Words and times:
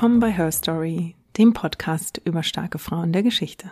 Willkommen 0.00 0.20
bei 0.20 0.32
Her 0.32 0.50
Story, 0.50 1.14
dem 1.36 1.52
Podcast 1.52 2.22
über 2.24 2.42
starke 2.42 2.78
Frauen 2.78 3.12
der 3.12 3.22
Geschichte. 3.22 3.70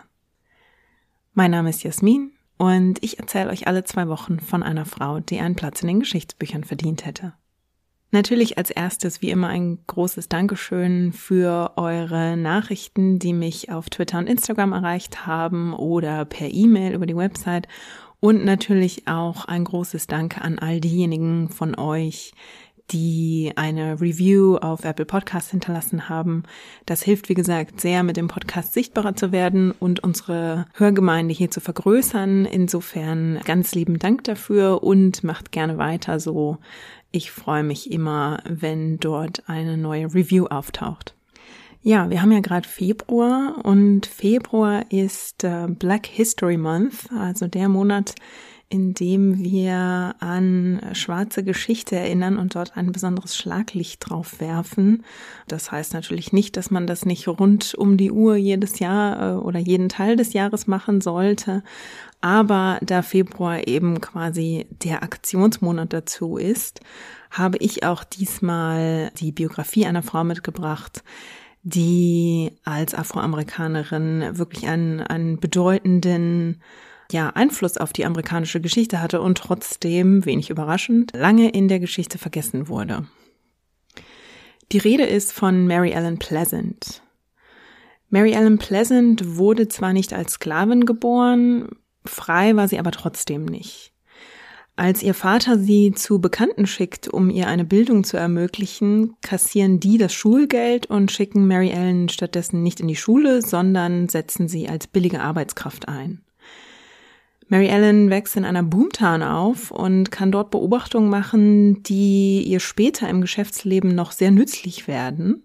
Mein 1.33 1.49
Name 1.49 1.71
ist 1.71 1.81
Jasmin 1.81 2.33
und 2.59 3.03
ich 3.03 3.17
erzähle 3.17 3.49
euch 3.49 3.65
alle 3.65 3.83
zwei 3.83 4.07
Wochen 4.07 4.39
von 4.39 4.61
einer 4.61 4.85
Frau, 4.85 5.21
die 5.21 5.39
einen 5.39 5.55
Platz 5.55 5.81
in 5.81 5.87
den 5.87 6.01
Geschichtsbüchern 6.01 6.63
verdient 6.63 7.03
hätte. 7.03 7.33
Natürlich 8.11 8.59
als 8.59 8.69
erstes 8.69 9.23
wie 9.23 9.31
immer 9.31 9.47
ein 9.47 9.79
großes 9.87 10.29
Dankeschön 10.29 11.13
für 11.13 11.73
eure 11.77 12.37
Nachrichten, 12.37 13.17
die 13.17 13.33
mich 13.33 13.71
auf 13.71 13.89
Twitter 13.89 14.19
und 14.19 14.27
Instagram 14.27 14.73
erreicht 14.73 15.25
haben 15.25 15.73
oder 15.73 16.25
per 16.25 16.53
E-Mail 16.53 16.93
über 16.93 17.07
die 17.07 17.17
Website 17.17 17.67
und 18.19 18.45
natürlich 18.45 19.07
auch 19.07 19.45
ein 19.45 19.63
großes 19.63 20.05
Danke 20.05 20.41
an 20.41 20.59
all 20.59 20.79
diejenigen 20.79 21.49
von 21.49 21.75
euch, 21.75 22.33
die 22.91 23.53
eine 23.55 24.01
Review 24.01 24.57
auf 24.57 24.83
Apple 24.83 25.05
Podcast 25.05 25.51
hinterlassen 25.51 26.09
haben. 26.09 26.43
Das 26.85 27.03
hilft, 27.03 27.29
wie 27.29 27.33
gesagt, 27.33 27.81
sehr, 27.81 28.03
mit 28.03 28.17
dem 28.17 28.27
Podcast 28.27 28.73
sichtbarer 28.73 29.15
zu 29.15 29.31
werden 29.31 29.71
und 29.71 30.01
unsere 30.01 30.65
Hörgemeinde 30.73 31.33
hier 31.33 31.51
zu 31.51 31.61
vergrößern. 31.61 32.45
Insofern 32.45 33.39
ganz 33.45 33.75
lieben 33.75 33.99
Dank 33.99 34.23
dafür 34.23 34.83
und 34.83 35.23
macht 35.23 35.51
gerne 35.51 35.77
weiter 35.77 36.19
so. 36.19 36.57
Ich 37.11 37.31
freue 37.31 37.63
mich 37.63 37.91
immer, 37.91 38.41
wenn 38.47 38.99
dort 38.99 39.43
eine 39.47 39.77
neue 39.77 40.13
Review 40.13 40.45
auftaucht. 40.45 41.15
Ja, 41.81 42.09
wir 42.09 42.21
haben 42.21 42.31
ja 42.31 42.41
gerade 42.41 42.67
Februar 42.67 43.55
und 43.63 44.05
Februar 44.05 44.83
ist 44.91 45.45
äh, 45.45 45.67
Black 45.67 46.07
History 46.07 46.57
Month, 46.57 47.09
also 47.17 47.47
der 47.47 47.69
Monat, 47.69 48.15
in 48.71 48.93
dem 48.93 49.39
wir 49.39 50.15
an 50.19 50.79
schwarze 50.93 51.43
Geschichte 51.43 51.95
erinnern 51.95 52.37
und 52.37 52.53
dort 52.53 52.77
ein 52.77 52.91
besonderes 52.91 53.35
Schlaglicht 53.35 54.07
drauf 54.07 54.39
werfen. 54.39 55.03
Das 55.47 55.71
heißt 55.71 55.93
natürlich 55.93 56.33
nicht, 56.33 56.55
dass 56.55 56.69
man 56.69 56.85
das 56.85 57.03
nicht 57.03 57.27
rund 57.27 57.73
um 57.73 57.97
die 57.97 58.11
Uhr 58.11 58.35
jedes 58.35 58.77
Jahr 58.77 59.37
äh, 59.37 59.39
oder 59.39 59.57
jeden 59.59 59.89
Teil 59.89 60.15
des 60.15 60.33
Jahres 60.33 60.67
machen 60.67 61.01
sollte. 61.01 61.63
Aber 62.21 62.77
da 62.83 63.01
Februar 63.01 63.67
eben 63.67 64.01
quasi 64.01 64.67
der 64.83 65.01
Aktionsmonat 65.01 65.91
dazu 65.91 66.37
ist, 66.37 66.81
habe 67.31 67.57
ich 67.57 67.83
auch 67.83 68.03
diesmal 68.03 69.11
die 69.17 69.31
Biografie 69.31 69.87
einer 69.87 70.03
Frau 70.03 70.23
mitgebracht, 70.23 71.03
die 71.63 72.51
als 72.65 72.93
Afroamerikanerin 72.93 74.37
wirklich 74.37 74.67
einen, 74.67 75.01
einen 75.01 75.39
bedeutenden 75.39 76.61
ja, 77.11 77.29
Einfluss 77.29 77.77
auf 77.77 77.93
die 77.93 78.05
amerikanische 78.05 78.61
Geschichte 78.61 79.01
hatte 79.01 79.21
und 79.21 79.37
trotzdem, 79.37 80.25
wenig 80.25 80.49
überraschend, 80.49 81.11
lange 81.13 81.49
in 81.49 81.67
der 81.67 81.79
Geschichte 81.79 82.17
vergessen 82.17 82.67
wurde. 82.67 83.07
Die 84.71 84.77
Rede 84.77 85.03
ist 85.03 85.33
von 85.33 85.65
Mary 85.65 85.91
Ellen 85.91 86.19
Pleasant. 86.19 87.01
Mary 88.09 88.33
Ellen 88.33 88.59
Pleasant 88.59 89.37
wurde 89.37 89.67
zwar 89.67 89.93
nicht 89.93 90.13
als 90.13 90.33
Sklavin 90.33 90.85
geboren, 90.85 91.69
frei 92.05 92.55
war 92.55 92.67
sie 92.67 92.79
aber 92.79 92.91
trotzdem 92.91 93.45
nicht. 93.45 93.91
Als 94.75 95.03
ihr 95.03 95.13
Vater 95.13 95.59
sie 95.59 95.91
zu 95.91 96.21
Bekannten 96.21 96.65
schickt, 96.65 97.09
um 97.09 97.29
ihr 97.29 97.47
eine 97.47 97.65
Bildung 97.65 98.05
zu 98.05 98.15
ermöglichen, 98.15 99.17
kassieren 99.21 99.79
die 99.81 99.97
das 99.97 100.13
Schulgeld 100.13 100.85
und 100.85 101.11
schicken 101.11 101.47
Mary 101.47 101.71
Ellen 101.71 102.07
stattdessen 102.07 102.63
nicht 102.63 102.79
in 102.79 102.87
die 102.87 102.95
Schule, 102.95 103.41
sondern 103.41 104.07
setzen 104.07 104.47
sie 104.47 104.69
als 104.69 104.87
billige 104.87 105.19
Arbeitskraft 105.19 105.89
ein. 105.89 106.21
Mary 107.49 107.67
Ellen 107.67 108.11
wächst 108.11 108.37
in 108.37 108.45
einer 108.45 108.61
Boomtown 108.61 109.23
auf 109.23 109.71
und 109.71 110.11
kann 110.11 110.31
dort 110.31 110.51
Beobachtungen 110.51 111.09
machen, 111.09 111.81
die 111.81 112.43
ihr 112.43 112.59
später 112.59 113.09
im 113.09 113.21
Geschäftsleben 113.21 113.93
noch 113.95 114.11
sehr 114.11 114.29
nützlich 114.29 114.87
werden. 114.87 115.43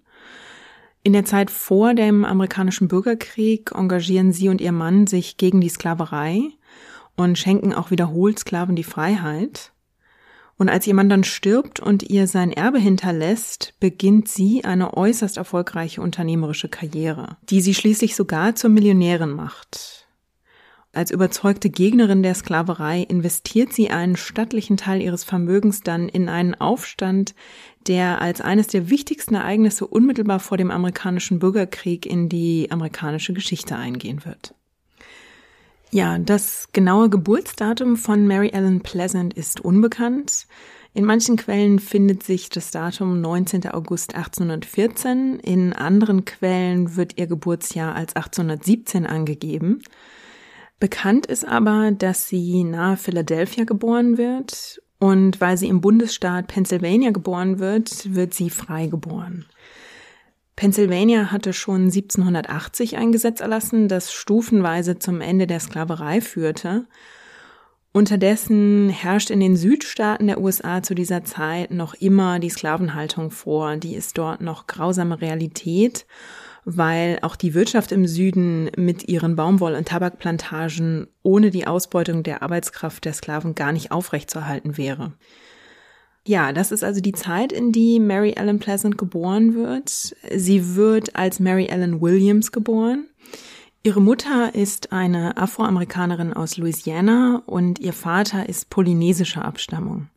In 1.03 1.15
der 1.15 1.25
Zeit 1.25 1.51
vor 1.51 1.95
dem 1.95 2.27
amerikanischen 2.27 2.89
Bürgerkrieg 2.89 3.73
engagieren 3.75 4.33
sie 4.33 4.51
und 4.51 4.61
ihr 4.61 4.73
Mann 4.73 5.07
sich 5.07 5.39
gegen 5.39 5.63
die 5.63 5.71
Sklaverei 5.71 6.43
und 7.17 7.39
schenken 7.39 7.73
auch 7.73 7.91
wiederholt 7.91 8.39
Sklaven 8.39 8.77
die 8.77 8.85
Freiheit. 8.85 9.73
Und 10.57 10.69
als 10.69 10.87
ihr 10.87 10.95
Mann 10.95 11.09
dann 11.09 11.25
stirbt 11.25 11.81
und 11.81 12.03
ihr 12.03 12.27
sein 12.27 12.53
Erbe 12.53 12.79
hinterlässt, 12.79 13.75
beginnt 13.81 14.29
sie 14.29 14.65
eine 14.65 14.95
äußerst 14.95 15.39
erfolgreiche 15.39 16.03
unternehmerische 16.03 16.69
Karriere, 16.69 17.39
die 17.49 17.63
sie 17.63 17.75
schließlich 17.75 18.15
sogar 18.15 18.55
zur 18.55 18.71
Millionärin 18.71 19.31
macht. 19.31 20.04
Als 20.95 21.11
überzeugte 21.11 21.71
Gegnerin 21.71 22.23
der 22.23 22.35
Sklaverei 22.35 23.03
investiert 23.03 23.73
sie 23.73 23.91
einen 23.91 24.17
stattlichen 24.17 24.77
Teil 24.77 25.03
ihres 25.03 25.25
Vermögens 25.25 25.81
dann 25.81 26.09
in 26.09 26.29
einen 26.29 26.55
Aufstand, 26.55 27.35
der 27.89 28.23
als 28.23 28.41
eines 28.41 28.69
der 28.69 28.91
wichtigsten 28.91 29.35
Ereignisse 29.35 29.89
unmittelbar 29.89 30.39
vor 30.39 30.57
dem 30.57 30.71
amerikanischen 30.71 31.41
Bürgerkrieg 31.41 32.07
in 32.07 32.29
die 32.29 32.69
amerikanische 32.71 33.33
Geschichte 33.33 33.75
eingehen 33.77 34.25
wird. 34.25 34.55
Ja, 35.91 36.19
das 36.19 36.69
genaue 36.73 37.11
Geburtsdatum 37.11 37.97
von 37.97 38.27
Mary 38.29 38.51
Ellen 38.51 38.81
Pleasant 38.81 39.35
ist 39.35 39.61
unbekannt. 39.61 40.47
In 40.93 41.05
manchen 41.05 41.37
Quellen 41.37 41.81
findet 41.81 42.23
sich 42.23 42.51
das 42.51 42.71
Datum 42.71 43.21
19. 43.21 43.69
August 43.71 44.15
1814, 44.15 45.41
in 45.41 45.73
anderen 45.73 46.25
Quellen 46.25 46.95
wird 46.95 47.19
ihr 47.19 47.27
Geburtsjahr 47.27 47.97
als 47.97 48.15
1817 48.15 49.07
angegeben. 49.07 49.83
Bekannt 50.81 51.27
ist 51.27 51.47
aber, 51.47 51.93
dass 51.93 52.29
sie 52.29 52.65
nahe 52.65 52.97
Philadelphia 52.97 53.65
geboren 53.65 54.19
wird 54.19 54.83
und 54.99 55.41
weil 55.41 55.57
sie 55.57 55.69
im 55.69 55.81
Bundesstaat 55.81 56.47
Pennsylvania 56.49 57.11
geboren 57.11 57.59
wird, 57.59 58.15
wird 58.15 58.35
sie 58.35 58.51
frei 58.51 58.87
geboren. 58.87 59.47
Pennsylvania 60.57 61.33
hatte 61.33 61.53
schon 61.53 61.83
1780 61.83 62.97
ein 62.97 63.13
Gesetz 63.13 63.41
erlassen, 63.41 63.89
das 63.89 64.13
stufenweise 64.13 64.99
zum 64.99 65.21
Ende 65.21 65.47
der 65.47 65.61
Sklaverei 65.61 66.21
führte. 66.21 66.87
Unterdessen 67.93 68.89
herrscht 68.89 69.31
in 69.31 69.41
den 69.41 69.57
Südstaaten 69.57 70.27
der 70.27 70.41
USA 70.41 70.83
zu 70.83 70.95
dieser 70.95 71.25
Zeit 71.25 71.71
noch 71.71 71.95
immer 71.95 72.39
die 72.39 72.51
Sklavenhaltung 72.51 73.31
vor. 73.31 73.77
Die 73.77 73.95
ist 73.95 74.19
dort 74.19 74.41
noch 74.41 74.67
grausame 74.67 75.21
Realität 75.21 76.07
weil 76.65 77.19
auch 77.23 77.37
die 77.37 77.55
Wirtschaft 77.55 77.93
im 77.93 78.07
Süden 78.07 78.71
mit 78.77 79.09
ihren 79.09 79.37
Baumwoll- 79.37 79.77
und 79.77 79.89
Tabakplantagen 79.89 81.07
ohne 81.23 81.51
die 81.51 81.67
Ausbeutung 81.67 82.23
der 82.23 82.43
Arbeitskraft 82.43 83.05
der 83.05 83.13
Sklaven 83.13 83.55
gar 83.55 83.73
nicht 83.73 83.93
aufrechtzuerhalten 83.93 84.77
wäre. 84.77 85.13
Ja, 86.27 86.53
das 86.53 86.73
ist 86.73 86.83
also 86.83 87.03
die 87.03 87.13
Zeit, 87.13 87.53
in 87.53 87.71
die 87.71 88.01
Mary 88.01 88.33
Ellen 88.37 88.59
Pleasant 88.59 88.97
geboren 88.97 89.55
wird. 89.55 90.17
Sie 90.35 90.75
wird 90.75 91.17
als 91.17 91.39
Mary 91.39 91.67
Ellen 91.67 92.01
Williams 92.01 92.51
geboren. 92.51 93.07
Ihre 93.83 94.01
Mutter 94.01 94.55
ist 94.55 94.93
eine 94.93 95.37
Afroamerikanerin 95.37 96.33
aus 96.33 96.57
Louisiana 96.57 97.43
und 97.45 97.79
ihr 97.79 97.93
Vater 97.93 98.49
ist 98.49 98.71
polynesischer 98.71 99.45
Abstammung. 99.45 100.09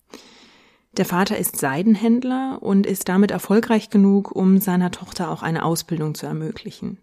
Der 0.97 1.05
Vater 1.05 1.37
ist 1.37 1.57
Seidenhändler 1.57 2.57
und 2.61 2.87
ist 2.87 3.07
damit 3.07 3.29
erfolgreich 3.29 3.91
genug, 3.91 4.35
um 4.35 4.57
seiner 4.57 4.89
Tochter 4.89 5.29
auch 5.29 5.43
eine 5.43 5.63
Ausbildung 5.63 6.15
zu 6.15 6.25
ermöglichen. 6.25 6.97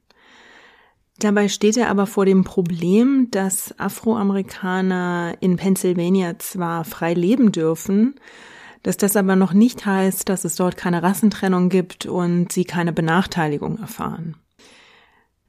Dabei 1.20 1.46
steht 1.46 1.76
er 1.76 1.90
aber 1.90 2.08
vor 2.08 2.26
dem 2.26 2.42
Problem, 2.42 3.28
dass 3.30 3.78
Afroamerikaner 3.78 5.36
in 5.38 5.56
Pennsylvania 5.56 6.36
zwar 6.40 6.84
frei 6.84 7.14
leben 7.14 7.52
dürfen, 7.52 8.16
dass 8.82 8.96
das 8.96 9.14
aber 9.14 9.36
noch 9.36 9.52
nicht 9.52 9.86
heißt, 9.86 10.28
dass 10.28 10.44
es 10.44 10.56
dort 10.56 10.76
keine 10.76 11.04
Rassentrennung 11.04 11.68
gibt 11.68 12.04
und 12.04 12.50
sie 12.50 12.64
keine 12.64 12.92
Benachteiligung 12.92 13.78
erfahren. 13.78 14.34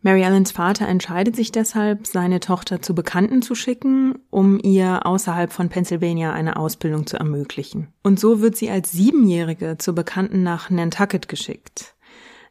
Mary 0.06 0.24
Allens 0.24 0.52
Vater 0.52 0.88
entscheidet 0.88 1.36
sich 1.36 1.52
deshalb, 1.52 2.06
seine 2.06 2.40
Tochter 2.40 2.80
zu 2.80 2.94
Bekannten 2.94 3.42
zu 3.42 3.56
schicken, 3.56 4.14
um 4.30 4.60
ihr 4.62 5.04
außerhalb 5.04 5.52
von 5.52 5.70
Pennsylvania 5.70 6.32
eine 6.32 6.58
Ausbildung 6.58 7.08
zu 7.08 7.18
ermöglichen. 7.18 7.88
Und 8.04 8.20
so 8.20 8.40
wird 8.40 8.56
sie 8.56 8.70
als 8.70 8.92
Siebenjährige 8.92 9.80
zu 9.80 9.96
Bekannten 9.96 10.44
nach 10.44 10.70
Nantucket 10.70 11.28
geschickt. 11.28 11.96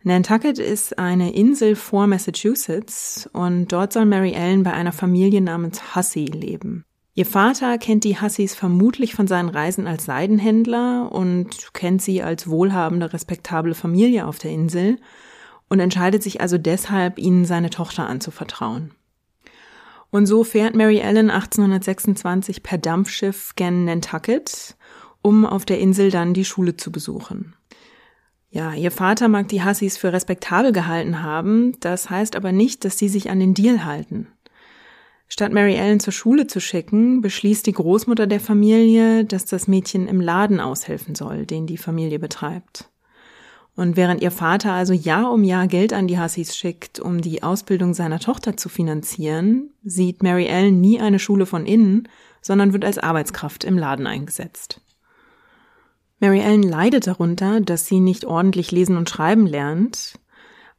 Nantucket 0.03 0.59
ist 0.59 0.99
eine 0.99 1.33
Insel 1.33 1.77
vor 1.77 2.09
Massachusetts 2.09 3.31
und 3.33 3.71
dort 3.71 3.93
soll 3.93 4.07
Mary 4.07 4.33
Ellen 4.33 4.65
bei 4.65 4.73
einer 4.73 4.93
Familie 4.93 5.41
namens 5.41 5.95
Hussey 5.95 6.25
leben. 6.25 6.83
Ihr 7.15 7.25
Vater 7.25 7.79
kennt 7.79 8.03
die 8.03 8.21
Hussies 8.21 8.57
vermutlich 8.57 9.15
von 9.15 9.29
seinen 9.29 9.49
Reisen 9.49 9.87
als 9.87 10.07
Seidenhändler 10.07 11.13
und 11.13 11.73
kennt 11.73 12.03
sie 12.03 12.21
als 12.21 12.49
wohlhabende, 12.49 13.13
respektable 13.13 13.77
Familie 13.77 14.27
auf 14.27 14.41
der 14.41 14.51
Insel 14.51 14.99
und 15.69 15.81
entscheidet 15.81 16.23
sich 16.23 16.41
also 16.41 16.59
deshalb, 16.59 17.19
ihnen 17.19 17.45
seine 17.45 17.71
Tochter 17.71 18.09
anzuvertrauen. 18.09 18.93
Und 20.11 20.27
so 20.27 20.45
fährt 20.45 20.77
Mary 20.77 20.99
Ellen 20.99 21.31
1826 21.31 22.63
per 22.63 22.79
Dampfschiff 22.79 23.55
gen 23.57 23.85
Nantucket, 23.85 24.77
um 25.23 25.45
auf 25.45 25.65
der 25.65 25.81
Insel 25.81 26.11
dann 26.11 26.35
die 26.35 26.45
Schule 26.45 26.77
zu 26.77 26.93
besuchen. 26.93 27.57
Ja, 28.51 28.73
ihr 28.73 28.93
Vater 28.93 29.27
mag 29.27 29.49
die 29.49 29.65
Hussies 29.65 29.97
für 29.97 30.13
respektabel 30.13 30.71
gehalten 30.71 31.23
haben, 31.23 31.73
das 31.81 32.09
heißt 32.11 32.37
aber 32.37 32.53
nicht, 32.53 32.85
dass 32.85 32.97
sie 32.97 33.09
sich 33.09 33.29
an 33.29 33.41
den 33.41 33.55
Deal 33.55 33.85
halten. 33.85 34.29
Statt 35.27 35.53
Mary 35.53 35.75
Ellen 35.75 35.99
zur 35.99 36.13
Schule 36.13 36.47
zu 36.47 36.61
schicken, 36.61 37.21
beschließt 37.21 37.67
die 37.67 37.73
Großmutter 37.73 38.29
der 38.29 38.39
Familie, 38.39 39.25
dass 39.25 39.47
das 39.47 39.67
Mädchen 39.67 40.07
im 40.07 40.21
Laden 40.21 40.61
aushelfen 40.61 41.17
soll, 41.17 41.47
den 41.47 41.67
die 41.67 41.79
Familie 41.79 42.21
betreibt. 42.21 42.89
Und 43.77 43.97
während 43.97 44.23
ihr 44.23 44.31
Vater 44.31 44.73
also 44.73 44.93
Jahr 44.93 45.33
um 45.33 45.43
Jahr 45.43 45.67
Geld 45.67 45.93
an 45.93 46.07
die 46.07 46.19
Hussies 46.19 46.57
schickt, 46.57 47.01
um 47.01 47.21
die 47.21 47.43
Ausbildung 47.43 47.93
seiner 47.93 48.21
Tochter 48.21 48.57
zu 48.57 48.69
finanzieren, 48.69 49.71
sieht 49.83 50.23
Mary 50.23 50.47
Ellen 50.47 50.81
nie 50.81 51.01
eine 51.01 51.19
Schule 51.19 51.45
von 51.45 51.67
innen, 51.67 52.09
sondern 52.41 52.73
wird 52.73 52.85
als 52.85 52.99
Arbeitskraft 52.99 53.65
im 53.65 53.77
Laden 53.77 54.07
eingesetzt. 54.07 54.81
Mary 56.21 56.41
Ellen 56.41 56.63
leidet 56.63 57.09
darunter, 57.09 57.61
dass 57.61 57.87
sie 57.87 57.99
nicht 57.99 58.25
ordentlich 58.25 58.71
lesen 58.71 58.97
und 58.97 59.11
schreiben 59.11 59.47
lernt. 59.47 60.21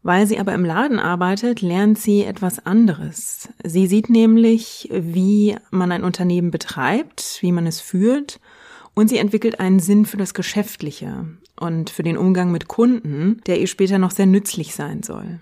Weil 0.02 0.28
sie 0.28 0.40
aber 0.40 0.54
im 0.54 0.64
Laden 0.64 1.00
arbeitet, 1.00 1.62
lernt 1.62 1.98
sie 1.98 2.24
etwas 2.24 2.66
anderes. 2.66 3.50
Sie 3.64 3.88
sieht 3.88 4.08
nämlich, 4.10 4.88
wie 4.94 5.58
man 5.72 5.92
ein 5.92 6.04
Unternehmen 6.04 6.52
betreibt, 6.52 7.40
wie 7.42 7.52
man 7.52 7.66
es 7.66 7.82
führt 7.82 8.40
und 8.94 9.10
sie 9.10 9.18
entwickelt 9.18 9.60
einen 9.60 9.80
Sinn 9.80 10.06
für 10.06 10.18
das 10.18 10.36
Geschäftliche 10.36 11.26
und 11.60 11.90
für 11.90 12.04
den 12.04 12.18
Umgang 12.18 12.52
mit 12.52 12.68
Kunden, 12.68 13.42
der 13.48 13.60
ihr 13.60 13.68
später 13.68 13.98
noch 13.98 14.12
sehr 14.12 14.26
nützlich 14.26 14.76
sein 14.76 15.04
soll. 15.04 15.40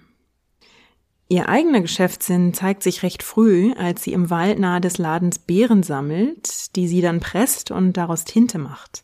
Ihr 1.30 1.50
eigener 1.50 1.82
Geschäftssinn 1.82 2.54
zeigt 2.54 2.84
sich 2.84 3.02
recht 3.02 3.24
früh, 3.24 3.74
als 3.74 4.04
sie 4.04 4.14
im 4.14 4.30
Wald 4.30 4.60
nahe 4.60 4.82
des 4.82 4.98
Ladens 4.98 5.40
Beeren 5.40 5.82
sammelt, 5.82 6.76
die 6.76 6.88
sie 6.88 7.02
dann 7.02 7.22
presst 7.22 7.72
und 7.72 7.94
daraus 7.94 8.26
Tinte 8.26 8.60
macht. 8.60 9.04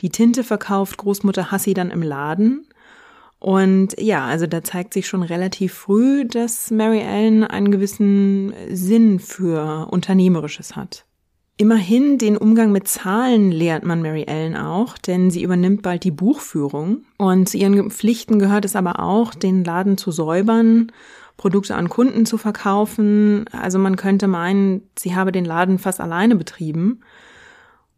Die 0.00 0.10
Tinte 0.10 0.42
verkauft 0.42 0.96
Großmutter 0.96 1.52
Hassi 1.52 1.74
dann 1.74 1.90
im 1.90 2.02
Laden. 2.02 2.66
Und 3.38 3.94
ja, 4.00 4.26
also 4.26 4.46
da 4.46 4.64
zeigt 4.64 4.94
sich 4.94 5.06
schon 5.06 5.22
relativ 5.22 5.74
früh, 5.74 6.24
dass 6.24 6.70
Mary 6.70 7.00
Ellen 7.00 7.44
einen 7.44 7.70
gewissen 7.70 8.52
Sinn 8.70 9.20
für 9.20 9.88
Unternehmerisches 9.90 10.74
hat. 10.74 11.04
Immerhin 11.62 12.18
den 12.18 12.36
Umgang 12.36 12.72
mit 12.72 12.88
Zahlen 12.88 13.52
lehrt 13.52 13.84
man 13.84 14.02
Mary 14.02 14.24
Ellen 14.24 14.56
auch, 14.56 14.98
denn 14.98 15.30
sie 15.30 15.44
übernimmt 15.44 15.82
bald 15.82 16.02
die 16.02 16.10
Buchführung. 16.10 17.04
Und 17.18 17.48
zu 17.48 17.56
ihren 17.56 17.88
Pflichten 17.92 18.40
gehört 18.40 18.64
es 18.64 18.74
aber 18.74 18.98
auch, 18.98 19.32
den 19.32 19.62
Laden 19.62 19.96
zu 19.96 20.10
säubern, 20.10 20.90
Produkte 21.36 21.76
an 21.76 21.88
Kunden 21.88 22.26
zu 22.26 22.36
verkaufen. 22.36 23.44
Also 23.52 23.78
man 23.78 23.94
könnte 23.94 24.26
meinen, 24.26 24.82
sie 24.98 25.14
habe 25.14 25.30
den 25.30 25.44
Laden 25.44 25.78
fast 25.78 26.00
alleine 26.00 26.34
betrieben. 26.34 27.02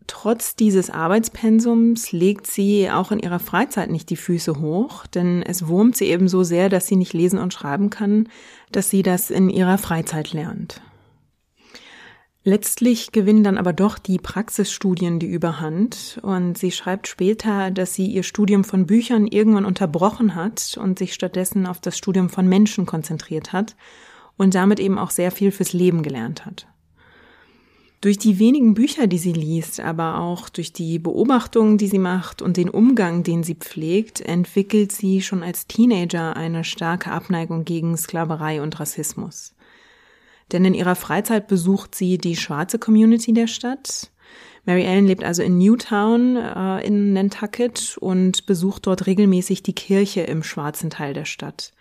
Trotz 0.07 0.57
dieses 0.57 0.91
Arbeitspensums 0.91 2.13
legt 2.13 2.47
sie 2.47 2.91
auch 2.91 3.13
in 3.13 3.19
ihrer 3.19 3.39
Freizeit 3.39 3.91
nicht 3.91 4.11
die 4.11 4.17
Füße 4.17 4.61
hoch, 4.61 5.07
denn 5.07 5.43
es 5.43 5.69
wurmt 5.69 5.97
sie 5.97 6.05
eben 6.05 6.29
so 6.29 6.43
sehr, 6.43 6.69
dass 6.69 6.87
sie 6.87 6.97
nicht 6.97 7.15
lesen 7.15 7.39
und 7.39 7.55
schreiben 7.55 7.89
kann, 7.89 8.29
dass 8.73 8.91
sie 8.91 9.03
das 9.03 9.31
in 9.31 9.49
ihrer 9.49 9.79
Freizeit 9.79 10.35
lernt. 10.35 10.83
Letztlich 12.47 13.11
gewinnen 13.13 13.43
dann 13.43 13.57
aber 13.57 13.73
doch 13.73 13.97
die 13.99 14.19
Praxisstudien 14.19 15.19
die 15.19 15.27
Überhand 15.27 16.21
und 16.23 16.59
sie 16.59 16.73
schreibt 16.73 17.09
später, 17.09 17.71
dass 17.71 17.95
sie 17.95 18.07
ihr 18.07 18.23
Studium 18.23 18.65
von 18.65 18.85
Büchern 18.85 19.27
irgendwann 19.27 19.65
unterbrochen 19.65 20.35
hat 20.35 20.79
und 20.79 20.99
sich 20.99 21.15
stattdessen 21.15 21.67
auf 21.67 21.81
das 21.81 21.97
Studium 21.97 22.29
von 22.29 22.47
Menschen 22.47 22.85
konzentriert 22.85 23.55
hat 23.55 23.77
und 24.37 24.55
damit 24.55 24.79
eben 24.79 24.99
auch 24.99 25.11
sehr 25.11 25.31
viel 25.31 25.53
fürs 25.53 25.73
Leben 25.73 26.03
gelernt 26.03 26.45
hat. 26.45 26.67
Durch 28.03 28.19
die 28.19 28.39
wenigen 28.39 28.75
Bücher, 28.75 29.07
die 29.07 29.17
sie 29.17 29.33
liest, 29.33 29.81
aber 29.81 30.21
auch 30.21 30.51
durch 30.51 30.75
die 30.75 30.99
Beobachtungen, 30.99 31.79
die 31.79 31.87
sie 31.87 31.99
macht 31.99 32.43
und 32.43 32.59
den 32.59 32.69
Umgang, 32.69 33.23
den 33.23 33.43
sie 33.43 33.55
pflegt, 33.55 34.21
entwickelt 34.21 34.93
sie 34.93 35.23
schon 35.23 35.43
als 35.43 35.67
Teenager 35.67 36.37
eine 36.37 36.65
starke 36.65 37.11
Abneigung 37.11 37.65
gegen 37.65 37.97
Sklaverei 37.97 38.61
und 38.61 38.79
Rassismus. 38.79 39.55
Denn 40.53 40.65
in 40.65 40.75
ihrer 40.75 40.95
Freizeit 40.95 41.47
besucht 41.47 41.95
sie 41.95 42.19
die 42.19 42.37
schwarze 42.37 42.79
Community 42.79 43.33
der 43.33 43.47
Stadt. 43.47 44.11
Mary 44.65 44.85
Ellen 44.85 45.07
lebt 45.07 45.25
also 45.25 45.43
in 45.43 45.59
Newtown 45.59 46.37
äh, 46.37 46.87
in 46.87 47.13
Nantucket 47.13 47.99
und 48.01 48.47
besucht 48.47 48.87
dort 48.87 49.07
regelmäßig 49.07 49.63
die 49.63 49.75
Kirche 49.75 50.23
im 50.23 50.43
schwarzen 50.43 50.89
Teil 50.91 51.13
der 51.13 51.27
Stadt. 51.27 51.73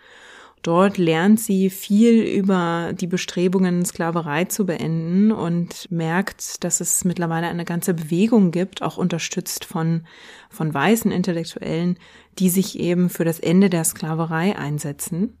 Dort 0.64 0.96
lernt 0.96 1.40
sie 1.40 1.68
viel 1.68 2.22
über 2.22 2.94
die 2.98 3.06
Bestrebungen, 3.06 3.84
Sklaverei 3.84 4.46
zu 4.46 4.64
beenden 4.64 5.30
und 5.30 5.90
merkt, 5.90 6.64
dass 6.64 6.80
es 6.80 7.04
mittlerweile 7.04 7.48
eine 7.48 7.66
ganze 7.66 7.92
Bewegung 7.92 8.50
gibt, 8.50 8.80
auch 8.80 8.96
unterstützt 8.96 9.66
von, 9.66 10.06
von 10.48 10.72
weißen 10.72 11.12
Intellektuellen, 11.12 11.98
die 12.38 12.48
sich 12.48 12.78
eben 12.78 13.10
für 13.10 13.26
das 13.26 13.40
Ende 13.40 13.68
der 13.68 13.84
Sklaverei 13.84 14.56
einsetzen. 14.56 15.36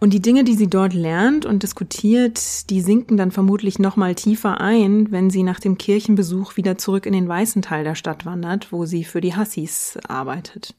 Und 0.00 0.12
die 0.12 0.20
Dinge, 0.20 0.44
die 0.44 0.54
sie 0.54 0.68
dort 0.68 0.92
lernt 0.92 1.46
und 1.46 1.62
diskutiert, 1.62 2.68
die 2.68 2.82
sinken 2.82 3.16
dann 3.16 3.30
vermutlich 3.30 3.78
noch 3.78 3.96
mal 3.96 4.14
tiefer 4.14 4.60
ein, 4.60 5.10
wenn 5.10 5.30
sie 5.30 5.44
nach 5.44 5.60
dem 5.60 5.78
Kirchenbesuch 5.78 6.58
wieder 6.58 6.76
zurück 6.76 7.06
in 7.06 7.14
den 7.14 7.26
weißen 7.26 7.62
Teil 7.62 7.84
der 7.84 7.94
Stadt 7.94 8.26
wandert, 8.26 8.70
wo 8.70 8.84
sie 8.84 9.04
für 9.04 9.22
die 9.22 9.34
Hassis 9.34 9.98
arbeitet. 10.06 10.74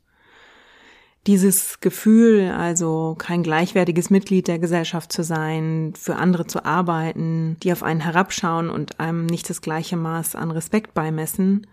Dieses 1.29 1.79
Gefühl, 1.79 2.49
also 2.49 3.13
kein 3.15 3.43
gleichwertiges 3.43 4.09
Mitglied 4.09 4.47
der 4.47 4.57
Gesellschaft 4.57 5.11
zu 5.11 5.23
sein, 5.23 5.93
für 5.95 6.15
andere 6.15 6.47
zu 6.47 6.65
arbeiten, 6.65 7.55
die 7.61 7.71
auf 7.71 7.83
einen 7.83 7.99
herabschauen 7.99 8.71
und 8.71 8.99
einem 8.99 9.27
nicht 9.27 9.47
das 9.47 9.61
gleiche 9.61 9.95
Maß 9.95 10.33
an 10.33 10.49
Respekt 10.49 10.95
beimessen, 10.95 11.67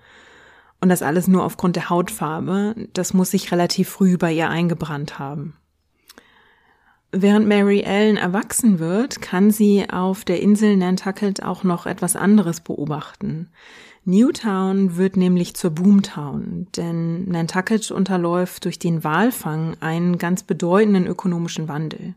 und 0.83 0.91
das 0.91 1.01
alles 1.01 1.27
nur 1.27 1.43
aufgrund 1.43 1.77
der 1.77 1.89
Hautfarbe, 1.89 2.75
das 2.93 3.15
muss 3.15 3.31
sich 3.31 3.51
relativ 3.51 3.89
früh 3.89 4.19
bei 4.19 4.31
ihr 4.31 4.51
eingebrannt 4.51 5.19
haben. 5.19 5.55
Während 7.19 7.49
Mary 7.49 7.81
Ellen 7.81 8.19
erwachsen 8.19 8.79
wird, 8.79 9.23
kann 9.23 9.51
sie 9.51 9.89
auf 9.89 10.27
der 10.27 10.43
Insel 10.43 10.77
Nantucket 10.77 11.43
auch 11.43 11.65
noch 11.65 11.87
etwas 11.87 12.15
anderes 12.15 12.61
beobachten. 12.61 13.49
Newtown 14.05 14.99
wird 14.99 15.17
nämlich 15.17 15.55
zur 15.55 15.71
Boomtown, 15.71 16.67
denn 16.77 17.27
Nantucket 17.27 17.91
unterläuft 17.91 18.67
durch 18.67 18.79
den 18.79 19.03
Walfang 19.03 19.79
einen 19.81 20.19
ganz 20.19 20.43
bedeutenden 20.43 21.07
ökonomischen 21.07 21.69
Wandel. 21.69 22.17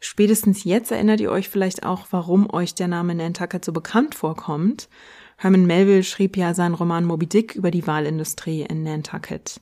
Spätestens 0.00 0.64
jetzt 0.64 0.90
erinnert 0.90 1.20
ihr 1.20 1.30
euch 1.30 1.50
vielleicht 1.50 1.84
auch, 1.84 2.06
warum 2.10 2.50
euch 2.50 2.74
der 2.74 2.88
Name 2.88 3.14
Nantucket 3.14 3.62
so 3.62 3.74
bekannt 3.74 4.14
vorkommt. 4.14 4.88
Herman 5.36 5.66
Melville 5.66 6.02
schrieb 6.02 6.38
ja 6.38 6.54
seinen 6.54 6.74
Roman 6.74 7.04
Moby 7.04 7.26
Dick 7.26 7.56
über 7.56 7.70
die 7.70 7.86
Walindustrie 7.86 8.62
in 8.62 8.84
Nantucket. 8.84 9.60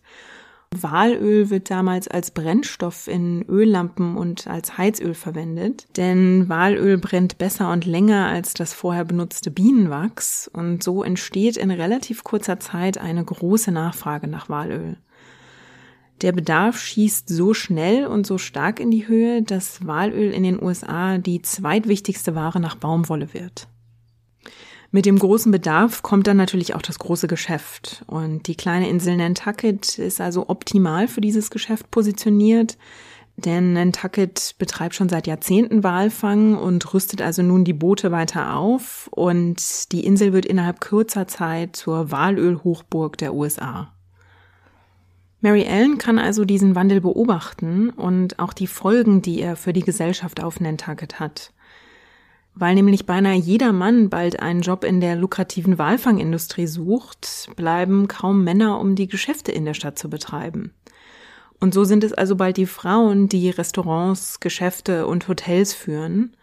Walöl 0.82 1.50
wird 1.50 1.70
damals 1.70 2.08
als 2.08 2.30
Brennstoff 2.30 3.08
in 3.08 3.44
Öllampen 3.48 4.16
und 4.16 4.46
als 4.46 4.78
Heizöl 4.78 5.14
verwendet, 5.14 5.86
denn 5.96 6.48
Walöl 6.48 6.98
brennt 6.98 7.38
besser 7.38 7.72
und 7.72 7.84
länger 7.84 8.26
als 8.26 8.54
das 8.54 8.72
vorher 8.72 9.04
benutzte 9.04 9.50
Bienenwachs 9.50 10.48
und 10.52 10.82
so 10.82 11.02
entsteht 11.02 11.56
in 11.56 11.70
relativ 11.70 12.24
kurzer 12.24 12.60
Zeit 12.60 12.98
eine 12.98 13.24
große 13.24 13.72
Nachfrage 13.72 14.28
nach 14.28 14.48
Walöl. 14.48 14.96
Der 16.22 16.32
Bedarf 16.32 16.78
schießt 16.78 17.28
so 17.28 17.52
schnell 17.52 18.06
und 18.06 18.26
so 18.26 18.38
stark 18.38 18.80
in 18.80 18.90
die 18.90 19.06
Höhe, 19.06 19.42
dass 19.42 19.86
Walöl 19.86 20.32
in 20.32 20.44
den 20.44 20.62
USA 20.62 21.18
die 21.18 21.42
zweitwichtigste 21.42 22.34
Ware 22.34 22.58
nach 22.58 22.76
Baumwolle 22.76 23.34
wird. 23.34 23.68
Mit 24.90 25.06
dem 25.06 25.18
großen 25.18 25.50
Bedarf 25.50 26.02
kommt 26.02 26.26
dann 26.26 26.36
natürlich 26.36 26.74
auch 26.74 26.82
das 26.82 26.98
große 26.98 27.26
Geschäft. 27.26 28.04
Und 28.06 28.46
die 28.46 28.54
kleine 28.54 28.88
Insel 28.88 29.16
Nantucket 29.16 29.98
ist 29.98 30.20
also 30.20 30.48
optimal 30.48 31.08
für 31.08 31.20
dieses 31.20 31.50
Geschäft 31.50 31.90
positioniert. 31.90 32.78
Denn 33.36 33.74
Nantucket 33.74 34.54
betreibt 34.58 34.94
schon 34.94 35.10
seit 35.10 35.26
Jahrzehnten 35.26 35.84
Walfang 35.84 36.56
und 36.56 36.94
rüstet 36.94 37.20
also 37.20 37.42
nun 37.42 37.64
die 37.64 37.74
Boote 37.74 38.10
weiter 38.10 38.56
auf. 38.56 39.08
Und 39.12 39.92
die 39.92 40.06
Insel 40.06 40.32
wird 40.32 40.46
innerhalb 40.46 40.80
kurzer 40.80 41.28
Zeit 41.28 41.76
zur 41.76 42.10
Walölhochburg 42.10 43.18
der 43.18 43.34
USA. 43.34 43.92
Mary 45.42 45.64
Ellen 45.64 45.98
kann 45.98 46.18
also 46.18 46.46
diesen 46.46 46.74
Wandel 46.74 47.02
beobachten 47.02 47.90
und 47.90 48.38
auch 48.38 48.54
die 48.54 48.66
Folgen, 48.66 49.20
die 49.20 49.40
er 49.40 49.56
für 49.56 49.74
die 49.74 49.84
Gesellschaft 49.84 50.42
auf 50.42 50.60
Nantucket 50.60 51.20
hat. 51.20 51.52
Weil 52.58 52.74
nämlich 52.74 53.04
beinahe 53.04 53.36
jeder 53.36 53.74
Mann 53.74 54.08
bald 54.08 54.40
einen 54.40 54.62
Job 54.62 54.82
in 54.82 55.02
der 55.02 55.14
lukrativen 55.14 55.76
Walfangindustrie 55.76 56.66
sucht, 56.66 57.50
bleiben 57.54 58.08
kaum 58.08 58.44
Männer, 58.44 58.80
um 58.80 58.94
die 58.94 59.08
Geschäfte 59.08 59.52
in 59.52 59.66
der 59.66 59.74
Stadt 59.74 59.98
zu 59.98 60.08
betreiben. 60.08 60.72
Und 61.60 61.74
so 61.74 61.84
sind 61.84 62.02
es 62.02 62.14
also 62.14 62.34
bald 62.34 62.56
die 62.56 62.64
Frauen, 62.64 63.28
die 63.28 63.50
Restaurants, 63.50 64.40
Geschäfte 64.40 65.06
und 65.06 65.28
Hotels 65.28 65.74
führen. 65.74 66.34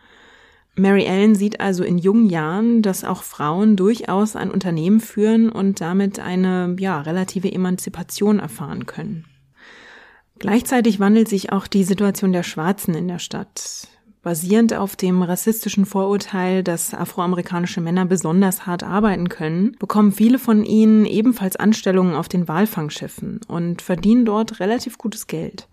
Mary 0.75 1.05
Ellen 1.05 1.34
sieht 1.34 1.60
also 1.60 1.84
in 1.84 1.98
jungen 1.98 2.29
Jahren, 2.29 2.84
dass 2.84 3.03
auch 3.03 3.24
Frauen 3.24 3.75
durchaus 3.75 4.36
ein 4.36 4.51
Unternehmen 4.51 5.00
führen 5.00 5.50
und 5.50 5.82
damit 5.82 6.20
eine, 6.20 6.75
ja, 6.79 7.01
relative 7.01 7.51
Emanzipation 7.51 8.38
erfahren 8.38 8.86
können. 8.86 9.25
Gleichzeitig 10.38 11.00
wandelt 11.00 11.27
sich 11.27 11.51
auch 11.51 11.65
die 11.65 11.84
Situation 11.84 12.34
der 12.34 12.43
Schwarzen 12.43 12.93
in 12.93 13.08
der 13.08 13.20
Stadt. 13.20 13.88
Basierend 14.23 14.73
auf 14.73 14.95
dem 14.95 15.21
rassistischen 15.21 15.85
Vorurteil, 15.85 16.63
dass 16.63 16.93
afroamerikanische 16.93 17.81
Männer 17.81 18.05
besonders 18.05 18.65
hart 18.65 18.81
arbeiten 18.81 19.27
können, 19.27 19.75
bekommen 19.79 20.13
viele 20.13 20.39
von 20.39 20.63
ihnen 20.63 21.05
ebenfalls 21.05 21.57
Anstellungen 21.57 22.15
auf 22.15 22.29
den 22.29 22.47
Walfangschiffen 22.47 23.41
und 23.49 23.81
verdienen 23.81 24.23
dort 24.23 24.61
relativ 24.61 24.97
gutes 24.97 25.27
Geld. 25.27 25.67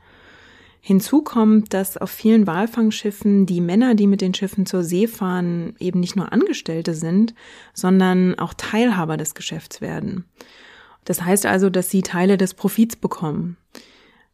Hinzu 0.80 1.22
kommt, 1.22 1.74
dass 1.74 1.96
auf 1.96 2.10
vielen 2.10 2.48
Walfangschiffen 2.48 3.46
die 3.46 3.60
Männer, 3.60 3.94
die 3.94 4.08
mit 4.08 4.20
den 4.20 4.34
Schiffen 4.34 4.66
zur 4.66 4.82
See 4.82 5.06
fahren, 5.06 5.76
eben 5.78 6.00
nicht 6.00 6.16
nur 6.16 6.32
Angestellte 6.32 6.94
sind, 6.94 7.34
sondern 7.72 8.36
auch 8.36 8.54
Teilhaber 8.54 9.16
des 9.16 9.34
Geschäfts 9.34 9.80
werden. 9.80 10.24
Das 11.04 11.22
heißt 11.22 11.46
also, 11.46 11.70
dass 11.70 11.90
sie 11.90 12.02
Teile 12.02 12.36
des 12.36 12.54
Profits 12.54 12.96
bekommen. 12.96 13.58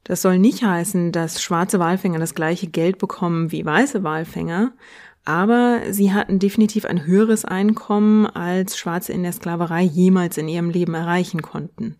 Das 0.06 0.22
soll 0.22 0.38
nicht 0.38 0.62
heißen, 0.62 1.10
dass 1.10 1.42
schwarze 1.42 1.80
Walfänger 1.80 2.20
das 2.20 2.36
gleiche 2.36 2.68
Geld 2.68 2.98
bekommen 2.98 3.50
wie 3.50 3.64
weiße 3.64 4.04
Walfänger, 4.04 4.72
aber 5.24 5.80
sie 5.90 6.12
hatten 6.12 6.38
definitiv 6.38 6.84
ein 6.84 7.04
höheres 7.04 7.44
Einkommen, 7.44 8.24
als 8.24 8.78
Schwarze 8.78 9.12
in 9.12 9.24
der 9.24 9.32
Sklaverei 9.32 9.82
jemals 9.82 10.38
in 10.38 10.46
ihrem 10.46 10.70
Leben 10.70 10.94
erreichen 10.94 11.42
konnten. 11.42 11.96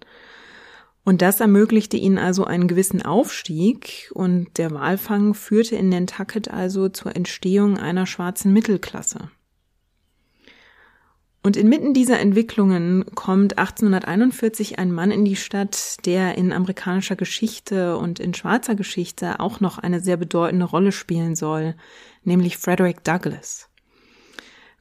Und 1.04 1.20
das 1.20 1.40
ermöglichte 1.40 1.96
ihnen 1.96 2.18
also 2.18 2.44
einen 2.44 2.68
gewissen 2.68 3.02
Aufstieg 3.02 4.08
und 4.14 4.56
der 4.56 4.70
Walfang 4.70 5.34
führte 5.34 5.74
in 5.74 5.88
Nantucket 5.88 6.48
also 6.48 6.88
zur 6.88 7.16
Entstehung 7.16 7.76
einer 7.76 8.06
schwarzen 8.06 8.52
Mittelklasse. 8.52 9.30
Und 11.46 11.56
inmitten 11.56 11.94
dieser 11.94 12.18
Entwicklungen 12.18 13.06
kommt 13.14 13.56
1841 13.56 14.80
ein 14.80 14.90
Mann 14.90 15.12
in 15.12 15.24
die 15.24 15.36
Stadt, 15.36 16.04
der 16.04 16.36
in 16.36 16.52
amerikanischer 16.52 17.14
Geschichte 17.14 17.96
und 17.98 18.18
in 18.18 18.34
schwarzer 18.34 18.74
Geschichte 18.74 19.38
auch 19.38 19.60
noch 19.60 19.78
eine 19.78 20.00
sehr 20.00 20.16
bedeutende 20.16 20.64
Rolle 20.64 20.90
spielen 20.90 21.36
soll, 21.36 21.76
nämlich 22.24 22.56
Frederick 22.56 23.04
Douglass. 23.04 23.68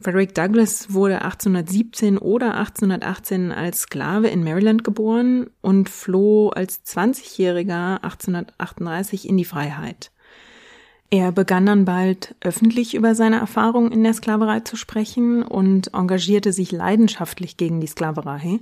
Frederick 0.01 0.33
Douglass 0.33 0.91
wurde 0.91 1.21
1817 1.21 2.17
oder 2.17 2.55
1818 2.55 3.51
als 3.51 3.81
Sklave 3.81 4.29
in 4.29 4.43
Maryland 4.43 4.83
geboren 4.83 5.51
und 5.61 5.87
floh 5.87 6.49
als 6.49 6.83
20-Jähriger 6.83 7.97
1838 8.01 9.29
in 9.29 9.37
die 9.37 9.45
Freiheit. 9.45 10.11
Er 11.15 11.31
begann 11.31 11.65
dann 11.65 11.85
bald 11.85 12.35
öffentlich 12.41 12.93
über 12.93 13.15
seine 13.15 13.39
Erfahrungen 13.39 13.93
in 13.93 14.03
der 14.03 14.13
Sklaverei 14.13 14.59
zu 14.59 14.75
sprechen 14.75 15.43
und 15.43 15.93
engagierte 15.93 16.51
sich 16.51 16.73
leidenschaftlich 16.73 17.55
gegen 17.55 17.79
die 17.79 17.87
Sklaverei. 17.87 18.59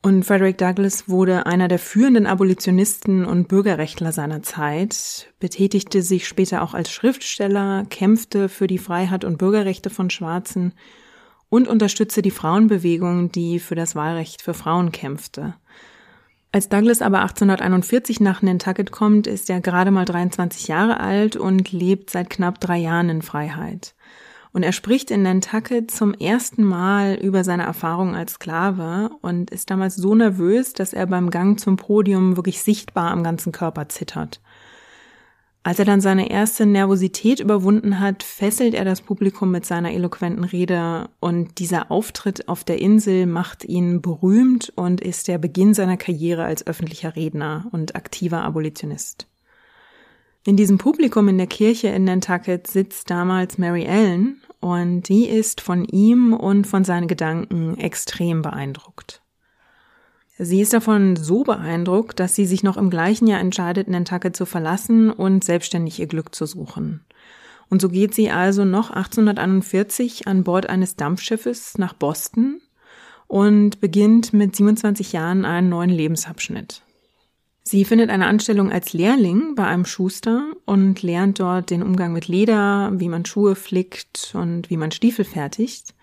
Und 0.00 0.24
Frederick 0.24 0.56
Douglass 0.56 1.06
wurde 1.06 1.44
einer 1.44 1.68
der 1.68 1.78
führenden 1.78 2.26
Abolitionisten 2.26 3.26
und 3.26 3.48
Bürgerrechtler 3.48 4.10
seiner 4.10 4.42
Zeit, 4.42 5.30
betätigte 5.38 6.00
sich 6.00 6.26
später 6.26 6.62
auch 6.62 6.72
als 6.72 6.90
Schriftsteller, 6.90 7.84
kämpfte 7.90 8.48
für 8.48 8.66
die 8.66 8.78
Freiheit 8.78 9.26
und 9.26 9.36
Bürgerrechte 9.36 9.90
von 9.90 10.08
Schwarzen 10.08 10.72
und 11.50 11.68
unterstützte 11.68 12.22
die 12.22 12.30
Frauenbewegung, 12.30 13.32
die 13.32 13.58
für 13.58 13.74
das 13.74 13.94
Wahlrecht 13.94 14.40
für 14.40 14.54
Frauen 14.54 14.92
kämpfte. 14.92 15.56
Als 16.52 16.68
Douglas 16.68 17.00
aber 17.00 17.20
1841 17.20 18.18
nach 18.18 18.42
Nantucket 18.42 18.90
kommt, 18.90 19.28
ist 19.28 19.48
er 19.48 19.60
gerade 19.60 19.92
mal 19.92 20.04
23 20.04 20.66
Jahre 20.66 20.98
alt 20.98 21.36
und 21.36 21.70
lebt 21.70 22.10
seit 22.10 22.28
knapp 22.28 22.58
drei 22.58 22.78
Jahren 22.78 23.08
in 23.08 23.22
Freiheit. 23.22 23.94
Und 24.52 24.64
er 24.64 24.72
spricht 24.72 25.12
in 25.12 25.22
Nantucket 25.22 25.92
zum 25.92 26.12
ersten 26.12 26.64
Mal 26.64 27.14
über 27.14 27.44
seine 27.44 27.62
Erfahrungen 27.62 28.16
als 28.16 28.32
Sklave 28.32 29.10
und 29.22 29.52
ist 29.52 29.70
damals 29.70 29.94
so 29.94 30.16
nervös, 30.16 30.72
dass 30.72 30.92
er 30.92 31.06
beim 31.06 31.30
Gang 31.30 31.60
zum 31.60 31.76
Podium 31.76 32.34
wirklich 32.34 32.60
sichtbar 32.62 33.12
am 33.12 33.22
ganzen 33.22 33.52
Körper 33.52 33.88
zittert. 33.88 34.40
Als 35.62 35.78
er 35.78 35.84
dann 35.84 36.00
seine 36.00 36.30
erste 36.30 36.64
Nervosität 36.64 37.38
überwunden 37.38 38.00
hat, 38.00 38.22
fesselt 38.22 38.72
er 38.72 38.86
das 38.86 39.02
Publikum 39.02 39.50
mit 39.50 39.66
seiner 39.66 39.92
eloquenten 39.92 40.44
Rede 40.44 41.10
und 41.20 41.58
dieser 41.58 41.90
Auftritt 41.90 42.48
auf 42.48 42.64
der 42.64 42.78
Insel 42.78 43.26
macht 43.26 43.64
ihn 43.64 44.00
berühmt 44.00 44.72
und 44.74 45.02
ist 45.02 45.28
der 45.28 45.36
Beginn 45.36 45.74
seiner 45.74 45.98
Karriere 45.98 46.44
als 46.44 46.66
öffentlicher 46.66 47.14
Redner 47.14 47.66
und 47.72 47.94
aktiver 47.94 48.42
Abolitionist. 48.42 49.26
In 50.46 50.56
diesem 50.56 50.78
Publikum 50.78 51.28
in 51.28 51.36
der 51.36 51.46
Kirche 51.46 51.88
in 51.88 52.04
Nantucket 52.04 52.66
sitzt 52.66 53.10
damals 53.10 53.58
Mary 53.58 53.84
Ellen 53.84 54.40
und 54.60 55.02
die 55.10 55.26
ist 55.26 55.60
von 55.60 55.84
ihm 55.84 56.32
und 56.32 56.66
von 56.66 56.84
seinen 56.84 57.08
Gedanken 57.08 57.76
extrem 57.76 58.40
beeindruckt. 58.40 59.20
Sie 60.42 60.62
ist 60.62 60.72
davon 60.72 61.16
so 61.16 61.42
beeindruckt, 61.44 62.18
dass 62.18 62.34
sie 62.34 62.46
sich 62.46 62.62
noch 62.62 62.78
im 62.78 62.88
gleichen 62.88 63.26
Jahr 63.26 63.40
entscheidet, 63.40 63.88
Nantucket 63.88 64.34
zu 64.34 64.46
verlassen 64.46 65.10
und 65.10 65.44
selbstständig 65.44 66.00
ihr 66.00 66.06
Glück 66.06 66.34
zu 66.34 66.46
suchen. 66.46 67.04
Und 67.68 67.82
so 67.82 67.90
geht 67.90 68.14
sie 68.14 68.30
also 68.30 68.64
noch 68.64 68.90
1841 68.90 70.26
an 70.26 70.42
Bord 70.42 70.66
eines 70.66 70.96
Dampfschiffes 70.96 71.76
nach 71.76 71.92
Boston 71.92 72.62
und 73.26 73.82
beginnt 73.82 74.32
mit 74.32 74.56
27 74.56 75.12
Jahren 75.12 75.44
einen 75.44 75.68
neuen 75.68 75.90
Lebensabschnitt. 75.90 76.84
Sie 77.62 77.84
findet 77.84 78.08
eine 78.08 78.26
Anstellung 78.26 78.72
als 78.72 78.94
Lehrling 78.94 79.54
bei 79.56 79.66
einem 79.66 79.84
Schuster 79.84 80.52
und 80.64 81.02
lernt 81.02 81.38
dort 81.38 81.68
den 81.68 81.82
Umgang 81.82 82.14
mit 82.14 82.28
Leder, 82.28 82.92
wie 82.94 83.10
man 83.10 83.26
Schuhe 83.26 83.56
flickt 83.56 84.32
und 84.34 84.70
wie 84.70 84.78
man 84.78 84.90
Stiefel 84.90 85.26
fertigt. 85.26 85.94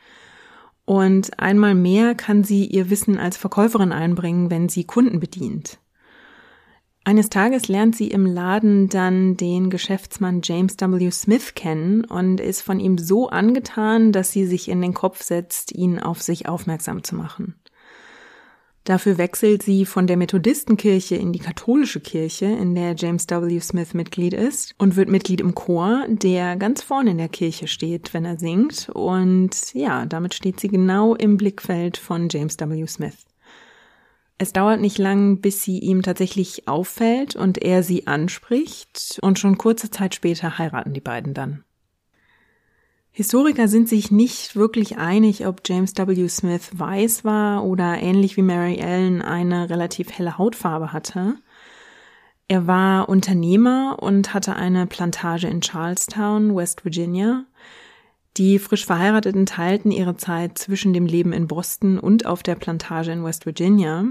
Und 0.87 1.37
einmal 1.37 1.75
mehr 1.75 2.15
kann 2.15 2.45
sie 2.45 2.65
ihr 2.65 2.89
Wissen 2.89 3.17
als 3.17 3.35
Verkäuferin 3.35 3.91
einbringen, 3.91 4.49
wenn 4.49 4.69
sie 4.69 4.85
Kunden 4.85 5.19
bedient. 5.19 5.79
Eines 7.03 7.27
Tages 7.27 7.67
lernt 7.67 7.93
sie 7.93 8.07
im 8.09 8.25
Laden 8.25 8.87
dann 8.87 9.35
den 9.35 9.69
Geschäftsmann 9.69 10.39
James 10.41 10.77
W. 10.79 11.11
Smith 11.11 11.55
kennen 11.55 12.05
und 12.05 12.39
ist 12.39 12.61
von 12.61 12.79
ihm 12.79 12.97
so 12.97 13.27
angetan, 13.27 14.13
dass 14.13 14.31
sie 14.31 14.45
sich 14.45 14.69
in 14.69 14.81
den 14.81 14.93
Kopf 14.93 15.23
setzt, 15.23 15.75
ihn 15.75 15.99
auf 15.99 16.21
sich 16.21 16.47
aufmerksam 16.47 17.03
zu 17.03 17.15
machen. 17.15 17.55
Dafür 18.87 19.17
wechselt 19.17 19.63
sie 19.63 19.85
von 19.85 20.07
der 20.07 20.15
Methodistenkirche 20.15 21.17
in 21.17 21.33
die 21.33 21.39
katholische 21.39 21.99
Kirche, 21.99 22.45
in 22.45 22.73
der 22.73 22.95
James 22.95 23.27
W. 23.27 23.59
Smith 23.59 23.93
Mitglied 23.93 24.33
ist 24.33 24.75
und 24.77 24.95
wird 24.95 25.09
Mitglied 25.09 25.41
im 25.41 25.55
Chor, 25.55 26.05
der 26.07 26.55
ganz 26.55 26.83
vorne 26.83 27.11
in 27.11 27.17
der 27.17 27.27
Kirche 27.27 27.67
steht, 27.67 28.13
wenn 28.13 28.23
er 28.23 28.39
singt. 28.39 28.87
Und 28.93 29.73
ja, 29.73 30.05
damit 30.05 30.35
steht 30.35 30.61
sie 30.61 30.69
genau 30.69 31.15
im 31.15 31.35
Blickfeld 31.35 31.97
von 31.97 32.29
James 32.31 32.57
W. 32.61 32.87
Smith. 32.87 33.25
Es 34.37 34.53
dauert 34.53 34.79
nicht 34.79 34.97
lang, 34.97 35.41
bis 35.41 35.63
sie 35.63 35.79
ihm 35.79 36.01
tatsächlich 36.01 36.69
auffällt 36.69 37.35
und 37.35 37.57
er 37.57 37.83
sie 37.83 38.07
anspricht 38.07 39.19
und 39.21 39.37
schon 39.37 39.57
kurze 39.57 39.91
Zeit 39.91 40.15
später 40.15 40.59
heiraten 40.59 40.93
die 40.93 41.01
beiden 41.01 41.33
dann. 41.33 41.65
Historiker 43.17 43.67
sind 43.67 43.89
sich 43.89 44.11
nicht 44.11 44.55
wirklich 44.55 44.99
einig, 44.99 45.47
ob 45.47 45.61
James 45.65 45.97
W. 45.97 46.27
Smith 46.27 46.69
weiß 46.73 47.25
war 47.25 47.63
oder 47.63 47.97
ähnlich 47.99 48.37
wie 48.37 48.43
Mary 48.43 48.75
Ellen 48.75 49.23
eine 49.23 49.71
relativ 49.71 50.11
helle 50.11 50.37
Hautfarbe 50.37 50.93
hatte. 50.93 51.33
Er 52.47 52.67
war 52.67 53.09
Unternehmer 53.09 53.97
und 53.99 54.35
hatte 54.35 54.55
eine 54.55 54.85
Plantage 54.85 55.47
in 55.47 55.63
Charlestown, 55.63 56.55
West 56.55 56.85
Virginia. 56.85 57.45
Die 58.37 58.59
frisch 58.59 58.85
Verheirateten 58.85 59.47
teilten 59.47 59.89
ihre 59.89 60.15
Zeit 60.15 60.59
zwischen 60.59 60.93
dem 60.93 61.07
Leben 61.07 61.33
in 61.33 61.47
Boston 61.47 61.97
und 61.97 62.27
auf 62.27 62.43
der 62.43 62.53
Plantage 62.53 63.13
in 63.13 63.23
West 63.23 63.47
Virginia. 63.47 64.05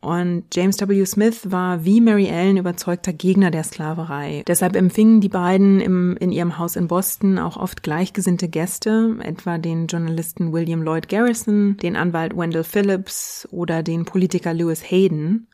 Und 0.00 0.44
James 0.54 0.80
W. 0.80 1.04
Smith 1.04 1.50
war 1.50 1.84
wie 1.84 2.00
Mary 2.00 2.26
Ellen 2.26 2.56
überzeugter 2.56 3.12
Gegner 3.12 3.50
der 3.50 3.64
Sklaverei. 3.64 4.42
Deshalb 4.46 4.74
empfingen 4.74 5.20
die 5.20 5.28
beiden 5.28 5.78
im, 5.80 6.16
in 6.18 6.32
ihrem 6.32 6.56
Haus 6.56 6.76
in 6.76 6.88
Boston 6.88 7.38
auch 7.38 7.58
oft 7.58 7.82
gleichgesinnte 7.82 8.48
Gäste, 8.48 9.16
etwa 9.22 9.58
den 9.58 9.88
Journalisten 9.88 10.54
William 10.54 10.82
Lloyd 10.82 11.10
Garrison, 11.10 11.76
den 11.76 11.96
Anwalt 11.96 12.34
Wendell 12.34 12.64
Phillips 12.64 13.46
oder 13.50 13.82
den 13.82 14.06
Politiker 14.06 14.54
Lewis 14.54 14.90
Hayden. 14.90 15.48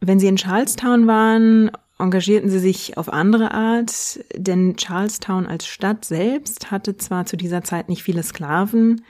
Wenn 0.00 0.18
sie 0.18 0.28
in 0.28 0.38
Charlestown 0.38 1.06
waren, 1.06 1.70
engagierten 1.98 2.48
sie 2.48 2.60
sich 2.60 2.96
auf 2.96 3.12
andere 3.12 3.52
Art, 3.52 4.20
denn 4.34 4.76
Charlestown 4.78 5.46
als 5.46 5.66
Stadt 5.66 6.06
selbst 6.06 6.70
hatte 6.70 6.96
zwar 6.96 7.26
zu 7.26 7.36
dieser 7.36 7.62
Zeit 7.62 7.90
nicht 7.90 8.02
viele 8.02 8.22
Sklaven, 8.22 9.04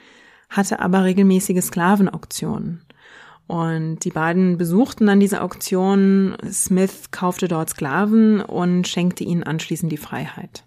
hatte 0.49 0.81
aber 0.81 1.05
regelmäßige 1.05 1.63
Sklavenauktionen. 1.63 2.81
Und 3.51 4.05
die 4.05 4.11
beiden 4.11 4.57
besuchten 4.57 5.07
dann 5.07 5.19
diese 5.19 5.41
Auktion. 5.41 6.37
Smith 6.49 7.11
kaufte 7.11 7.49
dort 7.49 7.71
Sklaven 7.71 8.39
und 8.39 8.87
schenkte 8.87 9.25
ihnen 9.25 9.43
anschließend 9.43 9.91
die 9.91 9.97
Freiheit. 9.97 10.63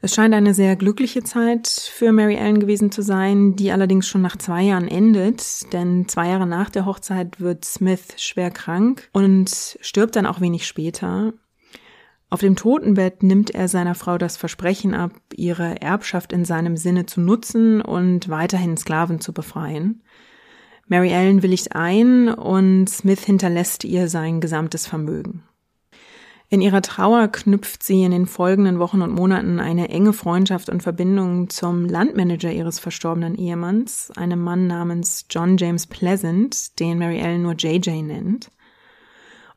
Es 0.00 0.14
scheint 0.14 0.32
eine 0.32 0.54
sehr 0.54 0.76
glückliche 0.76 1.24
Zeit 1.24 1.66
für 1.66 2.12
Mary 2.12 2.36
Ellen 2.36 2.60
gewesen 2.60 2.92
zu 2.92 3.02
sein, 3.02 3.56
die 3.56 3.72
allerdings 3.72 4.06
schon 4.06 4.22
nach 4.22 4.36
zwei 4.36 4.62
Jahren 4.62 4.86
endet, 4.86 5.72
denn 5.72 6.06
zwei 6.06 6.28
Jahre 6.28 6.46
nach 6.46 6.70
der 6.70 6.86
Hochzeit 6.86 7.40
wird 7.40 7.64
Smith 7.64 8.14
schwer 8.18 8.52
krank 8.52 9.10
und 9.12 9.76
stirbt 9.80 10.14
dann 10.14 10.26
auch 10.26 10.40
wenig 10.40 10.68
später. 10.68 11.32
Auf 12.30 12.38
dem 12.38 12.54
Totenbett 12.54 13.24
nimmt 13.24 13.50
er 13.50 13.66
seiner 13.66 13.96
Frau 13.96 14.18
das 14.18 14.36
Versprechen 14.36 14.94
ab, 14.94 15.10
ihre 15.34 15.82
Erbschaft 15.82 16.32
in 16.32 16.44
seinem 16.44 16.76
Sinne 16.76 17.06
zu 17.06 17.20
nutzen 17.20 17.80
und 17.82 18.28
weiterhin 18.28 18.76
Sklaven 18.76 19.20
zu 19.20 19.32
befreien. 19.32 20.04
Mary 20.92 21.08
Ellen 21.08 21.42
willigt 21.42 21.74
ein 21.74 22.28
und 22.28 22.86
Smith 22.86 23.24
hinterlässt 23.24 23.82
ihr 23.82 24.10
sein 24.10 24.42
gesamtes 24.42 24.86
Vermögen. 24.86 25.42
In 26.50 26.60
ihrer 26.60 26.82
Trauer 26.82 27.28
knüpft 27.28 27.82
sie 27.82 28.02
in 28.02 28.10
den 28.10 28.26
folgenden 28.26 28.78
Wochen 28.78 29.00
und 29.00 29.14
Monaten 29.14 29.58
eine 29.58 29.88
enge 29.88 30.12
Freundschaft 30.12 30.68
und 30.68 30.82
Verbindung 30.82 31.48
zum 31.48 31.86
Landmanager 31.86 32.52
ihres 32.52 32.78
verstorbenen 32.78 33.36
Ehemanns, 33.36 34.10
einem 34.16 34.42
Mann 34.42 34.66
namens 34.66 35.24
John 35.30 35.56
James 35.56 35.86
Pleasant, 35.86 36.78
den 36.78 36.98
Mary 36.98 37.20
Ellen 37.20 37.40
nur 37.40 37.54
JJ 37.54 38.02
nennt. 38.02 38.50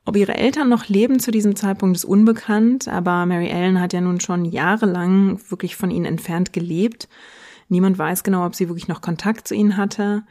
Ob 0.05 0.15
ihre 0.15 0.35
Eltern 0.35 0.69
noch 0.69 0.87
leben 0.87 1.19
zu 1.19 1.31
diesem 1.31 1.57
Zeitpunkt 1.57 1.97
ist 1.97 2.05
unbekannt, 2.05 2.87
aber 2.87 3.25
Mary 3.25 3.49
Ellen 3.49 3.81
hat 3.81 3.91
ja 3.91 3.99
nun 3.99 4.21
schon 4.21 4.45
jahrelang 4.45 5.41
wirklich 5.49 5.75
von 5.75 5.91
ihnen 5.91 6.05
entfernt 6.05 6.53
gelebt. 6.53 7.09
Niemand 7.67 7.97
weiß 7.97 8.23
genau, 8.23 8.45
ob 8.45 8.55
sie 8.55 8.69
wirklich 8.69 8.87
noch 8.87 9.01
Kontakt 9.01 9.49
zu 9.49 9.53
ihnen 9.53 9.75
hatte. 9.75 10.23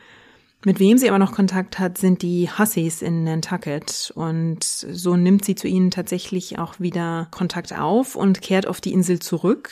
Mit 0.64 0.80
wem 0.80 0.96
sie 0.96 1.08
aber 1.10 1.18
noch 1.18 1.32
Kontakt 1.32 1.78
hat, 1.78 1.98
sind 1.98 2.22
die 2.22 2.48
Hussies 2.48 3.02
in 3.02 3.24
Nantucket 3.24 4.12
und 4.14 4.64
so 4.64 5.14
nimmt 5.14 5.44
sie 5.44 5.54
zu 5.54 5.68
ihnen 5.68 5.90
tatsächlich 5.90 6.58
auch 6.58 6.80
wieder 6.80 7.28
Kontakt 7.30 7.78
auf 7.78 8.16
und 8.16 8.40
kehrt 8.40 8.66
auf 8.66 8.80
die 8.80 8.94
Insel 8.94 9.18
zurück. 9.18 9.70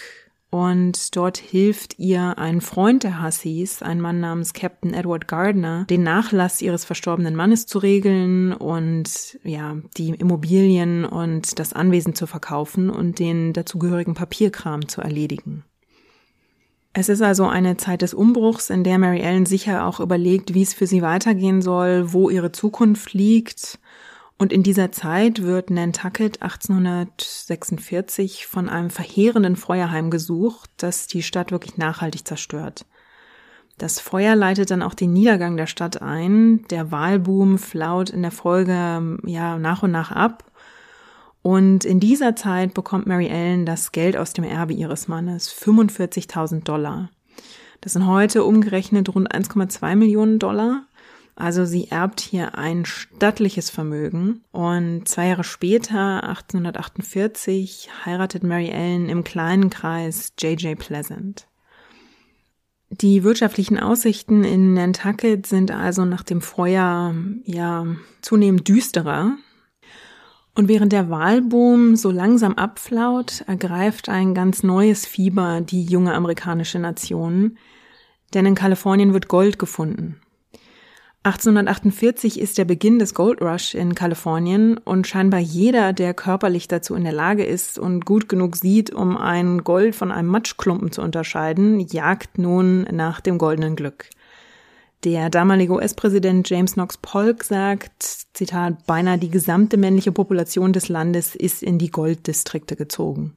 Und 0.51 1.17
dort 1.17 1.39
hilft 1.39 1.99
ihr 1.99 2.37
ein 2.37 2.61
Freund 2.61 3.05
der 3.05 3.23
Hussies, 3.23 3.81
ein 3.81 4.03
Mann 4.03 4.21
namens 4.21 4.53
Captain 4.53 4.93
Edward 4.93 5.27
Gardner, 5.27 5.87
den 5.89 6.03
Nachlass 6.03 6.61
ihres 6.61 6.85
verstorbenen 6.85 7.35
Mannes 7.35 7.65
zu 7.65 7.79
regeln 7.79 8.53
und 8.53 9.39
ja, 9.45 9.79
die 9.97 10.11
Immobilien 10.11 11.07
und 11.07 11.59
das 11.59 11.73
Anwesen 11.73 12.15
zu 12.15 12.27
verkaufen 12.27 12.91
und 12.91 13.19
den 13.19 13.55
dazugehörigen 13.55 14.13
Papierkram 14.13 14.89
zu 14.89 15.01
erledigen. 15.01 15.65
Es 16.95 17.09
ist 17.09 17.23
also 17.23 17.47
eine 17.47 17.79
Zeit 17.79 18.03
des 18.03 18.13
Umbruchs, 18.13 18.69
in 18.69 18.85
der 18.85 18.99
Mary 18.99 19.21
Ellen 19.21 19.47
sicher 19.47 19.87
auch 19.87 19.99
überlegt, 19.99 20.53
wie 20.53 20.61
es 20.63 20.75
für 20.75 20.87
sie 20.87 21.01
weitergehen 21.01 21.63
soll, 21.63 22.13
wo 22.13 22.29
ihre 22.29 22.53
Zukunft 22.53 23.15
liegt. 23.15 23.79
Und 24.37 24.53
in 24.53 24.63
dieser 24.63 24.93
Zeit 24.93 25.43
wird 25.43 25.71
Nantucket 25.71 26.43
1846 26.43 28.47
von 28.47 28.69
einem 28.69 28.91
verheerenden 28.91 29.57
Feuer 29.57 29.91
heimgesucht, 29.91 30.69
das 30.77 31.07
die 31.07 31.23
Stadt 31.23 31.51
wirklich 31.51 31.79
nachhaltig 31.79 32.27
zerstört. 32.27 32.85
Das 33.79 33.99
Feuer 33.99 34.37
leitet 34.37 34.71
dann 34.71 34.83
auch 34.83 34.95
den 34.95 35.15
Niedergang 35.15 35.57
der 35.57 35.67
Stadt 35.67 36.03
ein. 36.03 36.67
Der 36.69 36.91
Wahlboom 36.91 37.57
flaut 37.59 38.11
in 38.11 38.21
der 38.23 38.31
Folge 38.31 39.19
ja 39.25 39.59
nach 39.59 39.83
und 39.83 39.93
nach 39.93 40.13
ab. 40.13 40.52
Und 41.43 41.85
in 41.85 41.99
dieser 41.99 42.37
Zeit 42.37 42.73
bekommt 42.73 43.07
Mary 43.07 43.27
Ellen 43.27 43.67
das 43.67 43.93
Geld 43.93 44.17
aus 44.17 44.33
dem 44.33 44.45
Erbe 44.45 44.73
ihres 44.73 45.09
Mannes, 45.09 45.53
45.000 45.53 46.63
Dollar. 46.63 47.11
Das 47.81 47.95
sind 47.95 48.07
heute 48.07 48.45
umgerechnet 48.45 49.13
rund 49.13 49.35
1,2 49.35 49.97
Millionen 49.97 50.39
Dollar. 50.39 50.87
Also 51.35 51.65
sie 51.65 51.89
erbt 51.89 52.21
hier 52.21 52.57
ein 52.57 52.85
stattliches 52.85 53.71
Vermögen 53.71 54.43
und 54.53 55.09
zwei 55.09 55.29
Jahre 55.29 55.45
später, 55.45 56.23
1848, 56.23 57.89
heiratet 58.05 58.45
Mary 58.45 58.69
Ellen 58.69 59.09
im 59.09 59.25
kleinen 59.25 59.71
Kreis 59.71 60.35
J.J. 60.39 60.79
Pleasant. 60.79 61.49
Die 62.91 63.25
wirtschaftlichen 63.25 63.81
Aussichten 63.81 64.45
in 64.45 64.75
Nantucket 64.75 65.47
sind 65.47 65.71
also 65.71 66.05
nach 66.05 66.23
dem 66.23 66.43
Feuer 66.43 67.15
ja 67.45 67.87
zunehmend 68.21 68.69
düsterer. 68.69 69.39
Und 70.55 70.69
während 70.69 70.93
der 70.93 71.09
Wahlboom 71.09 71.97
so 71.97 72.11
langsam 72.11 72.55
abflaut, 72.55 73.43
ergreift 73.47 74.09
ein 74.09 74.35
ganz 74.35 74.63
neues 74.63 75.07
Fieber 75.07 75.63
die 75.63 75.85
junge 75.85 76.15
amerikanische 76.15 76.79
Nation, 76.79 77.57
denn 78.35 78.45
in 78.45 78.55
Kalifornien 78.55 79.15
wird 79.15 79.29
Gold 79.29 79.59
gefunden. 79.59 80.21
1848 81.25 82.41
ist 82.41 82.59
der 82.59 82.65
Beginn 82.65 82.99
des 82.99 83.15
Gold 83.15 83.41
Rush 83.41 83.75
in 83.75 83.95
Kalifornien 83.95 84.77
und 84.77 85.07
scheinbar 85.07 85.39
jeder, 85.39 85.93
der 85.93 86.15
körperlich 86.15 86.67
dazu 86.67 86.97
in 86.97 87.05
der 87.05 87.13
Lage 87.13 87.45
ist 87.45 87.79
und 87.79 88.05
gut 88.05 88.29
genug 88.29 88.57
sieht, 88.57 88.93
um 88.93 89.17
ein 89.17 89.63
Gold 89.63 89.95
von 89.95 90.11
einem 90.11 90.29
Matschklumpen 90.29 90.91
zu 90.91 91.01
unterscheiden, 91.01 91.79
jagt 91.79 92.39
nun 92.39 92.83
nach 92.91 93.21
dem 93.21 93.39
goldenen 93.39 93.77
Glück. 93.77 94.11
Der 95.05 95.31
damalige 95.31 95.73
US-Präsident 95.73 96.49
James 96.49 96.75
Knox 96.75 96.97
Polk 96.97 97.43
sagt, 97.43 98.03
Zitat, 98.35 98.87
beinahe 98.87 99.19
die 99.19 99.31
gesamte 99.31 99.77
männliche 99.77 100.13
Population 100.13 100.73
des 100.73 100.89
Landes 100.89 101.35
ist 101.35 101.63
in 101.65 101.79
die 101.79 101.91
Golddistrikte 101.91 102.77
gezogen. 102.77 103.35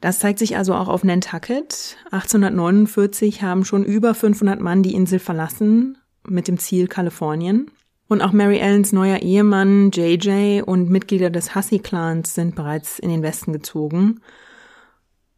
Das 0.00 0.18
zeigt 0.18 0.40
sich 0.40 0.56
also 0.56 0.74
auch 0.74 0.88
auf 0.88 1.04
Nantucket. 1.04 1.96
1849 2.10 3.42
haben 3.42 3.64
schon 3.64 3.84
über 3.84 4.14
500 4.14 4.60
Mann 4.60 4.82
die 4.82 4.94
Insel 4.94 5.20
verlassen 5.20 5.96
mit 6.28 6.48
dem 6.48 6.58
Ziel 6.58 6.88
Kalifornien. 6.88 7.70
Und 8.08 8.20
auch 8.20 8.32
Mary 8.32 8.58
Ellens 8.58 8.92
neuer 8.92 9.20
Ehemann 9.20 9.90
JJ 9.92 10.62
und 10.62 10.90
Mitglieder 10.90 11.30
des 11.30 11.54
Hussey-Clans 11.54 12.34
sind 12.34 12.56
bereits 12.56 12.98
in 12.98 13.10
den 13.10 13.22
Westen 13.22 13.52
gezogen. 13.52 14.20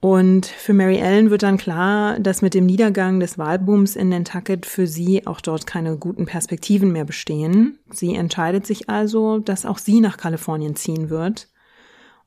Und 0.01 0.47
für 0.47 0.75
Mary 0.75 0.99
Ellen 0.99 1.31
wird 1.31 1.43
dann 1.43 1.57
klar, 1.57 2.21
dass 2.21 2.41
mit 2.41 2.55
dem 2.55 2.67
Niedergang 2.67 3.19
des 3.19 3.37
Wahlbooms 3.37 3.97
in 3.97 4.11
Nantucket 4.11 4.65
für 4.65 4.87
sie 4.87 5.27
auch 5.27 5.41
dort 5.41 5.67
keine 5.67 5.97
guten 5.97 6.25
Perspektiven 6.25 6.93
mehr 6.93 7.05
bestehen. 7.05 7.79
Sie 7.91 8.15
entscheidet 8.15 8.65
sich 8.65 8.89
also, 8.89 9.39
dass 9.39 9.67
auch 9.67 9.79
sie 9.79 10.01
nach 10.01 10.17
Kalifornien 10.17 10.77
ziehen 10.77 11.11
wird. 11.11 11.49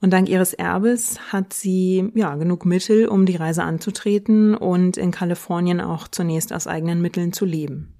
Und 0.01 0.11
dank 0.11 0.27
ihres 0.27 0.53
Erbes 0.53 1.31
hat 1.31 1.53
sie 1.53 2.11
ja 2.13 2.35
genug 2.35 2.65
Mittel, 2.65 3.07
um 3.07 3.25
die 3.25 3.35
Reise 3.35 3.63
anzutreten 3.63 4.55
und 4.55 4.97
in 4.97 5.11
Kalifornien 5.11 5.79
auch 5.79 6.07
zunächst 6.07 6.51
aus 6.51 6.67
eigenen 6.67 7.01
Mitteln 7.01 7.31
zu 7.31 7.45
leben. 7.45 7.93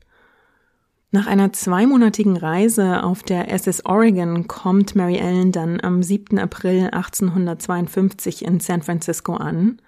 Nach 1.14 1.28
einer 1.28 1.52
zweimonatigen 1.52 2.38
Reise 2.38 3.04
auf 3.04 3.22
der 3.22 3.52
SS 3.52 3.86
Oregon 3.86 4.48
kommt 4.48 4.96
Mary 4.96 5.18
Ellen 5.18 5.52
dann 5.52 5.82
am 5.82 6.02
7. 6.02 6.40
April 6.40 6.86
1852 6.86 8.46
in 8.46 8.62
San 8.62 8.82
Francisco 8.82 9.34
an. 9.34 9.82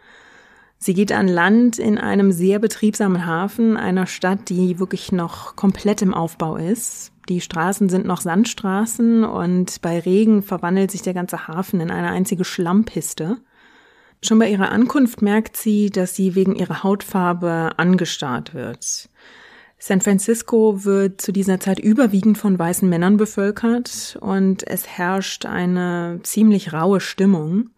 Sie 0.80 0.94
geht 0.94 1.14
an 1.14 1.30
Land 1.30 1.80
in 1.80 1.98
einem 1.98 2.34
sehr 2.34 2.60
betriebsamen 2.60 3.26
Hafen, 3.26 3.78
einer 3.78 4.06
Stadt, 4.06 4.50
die 4.50 4.80
wirklich 4.80 5.14
noch 5.14 5.56
komplett 5.56 6.02
im 6.02 6.14
Aufbau 6.14 6.58
ist. 6.58 7.14
Die 7.30 7.40
Straßen 7.40 7.88
sind 7.88 8.06
noch 8.06 8.20
Sandstraßen 8.20 9.24
und 9.24 9.82
bei 9.82 10.00
Regen 10.00 10.44
verwandelt 10.44 10.92
sich 10.92 11.04
der 11.04 11.14
ganze 11.14 11.48
Hafen 11.48 11.80
in 11.80 11.90
eine 11.90 12.10
einzige 12.10 12.44
Schlammpiste. 12.44 13.38
Schon 14.22 14.40
bei 14.40 14.50
ihrer 14.50 14.74
Ankunft 14.74 15.22
merkt 15.22 15.56
sie, 15.56 15.90
dass 15.90 16.18
sie 16.18 16.36
wegen 16.36 16.54
ihrer 16.54 16.84
Hautfarbe 16.84 17.72
angestarrt 17.78 18.54
wird. 18.54 19.08
San 19.86 20.00
Francisco 20.00 20.86
wird 20.86 21.20
zu 21.20 21.34
dieser 21.34 21.60
Zeit 21.60 21.78
überwiegend 21.78 22.38
von 22.38 22.58
weißen 22.58 22.88
Männern 22.88 23.18
bevölkert 23.18 24.18
und 24.22 24.66
es 24.66 24.88
herrscht 24.88 25.46
eine 25.46 26.22
ziemlich 26.24 26.72
raue 26.72 27.02
Stimmung. 27.02 27.72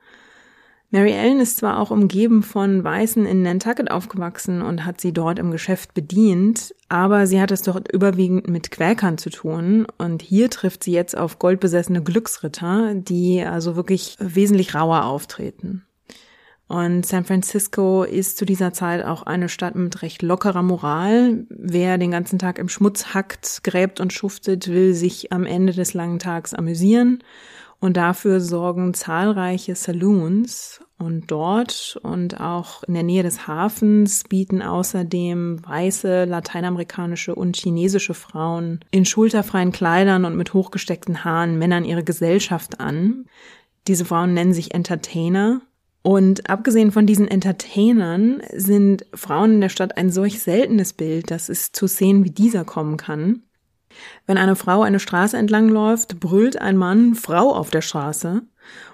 Mary 0.91 1.13
Ellen 1.13 1.39
ist 1.39 1.57
zwar 1.57 1.79
auch 1.79 1.89
umgeben 1.89 2.43
von 2.43 2.83
Weißen 2.83 3.25
in 3.25 3.41
Nantucket 3.41 3.89
aufgewachsen 3.89 4.61
und 4.61 4.85
hat 4.85 5.01
sie 5.01 5.13
dort 5.13 5.39
im 5.39 5.49
Geschäft 5.49 5.95
bedient, 5.95 6.75
aber 6.89 7.25
sie 7.25 7.41
hat 7.41 7.49
es 7.49 7.63
dort 7.63 7.91
überwiegend 7.91 8.47
mit 8.49 8.69
Quäkern 8.69 9.17
zu 9.17 9.31
tun 9.31 9.87
und 9.97 10.21
hier 10.21 10.51
trifft 10.51 10.83
sie 10.83 10.91
jetzt 10.91 11.17
auf 11.17 11.39
goldbesessene 11.39 12.03
Glücksritter, 12.03 12.93
die 12.93 13.41
also 13.41 13.75
wirklich 13.75 14.15
wesentlich 14.19 14.75
rauer 14.75 15.05
auftreten. 15.05 15.87
Und 16.67 17.06
San 17.06 17.25
Francisco 17.25 18.04
ist 18.04 18.38
zu 18.38 18.45
dieser 18.45 18.73
Zeit 18.73 19.06
auch 19.06 19.23
eine 19.23 19.49
Stadt 19.49 19.75
mit 19.75 20.01
recht 20.01 20.23
lockerer 20.23 20.63
Moral. 20.63 21.45
Wer 21.49 21.97
den 21.99 22.12
ganzen 22.12 22.39
Tag 22.39 22.58
im 22.58 22.69
Schmutz 22.69 23.13
hackt, 23.13 23.63
gräbt 23.63 23.99
und 23.99 24.13
schuftet, 24.13 24.67
will 24.67 24.95
sich 24.95 25.32
am 25.32 25.45
Ende 25.45 25.73
des 25.73 25.93
langen 25.93 26.17
Tags 26.17 26.56
amüsieren. 26.56 27.23
Und 27.80 27.97
dafür 27.97 28.41
sorgen 28.41 28.95
zahlreiche 28.95 29.75
Saloons. 29.75 30.82
Und 30.97 31.30
dort 31.30 31.99
und 32.01 32.39
auch 32.39 32.82
in 32.84 32.93
der 32.93 33.04
Nähe 33.04 33.21
des 33.21 33.47
Hafens 33.47 34.23
bieten 34.23 34.62
außerdem 34.62 35.63
weiße 35.63 36.23
lateinamerikanische 36.23 37.36
und 37.36 37.58
chinesische 37.58 38.13
Frauen 38.13 38.80
in 38.91 39.06
schulterfreien 39.06 39.73
Kleidern 39.73 40.23
und 40.25 40.38
mit 40.38 40.54
hochgesteckten 40.54 41.25
Haaren 41.25 41.60
Männern 41.60 41.84
ihre 41.84 42.04
Gesellschaft 42.04 42.80
an. 42.80 43.25
Diese 43.88 44.06
Frauen 44.06 44.34
nennen 44.34 44.54
sich 44.54 44.73
Entertainer 44.73 45.62
und 46.05 46.51
abgesehen 46.51 46.91
von 46.91 47.07
diesen 47.07 47.27
Entertainern 47.27 48.39
sind 48.53 49.07
Frauen 49.15 49.55
in 49.55 49.61
der 49.61 49.69
Stadt 49.69 49.97
ein 49.97 50.11
solch 50.11 50.39
seltenes 50.39 50.93
Bild, 50.93 51.31
dass 51.31 51.49
es 51.49 51.71
zu 51.71 51.87
Szenen 51.87 52.23
wie 52.23 52.29
dieser 52.29 52.63
kommen 52.63 52.97
kann. 52.97 53.41
Wenn 54.27 54.37
eine 54.37 54.55
Frau 54.55 54.83
eine 54.83 54.99
Straße 54.99 55.35
entlang 55.35 55.67
läuft, 55.67 56.19
brüllt 56.19 56.61
ein 56.61 56.77
Mann 56.77 57.15
Frau 57.15 57.55
auf 57.55 57.71
der 57.71 57.81
Straße 57.81 58.43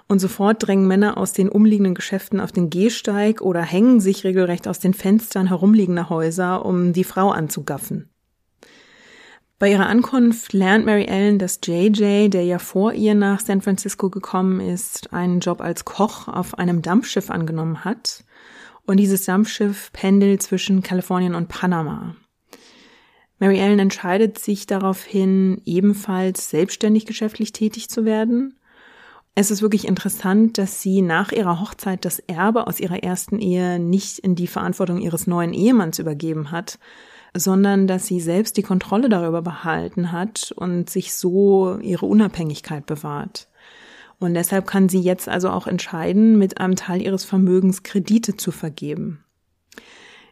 und 0.08 0.20
sofort 0.20 0.66
drängen 0.66 0.88
Männer 0.88 1.18
aus 1.18 1.34
den 1.34 1.50
umliegenden 1.50 1.94
Geschäften 1.94 2.40
auf 2.40 2.50
den 2.50 2.70
Gehsteig 2.70 3.42
oder 3.42 3.60
hängen 3.60 4.00
sich 4.00 4.24
regelrecht 4.24 4.66
aus 4.66 4.78
den 4.78 4.94
Fenstern 4.94 5.48
herumliegender 5.48 6.08
Häuser, 6.08 6.64
um 6.64 6.94
die 6.94 7.04
Frau 7.04 7.30
anzugaffen. 7.30 8.11
Bei 9.62 9.70
ihrer 9.70 9.86
Ankunft 9.86 10.54
lernt 10.54 10.86
Mary 10.86 11.04
Ellen, 11.04 11.38
dass 11.38 11.60
JJ, 11.64 12.30
der 12.30 12.42
ja 12.42 12.58
vor 12.58 12.94
ihr 12.94 13.14
nach 13.14 13.38
San 13.38 13.62
Francisco 13.62 14.10
gekommen 14.10 14.58
ist, 14.58 15.12
einen 15.12 15.38
Job 15.38 15.60
als 15.60 15.84
Koch 15.84 16.26
auf 16.26 16.58
einem 16.58 16.82
Dampfschiff 16.82 17.30
angenommen 17.30 17.84
hat. 17.84 18.24
Und 18.86 18.96
dieses 18.96 19.24
Dampfschiff 19.24 19.92
pendelt 19.92 20.42
zwischen 20.42 20.82
Kalifornien 20.82 21.36
und 21.36 21.46
Panama. 21.46 22.16
Mary 23.38 23.60
Ellen 23.60 23.78
entscheidet 23.78 24.36
sich 24.36 24.66
daraufhin, 24.66 25.62
ebenfalls 25.64 26.50
selbstständig 26.50 27.06
geschäftlich 27.06 27.52
tätig 27.52 27.88
zu 27.88 28.04
werden. 28.04 28.58
Es 29.36 29.52
ist 29.52 29.62
wirklich 29.62 29.86
interessant, 29.86 30.58
dass 30.58 30.82
sie 30.82 31.02
nach 31.02 31.30
ihrer 31.30 31.60
Hochzeit 31.60 32.04
das 32.04 32.18
Erbe 32.18 32.66
aus 32.66 32.80
ihrer 32.80 33.04
ersten 33.04 33.38
Ehe 33.38 33.78
nicht 33.78 34.18
in 34.18 34.34
die 34.34 34.48
Verantwortung 34.48 34.98
ihres 34.98 35.28
neuen 35.28 35.52
Ehemanns 35.52 36.00
übergeben 36.00 36.50
hat, 36.50 36.80
sondern 37.34 37.86
dass 37.86 38.06
sie 38.06 38.20
selbst 38.20 38.56
die 38.56 38.62
Kontrolle 38.62 39.08
darüber 39.08 39.42
behalten 39.42 40.12
hat 40.12 40.52
und 40.56 40.90
sich 40.90 41.14
so 41.14 41.78
ihre 41.78 42.06
Unabhängigkeit 42.06 42.86
bewahrt. 42.86 43.48
Und 44.18 44.34
deshalb 44.34 44.66
kann 44.66 44.88
sie 44.88 45.00
jetzt 45.00 45.28
also 45.28 45.50
auch 45.50 45.66
entscheiden, 45.66 46.38
mit 46.38 46.58
einem 46.60 46.76
Teil 46.76 47.02
ihres 47.02 47.24
Vermögens 47.24 47.82
Kredite 47.82 48.36
zu 48.36 48.52
vergeben. 48.52 49.24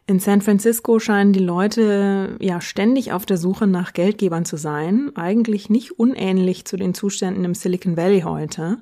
In 0.07 0.19
San 0.19 0.41
Francisco 0.41 0.99
scheinen 0.99 1.33
die 1.33 1.39
Leute 1.39 2.37
ja 2.39 2.59
ständig 2.59 3.11
auf 3.11 3.25
der 3.25 3.37
Suche 3.37 3.67
nach 3.67 3.93
Geldgebern 3.93 4.45
zu 4.45 4.57
sein, 4.57 5.11
eigentlich 5.15 5.69
nicht 5.69 5.99
unähnlich 5.99 6.65
zu 6.65 6.75
den 6.75 6.93
Zuständen 6.93 7.45
im 7.45 7.53
Silicon 7.53 7.97
Valley 7.97 8.21
heute. 8.21 8.77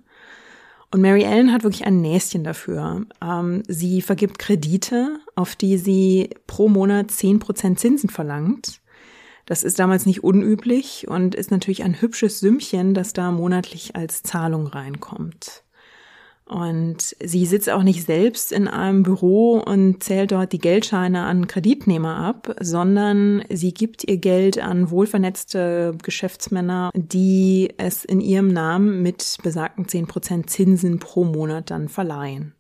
Und 0.91 1.01
Mary 1.01 1.23
Ellen 1.23 1.53
hat 1.53 1.63
wirklich 1.63 1.85
ein 1.85 2.01
Näschen 2.01 2.43
dafür. 2.43 3.05
Ähm, 3.21 3.63
sie 3.67 4.01
vergibt 4.01 4.39
Kredite, 4.39 5.19
auf 5.35 5.55
die 5.55 5.77
sie 5.77 6.31
pro 6.47 6.67
Monat 6.67 7.11
zehn 7.11 7.39
Prozent 7.39 7.79
Zinsen 7.79 8.09
verlangt. 8.09 8.81
Das 9.45 9.63
ist 9.63 9.79
damals 9.79 10.05
nicht 10.05 10.23
unüblich 10.23 11.07
und 11.07 11.35
ist 11.35 11.51
natürlich 11.51 11.83
ein 11.83 12.01
hübsches 12.01 12.39
Sümmchen, 12.39 12.93
das 12.93 13.13
da 13.13 13.31
monatlich 13.31 13.95
als 13.95 14.23
Zahlung 14.23 14.67
reinkommt. 14.67 15.63
Und 16.49 17.15
sie 17.23 17.45
sitzt 17.45 17.69
auch 17.69 17.83
nicht 17.83 18.03
selbst 18.07 18.51
in 18.51 18.67
einem 18.67 19.03
Büro 19.03 19.59
und 19.59 20.01
zählt 20.03 20.31
dort 20.31 20.51
die 20.51 20.57
Geldscheine 20.57 21.21
an 21.21 21.45
Kreditnehmer 21.45 22.15
ab, 22.15 22.55
sondern 22.59 23.43
sie 23.51 23.71
gibt 23.71 24.03
ihr 24.09 24.17
Geld 24.17 24.57
an 24.57 24.89
wohlvernetzte 24.89 25.95
Geschäftsmänner, 26.01 26.89
die 26.95 27.71
es 27.77 28.03
in 28.03 28.19
ihrem 28.19 28.47
Namen 28.47 29.03
mit 29.03 29.37
besagten 29.43 29.85
10% 29.85 30.47
Zinsen 30.47 30.97
pro 30.97 31.23
Monat 31.23 31.69
dann 31.69 31.87
verleihen. 31.87 32.55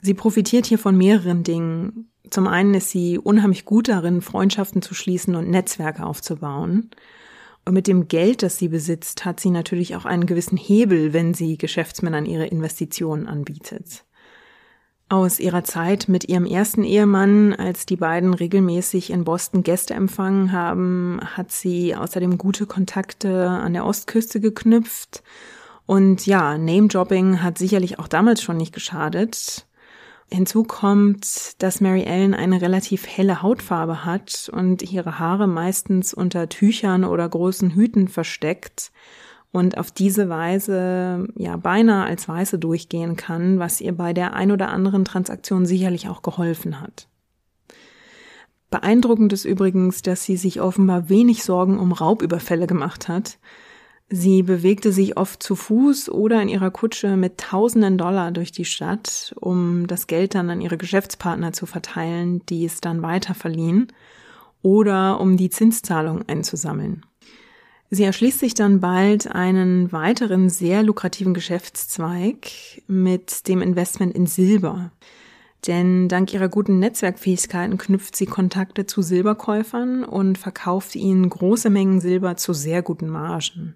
Sie 0.00 0.14
profitiert 0.14 0.64
hier 0.64 0.78
von 0.78 0.96
mehreren 0.96 1.42
Dingen. 1.42 2.10
Zum 2.30 2.46
einen 2.46 2.72
ist 2.72 2.88
sie 2.88 3.18
unheimlich 3.18 3.66
gut 3.66 3.88
darin, 3.88 4.22
Freundschaften 4.22 4.80
zu 4.80 4.94
schließen 4.94 5.34
und 5.34 5.50
Netzwerke 5.50 6.06
aufzubauen. 6.06 6.88
Und 7.68 7.74
mit 7.74 7.86
dem 7.86 8.08
Geld, 8.08 8.42
das 8.42 8.56
sie 8.56 8.68
besitzt, 8.68 9.26
hat 9.26 9.40
sie 9.40 9.50
natürlich 9.50 9.94
auch 9.94 10.06
einen 10.06 10.24
gewissen 10.24 10.56
Hebel, 10.56 11.12
wenn 11.12 11.34
sie 11.34 11.58
Geschäftsmännern 11.58 12.24
ihre 12.24 12.46
Investitionen 12.46 13.26
anbietet. 13.26 14.06
Aus 15.10 15.38
ihrer 15.38 15.64
Zeit 15.64 16.08
mit 16.08 16.30
ihrem 16.30 16.46
ersten 16.46 16.82
Ehemann, 16.82 17.52
als 17.52 17.84
die 17.84 17.96
beiden 17.96 18.32
regelmäßig 18.32 19.10
in 19.10 19.24
Boston 19.24 19.64
Gäste 19.64 19.92
empfangen 19.92 20.50
haben, 20.50 21.20
hat 21.22 21.52
sie 21.52 21.94
außerdem 21.94 22.38
gute 22.38 22.64
Kontakte 22.64 23.48
an 23.50 23.74
der 23.74 23.84
Ostküste 23.84 24.40
geknüpft. 24.40 25.22
Und 25.84 26.24
ja, 26.24 26.56
Name-Dropping 26.56 27.42
hat 27.42 27.58
sicherlich 27.58 27.98
auch 27.98 28.08
damals 28.08 28.40
schon 28.40 28.56
nicht 28.56 28.72
geschadet. 28.72 29.66
Hinzu 30.30 30.62
kommt, 30.62 31.62
dass 31.62 31.80
Mary 31.80 32.02
Ellen 32.02 32.34
eine 32.34 32.60
relativ 32.60 33.06
helle 33.06 33.40
Hautfarbe 33.40 34.04
hat 34.04 34.50
und 34.52 34.82
ihre 34.90 35.18
Haare 35.18 35.46
meistens 35.46 36.12
unter 36.12 36.48
Tüchern 36.48 37.04
oder 37.04 37.26
großen 37.28 37.70
Hüten 37.70 38.08
versteckt 38.08 38.92
und 39.52 39.78
auf 39.78 39.90
diese 39.90 40.28
Weise 40.28 41.28
ja 41.36 41.56
beinahe 41.56 42.04
als 42.04 42.28
Weiße 42.28 42.58
durchgehen 42.58 43.16
kann, 43.16 43.58
was 43.58 43.80
ihr 43.80 43.96
bei 43.96 44.12
der 44.12 44.34
ein 44.34 44.52
oder 44.52 44.68
anderen 44.68 45.06
Transaktion 45.06 45.64
sicherlich 45.64 46.08
auch 46.08 46.20
geholfen 46.20 46.80
hat. 46.80 47.08
Beeindruckend 48.70 49.32
ist 49.32 49.46
übrigens, 49.46 50.02
dass 50.02 50.24
sie 50.24 50.36
sich 50.36 50.60
offenbar 50.60 51.08
wenig 51.08 51.42
Sorgen 51.42 51.78
um 51.78 51.92
Raubüberfälle 51.92 52.66
gemacht 52.66 53.08
hat, 53.08 53.38
Sie 54.10 54.42
bewegte 54.42 54.90
sich 54.90 55.18
oft 55.18 55.42
zu 55.42 55.54
Fuß 55.54 56.08
oder 56.08 56.40
in 56.40 56.48
ihrer 56.48 56.70
Kutsche 56.70 57.16
mit 57.16 57.36
tausenden 57.36 57.98
Dollar 57.98 58.32
durch 58.32 58.52
die 58.52 58.64
Stadt, 58.64 59.34
um 59.38 59.86
das 59.86 60.06
Geld 60.06 60.34
dann 60.34 60.48
an 60.48 60.62
ihre 60.62 60.78
Geschäftspartner 60.78 61.52
zu 61.52 61.66
verteilen, 61.66 62.44
die 62.46 62.64
es 62.64 62.80
dann 62.80 63.02
weiter 63.02 63.34
verliehen, 63.34 63.88
oder 64.62 65.20
um 65.20 65.36
die 65.36 65.50
Zinszahlung 65.50 66.26
einzusammeln. 66.26 67.04
Sie 67.90 68.04
erschließt 68.04 68.38
sich 68.38 68.54
dann 68.54 68.80
bald 68.80 69.30
einen 69.30 69.92
weiteren 69.92 70.48
sehr 70.48 70.82
lukrativen 70.82 71.34
Geschäftszweig 71.34 72.82
mit 72.86 73.46
dem 73.46 73.60
Investment 73.60 74.14
in 74.14 74.26
Silber. 74.26 74.90
Denn 75.66 76.08
dank 76.08 76.32
ihrer 76.32 76.48
guten 76.48 76.78
Netzwerkfähigkeiten 76.78 77.76
knüpft 77.78 78.16
sie 78.16 78.26
Kontakte 78.26 78.86
zu 78.86 79.02
Silberkäufern 79.02 80.04
und 80.04 80.38
verkauft 80.38 80.96
ihnen 80.96 81.28
große 81.28 81.68
Mengen 81.68 82.00
Silber 82.00 82.36
zu 82.36 82.52
sehr 82.52 82.82
guten 82.82 83.08
Margen. 83.08 83.74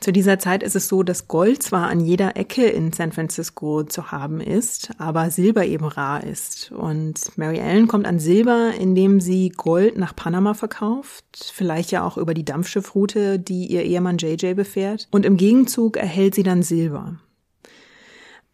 Zu 0.00 0.12
dieser 0.12 0.38
Zeit 0.38 0.62
ist 0.62 0.76
es 0.76 0.88
so, 0.88 1.02
dass 1.02 1.28
Gold 1.28 1.62
zwar 1.62 1.88
an 1.88 1.98
jeder 1.98 2.36
Ecke 2.36 2.66
in 2.66 2.92
San 2.92 3.12
Francisco 3.12 3.84
zu 3.84 4.10
haben 4.10 4.40
ist, 4.40 4.90
aber 4.98 5.30
Silber 5.30 5.64
eben 5.64 5.86
rar 5.86 6.24
ist. 6.24 6.72
Und 6.72 7.38
Mary 7.38 7.58
Ellen 7.58 7.88
kommt 7.88 8.06
an 8.06 8.18
Silber, 8.18 8.72
indem 8.78 9.20
sie 9.20 9.48
Gold 9.48 9.96
nach 9.96 10.14
Panama 10.14 10.52
verkauft, 10.52 11.24
vielleicht 11.54 11.90
ja 11.90 12.04
auch 12.04 12.18
über 12.18 12.34
die 12.34 12.44
Dampfschiffroute, 12.44 13.38
die 13.38 13.66
ihr 13.66 13.82
Ehemann 13.84 14.18
JJ 14.18 14.54
befährt. 14.54 15.08
Und 15.10 15.24
im 15.24 15.38
Gegenzug 15.38 15.96
erhält 15.96 16.34
sie 16.34 16.42
dann 16.42 16.62
Silber. 16.62 17.16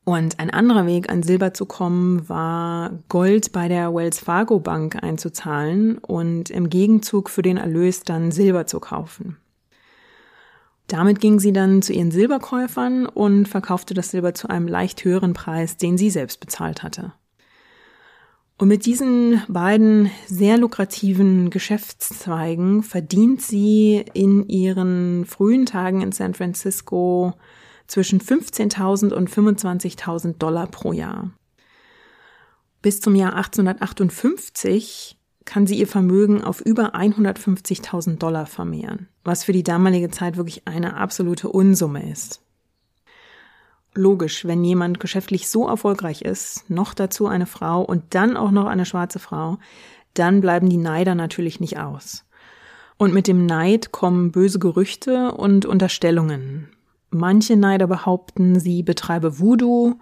Und 0.05 0.41
ein 0.41 0.51
anderer 0.51 0.87
Weg, 0.87 1.11
an 1.11 1.23
Silber 1.23 1.53
zu 1.53 1.67
kommen, 1.67 2.29
war 2.29 2.99
Gold 3.09 3.53
bei 3.53 3.69
der 3.69 3.95
Wells 3.95 4.19
Fargo 4.19 4.59
Bank 4.59 5.03
einzuzahlen 5.03 5.99
und 5.99 6.51
im 6.51 6.71
Gegenzug 6.71 7.29
für 7.29 7.43
den 7.43 7.59
Erlös 7.59 8.03
dann 8.03 8.33
Silber 8.33 8.67
zu 8.67 8.81
kaufen. 8.81 9.37
Damit 10.91 11.21
ging 11.21 11.39
sie 11.39 11.53
dann 11.53 11.83
zu 11.83 11.93
ihren 11.93 12.11
Silberkäufern 12.11 13.07
und 13.07 13.47
verkaufte 13.47 13.95
das 13.95 14.11
Silber 14.11 14.35
zu 14.35 14.51
einem 14.51 14.67
leicht 14.67 15.05
höheren 15.05 15.35
Preis, 15.35 15.77
den 15.77 15.97
sie 15.97 16.11
selbst 16.11 16.41
bezahlt 16.41 16.83
hatte. 16.83 17.13
Und 18.59 18.67
mit 18.67 18.87
diesen 18.87 19.41
beiden 19.47 20.11
sehr 20.27 20.59
lukrativen 20.59 21.51
Geschäftszweigen 21.51 22.83
verdient 22.83 23.41
sie 23.41 24.05
in 24.15 24.49
ihren 24.49 25.27
frühen 25.27 25.65
Tagen 25.65 26.03
in 26.03 26.11
San 26.11 26.35
Francisco 26.35 27.35
zwischen 27.87 28.21
15.000 28.21 29.13
und 29.13 29.31
25.000 29.31 30.39
Dollar 30.39 30.67
pro 30.67 30.93
Jahr. 30.93 31.31
Bis 32.83 33.01
zum 33.01 33.15
Jahr 33.15 33.37
1858 33.37 35.20
kann 35.51 35.67
sie 35.67 35.81
ihr 35.81 35.89
Vermögen 35.89 36.45
auf 36.45 36.61
über 36.61 36.95
150.000 36.95 38.19
Dollar 38.19 38.47
vermehren, 38.47 39.09
was 39.25 39.43
für 39.43 39.53
die 39.53 39.65
damalige 39.65 40.09
Zeit 40.09 40.37
wirklich 40.37 40.69
eine 40.69 40.95
absolute 40.97 41.49
Unsumme 41.49 42.09
ist. 42.09 42.41
Logisch, 43.93 44.45
wenn 44.45 44.63
jemand 44.63 45.01
geschäftlich 45.01 45.49
so 45.49 45.67
erfolgreich 45.67 46.23
ist, 46.23 46.71
noch 46.71 46.95
dazu 46.95 47.27
eine 47.27 47.47
Frau 47.47 47.83
und 47.83 48.05
dann 48.11 48.37
auch 48.37 48.53
noch 48.53 48.67
eine 48.67 48.87
schwarze 48.87 49.19
Frau, 49.19 49.59
dann 50.15 50.41
bleiben 50.41 50.71
die 50.71 50.77
Neider 50.77 51.17
natürlich 51.17 51.59
nicht 51.59 51.81
aus. 51.81 52.25
Und 52.97 53.13
mit 53.13 53.27
dem 53.27 53.45
Neid 53.45 53.91
kommen 53.91 54.31
böse 54.31 54.61
Gerüchte 54.61 55.33
und 55.33 55.67
Unterstellungen. 55.67 56.69
Manche 57.11 57.57
Neider 57.57 57.89
behaupten, 57.89 58.61
sie 58.61 58.85
betreibe 58.85 59.41
Voodoo, 59.41 59.97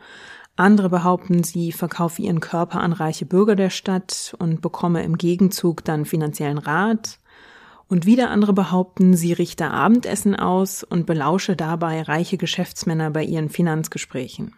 andere 0.59 0.88
behaupten, 0.88 1.44
sie 1.44 1.73
verkaufe 1.73 2.23
ihren 2.23 2.40
Körper 2.40 2.81
an 2.81 2.92
reiche 2.92 3.25
Bürger 3.25 3.55
der 3.55 3.71
Stadt 3.71 4.35
und 4.38 4.61
bekomme 4.61 5.05
im 5.05 5.16
Gegenzug 5.16 5.85
dann 5.85 6.05
finanziellen 6.05 6.59
Rat. 6.59 7.18
Und 7.88 8.05
wieder 8.05 8.31
andere 8.31 8.53
behaupten, 8.53 9.16
sie 9.16 9.33
richte 9.33 9.71
Abendessen 9.71 10.37
aus 10.37 10.85
und 10.85 11.07
belausche 11.07 11.57
dabei 11.57 12.03
reiche 12.03 12.37
Geschäftsmänner 12.37 13.11
bei 13.11 13.25
ihren 13.25 13.49
Finanzgesprächen. 13.49 14.58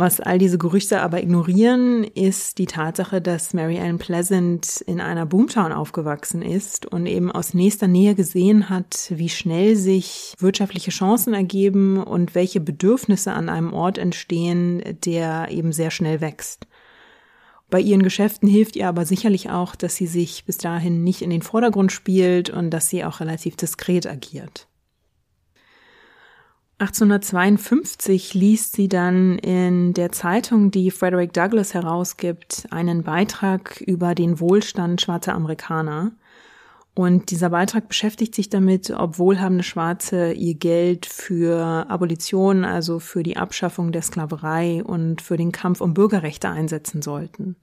Was 0.00 0.20
all 0.20 0.38
diese 0.38 0.58
Gerüchte 0.58 1.00
aber 1.00 1.20
ignorieren, 1.20 2.04
ist 2.04 2.58
die 2.58 2.66
Tatsache, 2.66 3.20
dass 3.20 3.52
Mary 3.52 3.78
Ellen 3.78 3.98
Pleasant 3.98 4.80
in 4.82 5.00
einer 5.00 5.26
Boomtown 5.26 5.72
aufgewachsen 5.72 6.40
ist 6.40 6.86
und 6.86 7.06
eben 7.06 7.32
aus 7.32 7.52
nächster 7.52 7.88
Nähe 7.88 8.14
gesehen 8.14 8.70
hat, 8.70 9.10
wie 9.12 9.28
schnell 9.28 9.74
sich 9.74 10.34
wirtschaftliche 10.38 10.92
Chancen 10.92 11.34
ergeben 11.34 12.00
und 12.00 12.36
welche 12.36 12.60
Bedürfnisse 12.60 13.32
an 13.32 13.48
einem 13.48 13.72
Ort 13.72 13.98
entstehen, 13.98 14.84
der 15.04 15.48
eben 15.50 15.72
sehr 15.72 15.90
schnell 15.90 16.20
wächst. 16.20 16.68
Bei 17.68 17.80
ihren 17.80 18.04
Geschäften 18.04 18.48
hilft 18.48 18.76
ihr 18.76 18.86
aber 18.86 19.04
sicherlich 19.04 19.50
auch, 19.50 19.74
dass 19.74 19.96
sie 19.96 20.06
sich 20.06 20.44
bis 20.44 20.58
dahin 20.58 21.02
nicht 21.02 21.22
in 21.22 21.30
den 21.30 21.42
Vordergrund 21.42 21.90
spielt 21.90 22.50
und 22.50 22.70
dass 22.70 22.88
sie 22.88 23.04
auch 23.04 23.18
relativ 23.18 23.56
diskret 23.56 24.06
agiert. 24.06 24.68
1852 26.80 28.34
liest 28.34 28.74
sie 28.74 28.88
dann 28.88 29.38
in 29.38 29.94
der 29.94 30.12
Zeitung, 30.12 30.70
die 30.70 30.92
Frederick 30.92 31.32
Douglass 31.32 31.74
herausgibt, 31.74 32.68
einen 32.70 33.02
Beitrag 33.02 33.80
über 33.80 34.14
den 34.14 34.38
Wohlstand 34.38 35.00
schwarzer 35.00 35.34
Amerikaner. 35.34 36.12
Und 36.94 37.32
dieser 37.32 37.50
Beitrag 37.50 37.88
beschäftigt 37.88 38.32
sich 38.34 38.48
damit, 38.48 38.90
ob 38.92 39.18
wohlhabende 39.18 39.64
Schwarze 39.64 40.32
ihr 40.32 40.54
Geld 40.54 41.06
für 41.06 41.86
Abolition, 41.88 42.64
also 42.64 43.00
für 43.00 43.24
die 43.24 43.36
Abschaffung 43.36 43.90
der 43.90 44.02
Sklaverei 44.02 44.84
und 44.84 45.20
für 45.20 45.36
den 45.36 45.50
Kampf 45.50 45.80
um 45.80 45.94
Bürgerrechte 45.94 46.48
einsetzen 46.48 47.02
sollten. 47.02 47.56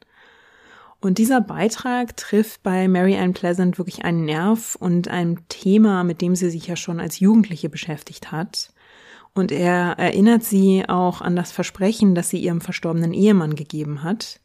Und 1.00 1.20
dieser 1.20 1.40
Beitrag 1.40 2.18
trifft 2.18 2.64
bei 2.64 2.90
Mary 2.90 3.16
Ann 3.16 3.34
Pleasant 3.34 3.78
wirklich 3.78 4.04
einen 4.04 4.26
Nerv 4.26 4.76
und 4.76 5.08
ein 5.08 5.40
Thema, 5.48 6.04
mit 6.04 6.20
dem 6.20 6.36
sie 6.36 6.50
sich 6.50 6.68
ja 6.68 6.76
schon 6.76 7.00
als 7.00 7.20
Jugendliche 7.20 7.70
beschäftigt 7.70 8.34
hat. 8.34 8.74
Und 9.36 9.52
er 9.52 10.00
erinnert 10.00 10.44
sie 10.44 10.86
auch 10.88 11.22
an 11.22 11.36
das 11.36 11.52
Versprechen, 11.52 12.16
das 12.16 12.30
sie 12.30 12.40
ihrem 12.40 12.62
verstorbenen 12.62 13.14
Ehemann 13.14 13.56
gegeben 13.56 14.02
hat. 14.02 14.40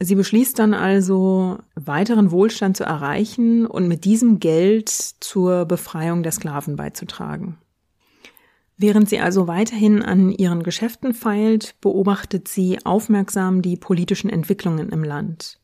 Sie 0.00 0.14
beschließt 0.14 0.58
dann 0.58 0.72
also, 0.72 1.58
weiteren 1.74 2.30
Wohlstand 2.30 2.78
zu 2.78 2.84
erreichen 2.84 3.66
und 3.66 3.86
mit 3.86 4.06
diesem 4.06 4.40
Geld 4.40 4.88
zur 4.88 5.66
Befreiung 5.66 6.22
der 6.22 6.32
Sklaven 6.32 6.76
beizutragen. 6.76 7.58
Während 8.78 9.10
sie 9.10 9.20
also 9.20 9.46
weiterhin 9.46 10.02
an 10.02 10.32
ihren 10.32 10.62
Geschäften 10.62 11.12
feilt, 11.12 11.78
beobachtet 11.82 12.48
sie 12.48 12.78
aufmerksam 12.86 13.60
die 13.60 13.76
politischen 13.76 14.30
Entwicklungen 14.30 14.88
im 14.88 15.04
Land. 15.04 15.60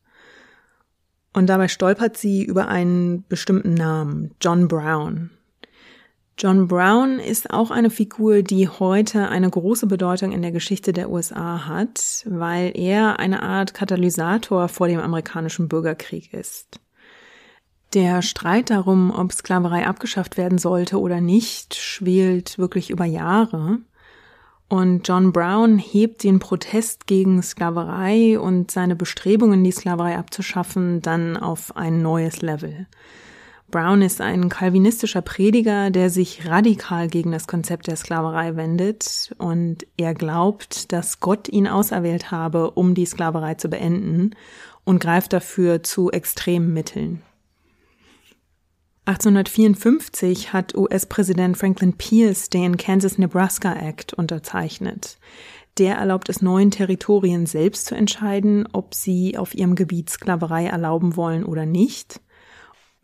Und 1.32 1.46
dabei 1.46 1.68
stolpert 1.68 2.18
sie 2.18 2.44
über 2.44 2.68
einen 2.68 3.24
bestimmten 3.26 3.72
Namen, 3.72 4.34
John 4.42 4.68
Brown. 4.68 5.30
John 6.38 6.68
Brown 6.68 7.18
ist 7.18 7.50
auch 7.50 7.70
eine 7.70 7.88
Figur, 7.88 8.42
die 8.42 8.68
heute 8.68 9.28
eine 9.28 9.48
große 9.48 9.86
Bedeutung 9.86 10.32
in 10.32 10.42
der 10.42 10.52
Geschichte 10.52 10.92
der 10.92 11.08
USA 11.08 11.66
hat, 11.66 12.26
weil 12.26 12.72
er 12.74 13.18
eine 13.18 13.42
Art 13.42 13.72
Katalysator 13.72 14.68
vor 14.68 14.86
dem 14.86 15.00
amerikanischen 15.00 15.66
Bürgerkrieg 15.66 16.34
ist. 16.34 16.78
Der 17.94 18.20
Streit 18.20 18.68
darum, 18.68 19.10
ob 19.10 19.32
Sklaverei 19.32 19.86
abgeschafft 19.86 20.36
werden 20.36 20.58
sollte 20.58 21.00
oder 21.00 21.22
nicht, 21.22 21.74
schwelt 21.74 22.58
wirklich 22.58 22.90
über 22.90 23.06
Jahre. 23.06 23.78
Und 24.68 25.08
John 25.08 25.32
Brown 25.32 25.78
hebt 25.78 26.22
den 26.22 26.38
Protest 26.38 27.06
gegen 27.06 27.42
Sklaverei 27.42 28.38
und 28.38 28.70
seine 28.70 28.94
Bestrebungen, 28.94 29.64
die 29.64 29.72
Sklaverei 29.72 30.18
abzuschaffen, 30.18 31.00
dann 31.00 31.38
auf 31.38 31.76
ein 31.76 32.02
neues 32.02 32.42
Level. 32.42 32.86
Brown 33.70 34.00
ist 34.00 34.20
ein 34.20 34.48
kalvinistischer 34.48 35.22
Prediger, 35.22 35.90
der 35.90 36.08
sich 36.08 36.46
radikal 36.46 37.08
gegen 37.08 37.32
das 37.32 37.48
Konzept 37.48 37.88
der 37.88 37.96
Sklaverei 37.96 38.54
wendet 38.54 39.34
und 39.38 39.86
er 39.96 40.14
glaubt, 40.14 40.92
dass 40.92 41.18
Gott 41.20 41.48
ihn 41.48 41.66
auserwählt 41.66 42.30
habe, 42.30 42.70
um 42.70 42.94
die 42.94 43.06
Sklaverei 43.06 43.54
zu 43.54 43.68
beenden 43.68 44.30
und 44.84 45.00
greift 45.00 45.32
dafür 45.32 45.82
zu 45.82 46.10
extremen 46.12 46.72
Mitteln. 46.72 47.22
1854 49.06 50.52
hat 50.52 50.74
US-Präsident 50.74 51.56
Franklin 51.56 51.92
Pierce 51.92 52.50
den 52.50 52.76
Kansas-Nebraska 52.76 53.72
Act 53.72 54.14
unterzeichnet. 54.14 55.18
Der 55.78 55.96
erlaubt 55.96 56.28
es 56.28 56.42
neuen 56.42 56.70
Territorien 56.70 57.46
selbst 57.46 57.86
zu 57.86 57.94
entscheiden, 57.94 58.66
ob 58.72 58.94
sie 58.94 59.36
auf 59.36 59.54
ihrem 59.54 59.74
Gebiet 59.74 60.10
Sklaverei 60.10 60.66
erlauben 60.66 61.16
wollen 61.16 61.44
oder 61.44 61.66
nicht. 61.66 62.20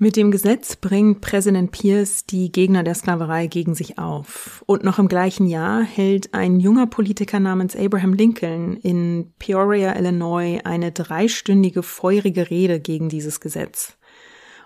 Mit 0.02 0.16
dem 0.16 0.32
Gesetz 0.32 0.74
bringt 0.74 1.20
Präsident 1.20 1.70
Pierce 1.70 2.26
die 2.26 2.50
Gegner 2.50 2.82
der 2.82 2.96
Sklaverei 2.96 3.46
gegen 3.46 3.76
sich 3.76 4.00
auf. 4.00 4.64
Und 4.66 4.82
noch 4.82 4.98
im 4.98 5.06
gleichen 5.06 5.46
Jahr 5.46 5.84
hält 5.84 6.34
ein 6.34 6.58
junger 6.58 6.88
Politiker 6.88 7.38
namens 7.38 7.76
Abraham 7.76 8.12
Lincoln 8.12 8.76
in 8.78 9.32
Peoria, 9.38 9.94
Illinois, 9.96 10.58
eine 10.64 10.90
dreistündige 10.90 11.84
feurige 11.84 12.50
Rede 12.50 12.80
gegen 12.80 13.10
dieses 13.10 13.38
Gesetz. 13.38 13.96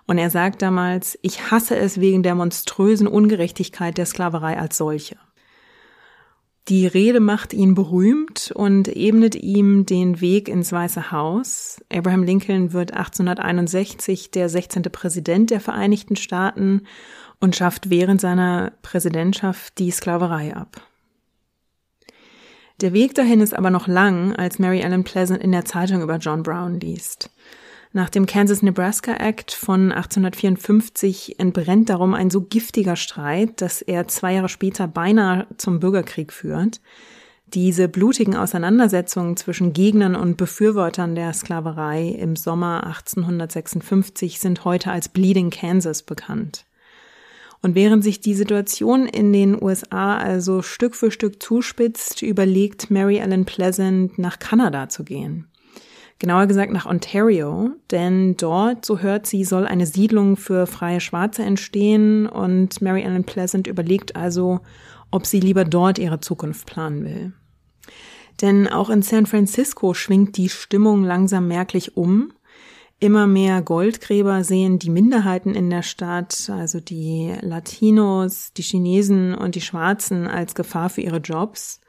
Und 0.06 0.16
er 0.16 0.30
sagt 0.30 0.62
damals, 0.62 1.18
ich 1.20 1.50
hasse 1.50 1.76
es 1.76 2.00
wegen 2.00 2.22
der 2.22 2.34
monströsen 2.34 3.06
Ungerechtigkeit 3.06 3.98
der 3.98 4.06
Sklaverei 4.06 4.58
als 4.58 4.78
solche. 4.78 5.16
Die 6.68 6.88
Rede 6.88 7.20
macht 7.20 7.52
ihn 7.52 7.74
berühmt 7.74 8.50
und 8.52 8.88
ebnet 8.88 9.36
ihm 9.36 9.86
den 9.86 10.20
Weg 10.20 10.48
ins 10.48 10.72
Weiße 10.72 11.12
Haus. 11.12 11.80
Abraham 11.92 12.24
Lincoln 12.24 12.72
wird 12.72 12.92
1861 12.92 14.32
der 14.32 14.48
16. 14.48 14.82
Präsident 14.82 15.50
der 15.50 15.60
Vereinigten 15.60 16.16
Staaten 16.16 16.82
und 17.38 17.54
schafft 17.54 17.88
während 17.88 18.20
seiner 18.20 18.72
Präsidentschaft 18.82 19.78
die 19.78 19.92
Sklaverei 19.92 20.56
ab. 20.56 20.80
Der 22.80 22.92
Weg 22.92 23.14
dahin 23.14 23.40
ist 23.40 23.54
aber 23.54 23.70
noch 23.70 23.86
lang, 23.86 24.34
als 24.34 24.58
Mary 24.58 24.80
Ellen 24.80 25.04
Pleasant 25.04 25.42
in 25.42 25.52
der 25.52 25.64
Zeitung 25.64 26.02
über 26.02 26.16
John 26.16 26.42
Brown 26.42 26.80
liest. 26.80 27.30
Nach 27.96 28.10
dem 28.10 28.26
Kansas-Nebraska 28.26 29.14
Act 29.14 29.52
von 29.52 29.90
1854 29.90 31.40
entbrennt 31.40 31.88
darum 31.88 32.12
ein 32.12 32.28
so 32.28 32.42
giftiger 32.42 32.94
Streit, 32.94 33.62
dass 33.62 33.80
er 33.80 34.06
zwei 34.06 34.34
Jahre 34.34 34.50
später 34.50 34.86
beinahe 34.86 35.46
zum 35.56 35.80
Bürgerkrieg 35.80 36.30
führt. 36.30 36.82
Diese 37.54 37.88
blutigen 37.88 38.36
Auseinandersetzungen 38.36 39.38
zwischen 39.38 39.72
Gegnern 39.72 40.14
und 40.14 40.36
Befürwortern 40.36 41.14
der 41.14 41.32
Sklaverei 41.32 42.08
im 42.08 42.36
Sommer 42.36 42.86
1856 42.86 44.40
sind 44.40 44.66
heute 44.66 44.90
als 44.90 45.08
Bleeding 45.08 45.48
Kansas 45.48 46.02
bekannt. 46.02 46.66
Und 47.62 47.74
während 47.74 48.04
sich 48.04 48.20
die 48.20 48.34
Situation 48.34 49.06
in 49.06 49.32
den 49.32 49.56
USA 49.58 50.18
also 50.18 50.60
Stück 50.60 50.94
für 50.94 51.10
Stück 51.10 51.42
zuspitzt, 51.42 52.20
überlegt 52.20 52.90
Mary 52.90 53.16
Ellen 53.16 53.46
Pleasant, 53.46 54.18
nach 54.18 54.38
Kanada 54.38 54.90
zu 54.90 55.02
gehen 55.02 55.48
genauer 56.18 56.46
gesagt 56.46 56.72
nach 56.72 56.86
Ontario, 56.86 57.70
denn 57.90 58.36
dort, 58.36 58.84
so 58.84 59.00
hört 59.00 59.26
sie, 59.26 59.44
soll 59.44 59.66
eine 59.66 59.86
Siedlung 59.86 60.36
für 60.36 60.66
freie 60.66 61.00
Schwarze 61.00 61.42
entstehen 61.42 62.26
und 62.26 62.80
Mary 62.80 63.02
Ellen 63.02 63.24
Pleasant 63.24 63.66
überlegt 63.66 64.16
also, 64.16 64.60
ob 65.10 65.26
sie 65.26 65.40
lieber 65.40 65.64
dort 65.64 65.98
ihre 65.98 66.20
Zukunft 66.20 66.66
planen 66.66 67.04
will. 67.04 67.32
Denn 68.40 68.68
auch 68.68 68.90
in 68.90 69.02
San 69.02 69.26
Francisco 69.26 69.94
schwingt 69.94 70.36
die 70.36 70.48
Stimmung 70.48 71.04
langsam 71.04 71.48
merklich 71.48 71.96
um. 71.96 72.32
Immer 72.98 73.26
mehr 73.26 73.60
Goldgräber 73.60 74.42
sehen 74.42 74.78
die 74.78 74.90
Minderheiten 74.90 75.54
in 75.54 75.68
der 75.68 75.82
Stadt, 75.82 76.50
also 76.50 76.80
die 76.80 77.34
Latinos, 77.42 78.52
die 78.54 78.62
Chinesen 78.62 79.34
und 79.34 79.54
die 79.54 79.60
Schwarzen 79.60 80.26
als 80.26 80.54
Gefahr 80.54 80.88
für 80.88 81.02
ihre 81.02 81.18
Jobs. 81.18 81.80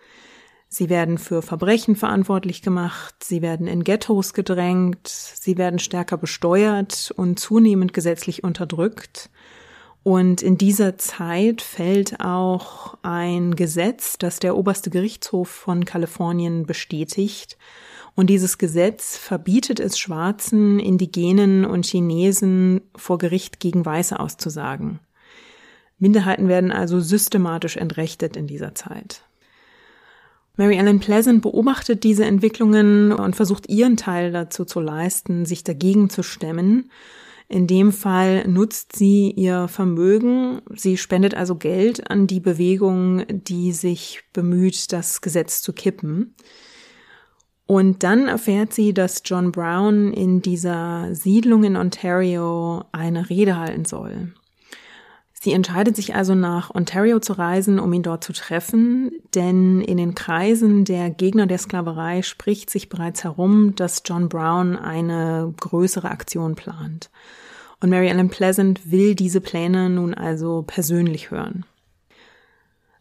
Sie 0.69 0.89
werden 0.89 1.17
für 1.17 1.41
Verbrechen 1.41 1.95
verantwortlich 1.95 2.61
gemacht, 2.61 3.15
sie 3.23 3.41
werden 3.41 3.67
in 3.67 3.83
Ghettos 3.83 4.33
gedrängt, 4.33 5.07
sie 5.07 5.57
werden 5.57 5.79
stärker 5.79 6.17
besteuert 6.17 7.13
und 7.15 7.39
zunehmend 7.39 7.93
gesetzlich 7.93 8.43
unterdrückt. 8.43 9.29
Und 10.03 10.41
in 10.41 10.57
dieser 10.57 10.97
Zeit 10.97 11.61
fällt 11.61 12.21
auch 12.21 12.97
ein 13.01 13.55
Gesetz, 13.55 14.17
das 14.17 14.39
der 14.39 14.55
oberste 14.55 14.89
Gerichtshof 14.89 15.49
von 15.49 15.85
Kalifornien 15.85 16.65
bestätigt. 16.65 17.57
Und 18.15 18.29
dieses 18.29 18.57
Gesetz 18.57 19.17
verbietet 19.17 19.79
es 19.79 19.99
Schwarzen, 19.99 20.79
Indigenen 20.79 21.65
und 21.65 21.85
Chinesen 21.85 22.81
vor 22.95 23.17
Gericht 23.17 23.59
gegen 23.59 23.85
Weiße 23.85 24.19
auszusagen. 24.19 24.99
Minderheiten 25.99 26.47
werden 26.47 26.71
also 26.71 26.99
systematisch 26.99 27.77
entrechtet 27.77 28.37
in 28.37 28.47
dieser 28.47 28.75
Zeit. 28.75 29.23
Mary 30.57 30.75
Ellen 30.75 30.99
Pleasant 30.99 31.43
beobachtet 31.43 32.03
diese 32.03 32.25
Entwicklungen 32.25 33.11
und 33.11 33.35
versucht 33.35 33.69
ihren 33.69 33.95
Teil 33.95 34.31
dazu 34.31 34.65
zu 34.65 34.79
leisten, 34.79 35.45
sich 35.45 35.63
dagegen 35.63 36.09
zu 36.09 36.23
stemmen. 36.23 36.89
In 37.47 37.67
dem 37.67 37.93
Fall 37.93 38.45
nutzt 38.47 38.95
sie 38.95 39.31
ihr 39.31 39.67
Vermögen. 39.67 40.61
Sie 40.75 40.97
spendet 40.97 41.35
also 41.35 41.55
Geld 41.55 42.09
an 42.09 42.27
die 42.27 42.39
Bewegung, 42.39 43.23
die 43.29 43.71
sich 43.71 44.23
bemüht, 44.33 44.91
das 44.91 45.21
Gesetz 45.21 45.61
zu 45.61 45.73
kippen. 45.73 46.35
Und 47.67 48.03
dann 48.03 48.27
erfährt 48.27 48.73
sie, 48.73 48.93
dass 48.93 49.21
John 49.25 49.51
Brown 49.51 50.11
in 50.11 50.41
dieser 50.41 51.13
Siedlung 51.13 51.63
in 51.63 51.77
Ontario 51.77 52.83
eine 52.91 53.29
Rede 53.29 53.57
halten 53.57 53.85
soll. 53.85 54.33
Sie 55.39 55.53
entscheidet 55.53 55.95
sich 55.95 56.15
also 56.15 56.33
nach 56.33 56.73
Ontario 56.73 57.19
zu 57.19 57.33
reisen, 57.33 57.79
um 57.79 57.93
ihn 57.93 58.01
dort 58.01 58.23
zu 58.23 58.33
treffen, 58.33 59.11
denn 59.35 59.81
in 59.81 59.97
den 59.97 60.15
Kreisen 60.15 60.83
der 60.83 61.11
Gegner 61.11 61.45
der 61.45 61.59
Sklaverei 61.59 62.23
spricht 62.23 62.71
sich 62.71 62.89
bereits 62.89 63.23
herum, 63.23 63.75
dass 63.75 64.01
John 64.03 64.29
Brown 64.29 64.75
eine 64.75 65.53
größere 65.59 66.09
Aktion 66.09 66.55
plant. 66.55 67.11
Und 67.79 67.91
Mary 67.91 68.07
Ellen 68.07 68.29
Pleasant 68.29 68.91
will 68.91 69.13
diese 69.13 69.39
Pläne 69.39 69.91
nun 69.91 70.15
also 70.15 70.63
persönlich 70.65 71.29
hören. 71.29 71.65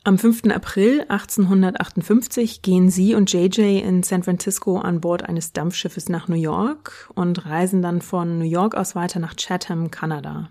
Am 0.04 0.18
5. 0.18 0.44
April 0.54 1.00
1858 1.08 2.60
gehen 2.60 2.90
sie 2.90 3.14
und 3.14 3.32
JJ 3.32 3.80
in 3.80 4.02
San 4.02 4.22
Francisco 4.22 4.78
an 4.78 5.00
Bord 5.00 5.24
eines 5.24 5.52
Dampfschiffes 5.54 6.10
nach 6.10 6.28
New 6.28 6.36
York 6.36 7.10
und 7.14 7.46
reisen 7.46 7.80
dann 7.80 8.02
von 8.02 8.38
New 8.38 8.44
York 8.44 8.76
aus 8.76 8.94
weiter 8.94 9.18
nach 9.18 9.34
Chatham, 9.34 9.90
Kanada. 9.90 10.50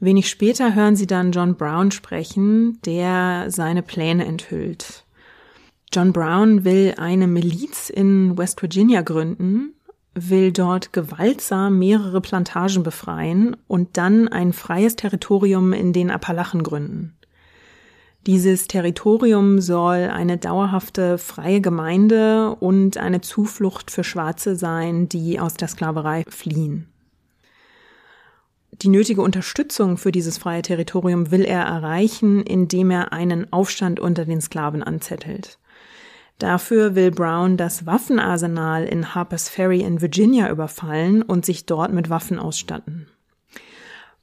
Wenig 0.00 0.30
später 0.30 0.74
hören 0.74 0.96
sie 0.96 1.06
dann 1.06 1.30
John 1.30 1.56
Brown 1.56 1.90
sprechen, 1.90 2.78
der 2.86 3.50
seine 3.50 3.82
Pläne 3.82 4.24
enthüllt. 4.24 5.04
John 5.92 6.14
Brown 6.14 6.64
will 6.64 6.94
eine 6.96 7.26
Miliz 7.26 7.90
in 7.90 8.38
West 8.38 8.62
Virginia 8.62 9.02
gründen, 9.02 9.74
will 10.14 10.52
dort 10.52 10.94
gewaltsam 10.94 11.78
mehrere 11.78 12.22
Plantagen 12.22 12.82
befreien 12.82 13.56
und 13.66 13.98
dann 13.98 14.28
ein 14.28 14.54
freies 14.54 14.96
Territorium 14.96 15.74
in 15.74 15.92
den 15.92 16.10
Appalachen 16.10 16.62
gründen. 16.62 17.14
Dieses 18.26 18.68
Territorium 18.68 19.60
soll 19.60 20.10
eine 20.10 20.38
dauerhafte 20.38 21.18
freie 21.18 21.60
Gemeinde 21.60 22.54
und 22.56 22.96
eine 22.96 23.20
Zuflucht 23.20 23.90
für 23.90 24.04
Schwarze 24.04 24.56
sein, 24.56 25.08
die 25.08 25.40
aus 25.40 25.54
der 25.54 25.68
Sklaverei 25.68 26.24
fliehen. 26.28 26.89
Die 28.82 28.88
nötige 28.88 29.20
Unterstützung 29.20 29.98
für 29.98 30.10
dieses 30.10 30.38
freie 30.38 30.62
Territorium 30.62 31.30
will 31.30 31.44
er 31.44 31.62
erreichen, 31.62 32.42
indem 32.42 32.90
er 32.90 33.12
einen 33.12 33.52
Aufstand 33.52 34.00
unter 34.00 34.24
den 34.24 34.40
Sklaven 34.40 34.82
anzettelt. 34.82 35.58
Dafür 36.38 36.94
will 36.94 37.10
Brown 37.10 37.58
das 37.58 37.84
Waffenarsenal 37.84 38.86
in 38.86 39.14
Harper's 39.14 39.50
Ferry 39.50 39.82
in 39.82 40.00
Virginia 40.00 40.50
überfallen 40.50 41.20
und 41.20 41.44
sich 41.44 41.66
dort 41.66 41.92
mit 41.92 42.08
Waffen 42.08 42.38
ausstatten. 42.38 43.08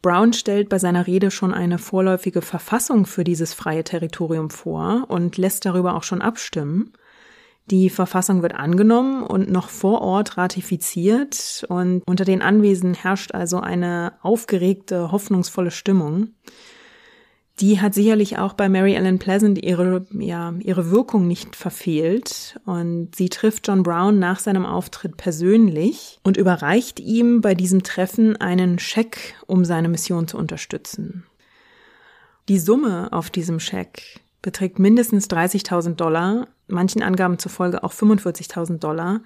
Brown 0.01 0.33
stellt 0.33 0.69
bei 0.69 0.79
seiner 0.79 1.05
Rede 1.05 1.29
schon 1.29 1.53
eine 1.53 1.77
vorläufige 1.77 2.41
Verfassung 2.41 3.05
für 3.05 3.23
dieses 3.23 3.53
freie 3.53 3.83
Territorium 3.83 4.49
vor 4.49 5.05
und 5.09 5.37
lässt 5.37 5.65
darüber 5.65 5.95
auch 5.95 6.03
schon 6.03 6.23
abstimmen. 6.23 6.93
Die 7.69 7.89
Verfassung 7.89 8.41
wird 8.41 8.55
angenommen 8.55 9.23
und 9.23 9.51
noch 9.51 9.67
vor 9.67 10.01
Ort 10.01 10.37
ratifiziert 10.37 11.65
und 11.67 12.01
unter 12.05 12.23
den 12.23 12.41
Anwesenden 12.41 12.93
herrscht 12.93 13.33
also 13.33 13.59
eine 13.59 14.13
aufgeregte, 14.21 15.11
hoffnungsvolle 15.11 15.71
Stimmung. 15.71 16.29
Die 17.59 17.81
hat 17.81 17.93
sicherlich 17.93 18.37
auch 18.37 18.53
bei 18.53 18.69
Mary 18.69 18.93
Ellen 18.93 19.19
Pleasant 19.19 19.61
ihre, 19.61 20.05
ja, 20.11 20.53
ihre 20.59 20.91
Wirkung 20.91 21.27
nicht 21.27 21.55
verfehlt 21.55 22.59
und 22.65 23.15
sie 23.15 23.29
trifft 23.29 23.67
John 23.67 23.83
Brown 23.83 24.19
nach 24.19 24.39
seinem 24.39 24.65
Auftritt 24.65 25.17
persönlich 25.17 26.19
und 26.23 26.37
überreicht 26.37 26.99
ihm 26.99 27.41
bei 27.41 27.55
diesem 27.55 27.81
Treffen 27.83 28.37
einen 28.37 28.79
Scheck, 28.79 29.35
um 29.47 29.65
seine 29.65 29.89
Mission 29.89 30.27
zu 30.27 30.37
unterstützen. 30.37 31.25
Die 32.47 32.59
Summe 32.59 33.11
auf 33.11 33.29
diesem 33.29 33.59
Scheck 33.59 34.21
beträgt 34.47 34.79
mindestens 34.79 35.29
30.000 35.29 35.95
Dollar, 35.95 36.47
manchen 36.67 37.03
Angaben 37.03 37.37
zufolge 37.37 37.83
auch 37.83 37.91
45.000 37.91 38.77
Dollar. 38.77 39.19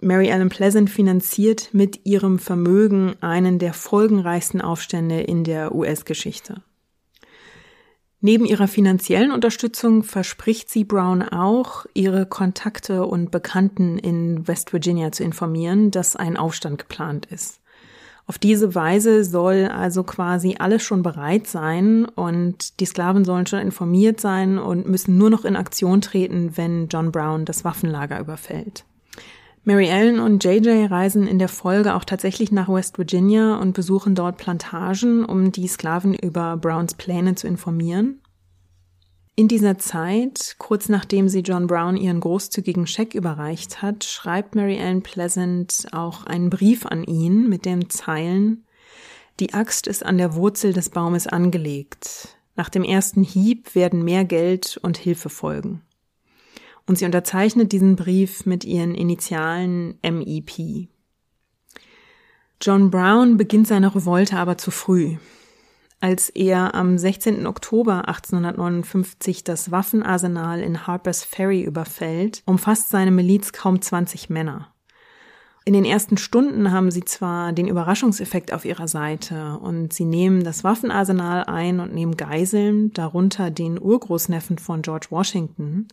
Mary 0.00 0.26
Ellen 0.26 0.48
Pleasant 0.48 0.90
finanziert 0.90 1.68
mit 1.72 2.04
ihrem 2.04 2.40
Vermögen 2.40 3.14
einen 3.20 3.60
der 3.60 3.72
folgenreichsten 3.72 4.60
Aufstände 4.60 5.20
in 5.20 5.44
der 5.44 5.72
US-Geschichte. 5.72 6.64
Neben 8.20 8.44
ihrer 8.44 8.66
finanziellen 8.66 9.30
Unterstützung 9.30 10.02
verspricht 10.02 10.68
sie 10.68 10.82
Brown 10.82 11.22
auch, 11.22 11.86
ihre 11.94 12.26
Kontakte 12.26 13.06
und 13.06 13.30
Bekannten 13.30 13.98
in 13.98 14.48
West 14.48 14.72
Virginia 14.72 15.12
zu 15.12 15.22
informieren, 15.22 15.92
dass 15.92 16.16
ein 16.16 16.36
Aufstand 16.36 16.78
geplant 16.78 17.26
ist. 17.26 17.60
Auf 18.28 18.36
diese 18.36 18.74
Weise 18.74 19.24
soll 19.24 19.68
also 19.68 20.02
quasi 20.02 20.56
alles 20.58 20.82
schon 20.82 21.02
bereit 21.02 21.46
sein 21.46 22.04
und 22.04 22.78
die 22.78 22.84
Sklaven 22.84 23.24
sollen 23.24 23.46
schon 23.46 23.60
informiert 23.60 24.20
sein 24.20 24.58
und 24.58 24.86
müssen 24.86 25.16
nur 25.16 25.30
noch 25.30 25.46
in 25.46 25.56
Aktion 25.56 26.02
treten, 26.02 26.54
wenn 26.56 26.88
John 26.88 27.10
Brown 27.10 27.46
das 27.46 27.64
Waffenlager 27.64 28.20
überfällt. 28.20 28.84
Mary 29.64 29.88
Ellen 29.88 30.20
und 30.20 30.44
JJ 30.44 30.86
reisen 30.90 31.26
in 31.26 31.38
der 31.38 31.48
Folge 31.48 31.94
auch 31.94 32.04
tatsächlich 32.04 32.52
nach 32.52 32.68
West 32.68 32.98
Virginia 32.98 33.56
und 33.56 33.72
besuchen 33.72 34.14
dort 34.14 34.36
Plantagen, 34.36 35.24
um 35.24 35.50
die 35.50 35.66
Sklaven 35.66 36.12
über 36.12 36.58
Browns 36.58 36.94
Pläne 36.94 37.34
zu 37.34 37.46
informieren. 37.46 38.20
In 39.38 39.46
dieser 39.46 39.78
Zeit, 39.78 40.56
kurz 40.58 40.88
nachdem 40.88 41.28
sie 41.28 41.42
John 41.42 41.68
Brown 41.68 41.96
ihren 41.96 42.18
großzügigen 42.18 42.88
Scheck 42.88 43.14
überreicht 43.14 43.80
hat, 43.80 44.02
schreibt 44.02 44.56
Mary 44.56 44.78
Ellen 44.78 45.04
Pleasant 45.04 45.86
auch 45.92 46.26
einen 46.26 46.50
Brief 46.50 46.84
an 46.86 47.04
ihn 47.04 47.48
mit 47.48 47.64
den 47.64 47.88
Zeilen 47.88 48.64
Die 49.38 49.54
Axt 49.54 49.86
ist 49.86 50.04
an 50.04 50.18
der 50.18 50.34
Wurzel 50.34 50.72
des 50.72 50.90
Baumes 50.90 51.28
angelegt. 51.28 52.36
Nach 52.56 52.68
dem 52.68 52.82
ersten 52.82 53.22
Hieb 53.22 53.76
werden 53.76 54.02
mehr 54.02 54.24
Geld 54.24 54.76
und 54.82 54.98
Hilfe 54.98 55.28
folgen. 55.28 55.82
Und 56.88 56.98
sie 56.98 57.04
unterzeichnet 57.04 57.70
diesen 57.70 57.94
Brief 57.94 58.44
mit 58.44 58.64
ihren 58.64 58.96
Initialen 58.96 60.00
MEP. 60.02 60.88
John 62.60 62.90
Brown 62.90 63.36
beginnt 63.36 63.68
seine 63.68 63.94
Revolte 63.94 64.36
aber 64.36 64.58
zu 64.58 64.72
früh 64.72 65.16
als 66.00 66.28
er 66.30 66.74
am 66.74 66.96
16. 66.96 67.46
Oktober 67.46 68.08
1859 68.08 69.44
das 69.44 69.70
Waffenarsenal 69.70 70.60
in 70.60 70.86
Harper's 70.86 71.24
Ferry 71.24 71.62
überfällt, 71.62 72.42
umfasst 72.46 72.90
seine 72.90 73.10
Miliz 73.10 73.52
kaum 73.52 73.82
20 73.82 74.30
Männer. 74.30 74.72
In 75.64 75.74
den 75.74 75.84
ersten 75.84 76.16
Stunden 76.16 76.72
haben 76.72 76.90
sie 76.90 77.04
zwar 77.04 77.52
den 77.52 77.68
Überraschungseffekt 77.68 78.54
auf 78.54 78.64
ihrer 78.64 78.88
Seite 78.88 79.58
und 79.58 79.92
sie 79.92 80.06
nehmen 80.06 80.42
das 80.42 80.64
Waffenarsenal 80.64 81.44
ein 81.44 81.80
und 81.80 81.92
nehmen 81.92 82.16
Geiseln, 82.16 82.90
darunter 82.94 83.50
den 83.50 83.78
Urgroßneffen 83.78 84.56
von 84.56 84.80
George 84.80 85.08
Washington, 85.10 85.88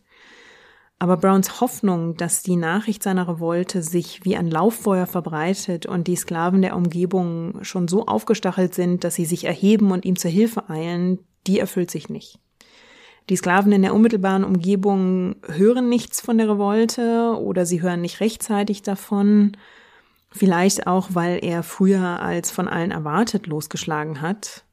aber 0.98 1.18
Browns 1.18 1.60
Hoffnung, 1.60 2.16
dass 2.16 2.42
die 2.42 2.56
Nachricht 2.56 3.02
seiner 3.02 3.28
Revolte 3.28 3.82
sich 3.82 4.24
wie 4.24 4.36
ein 4.36 4.50
Lauffeuer 4.50 5.06
verbreitet 5.06 5.84
und 5.84 6.06
die 6.06 6.16
Sklaven 6.16 6.62
der 6.62 6.74
Umgebung 6.74 7.62
schon 7.62 7.86
so 7.86 8.06
aufgestachelt 8.06 8.74
sind, 8.74 9.04
dass 9.04 9.14
sie 9.14 9.26
sich 9.26 9.44
erheben 9.44 9.90
und 9.90 10.06
ihm 10.06 10.16
zur 10.16 10.30
Hilfe 10.30 10.70
eilen, 10.70 11.18
die 11.46 11.58
erfüllt 11.58 11.90
sich 11.90 12.08
nicht. 12.08 12.38
Die 13.28 13.36
Sklaven 13.36 13.72
in 13.72 13.82
der 13.82 13.94
unmittelbaren 13.94 14.44
Umgebung 14.44 15.36
hören 15.46 15.88
nichts 15.88 16.20
von 16.20 16.38
der 16.38 16.48
Revolte 16.48 17.36
oder 17.38 17.66
sie 17.66 17.82
hören 17.82 18.00
nicht 18.00 18.20
rechtzeitig 18.20 18.82
davon, 18.82 19.56
vielleicht 20.30 20.86
auch, 20.86 21.08
weil 21.12 21.44
er 21.44 21.62
früher 21.62 22.22
als 22.22 22.50
von 22.50 22.68
allen 22.68 22.90
erwartet 22.90 23.46
losgeschlagen 23.48 24.22
hat. 24.22 24.64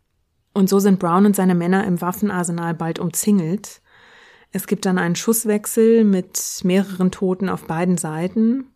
Und 0.53 0.69
so 0.69 0.79
sind 0.79 0.99
Brown 0.99 1.25
und 1.25 1.35
seine 1.35 1.55
Männer 1.55 1.85
im 1.85 1.99
Waffenarsenal 1.99 2.75
bald 2.75 2.99
umzingelt 2.99 3.81
es 4.53 4.67
gibt 4.67 4.85
dann 4.85 4.99
einen 4.99 5.15
Schusswechsel 5.15 6.03
mit 6.03 6.61
mehreren 6.63 7.11
Toten 7.11 7.49
auf 7.49 7.65
beiden 7.65 7.97
Seiten 7.97 8.67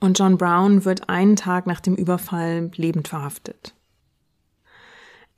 und 0.00 0.18
John 0.18 0.36
Brown 0.36 0.84
wird 0.84 1.08
einen 1.08 1.36
Tag 1.36 1.66
nach 1.66 1.80
dem 1.80 1.94
Überfall 1.94 2.72
lebend 2.74 3.06
verhaftet. 3.06 3.74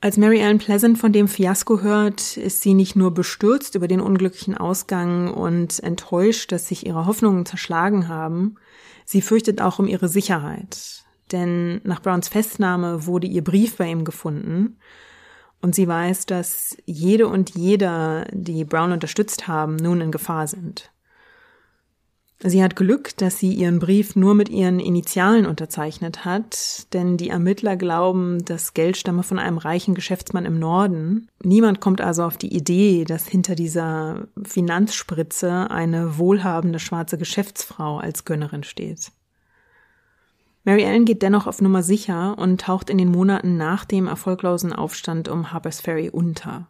Als 0.00 0.16
Mary 0.16 0.40
Ellen 0.40 0.58
Pleasant 0.58 0.98
von 0.98 1.12
dem 1.12 1.28
Fiasko 1.28 1.80
hört, 1.80 2.38
ist 2.38 2.62
sie 2.62 2.74
nicht 2.74 2.96
nur 2.96 3.12
bestürzt 3.12 3.74
über 3.74 3.86
den 3.86 4.00
unglücklichen 4.00 4.56
Ausgang 4.56 5.32
und 5.32 5.80
enttäuscht, 5.82 6.50
dass 6.50 6.68
sich 6.68 6.86
ihre 6.86 7.06
Hoffnungen 7.06 7.46
zerschlagen 7.46 8.08
haben, 8.08 8.56
sie 9.04 9.20
fürchtet 9.20 9.60
auch 9.60 9.78
um 9.78 9.86
ihre 9.86 10.08
Sicherheit. 10.08 11.04
Denn 11.30 11.82
nach 11.84 12.00
Browns 12.00 12.28
Festnahme 12.28 13.06
wurde 13.06 13.26
ihr 13.26 13.44
Brief 13.44 13.76
bei 13.76 13.90
ihm 13.90 14.04
gefunden 14.04 14.78
und 15.64 15.74
sie 15.74 15.88
weiß, 15.88 16.26
dass 16.26 16.76
jede 16.84 17.26
und 17.26 17.56
jeder, 17.56 18.26
die 18.32 18.64
Brown 18.64 18.92
unterstützt 18.92 19.48
haben, 19.48 19.76
nun 19.76 20.02
in 20.02 20.12
Gefahr 20.12 20.46
sind. 20.46 20.90
Sie 22.38 22.62
hat 22.62 22.76
Glück, 22.76 23.16
dass 23.16 23.38
sie 23.38 23.50
ihren 23.54 23.78
Brief 23.78 24.14
nur 24.14 24.34
mit 24.34 24.50
ihren 24.50 24.78
Initialen 24.78 25.46
unterzeichnet 25.46 26.26
hat, 26.26 26.92
denn 26.92 27.16
die 27.16 27.30
Ermittler 27.30 27.76
glauben, 27.76 28.44
das 28.44 28.74
Geld 28.74 28.98
stamme 28.98 29.22
von 29.22 29.38
einem 29.38 29.56
reichen 29.56 29.94
Geschäftsmann 29.94 30.44
im 30.44 30.58
Norden. 30.58 31.28
Niemand 31.42 31.80
kommt 31.80 32.02
also 32.02 32.24
auf 32.24 32.36
die 32.36 32.54
Idee, 32.54 33.04
dass 33.04 33.26
hinter 33.26 33.54
dieser 33.54 34.28
Finanzspritze 34.44 35.70
eine 35.70 36.18
wohlhabende 36.18 36.78
schwarze 36.78 37.16
Geschäftsfrau 37.16 37.96
als 37.96 38.26
Gönnerin 38.26 38.64
steht. 38.64 39.12
Mary 40.64 40.82
Ellen 40.82 41.04
geht 41.04 41.22
dennoch 41.22 41.46
auf 41.46 41.60
Nummer 41.60 41.82
sicher 41.82 42.38
und 42.38 42.62
taucht 42.62 42.88
in 42.88 42.96
den 42.96 43.10
Monaten 43.10 43.56
nach 43.56 43.84
dem 43.84 44.06
erfolglosen 44.06 44.72
Aufstand 44.72 45.28
um 45.28 45.52
Harper's 45.52 45.80
Ferry 45.80 46.08
unter. 46.08 46.66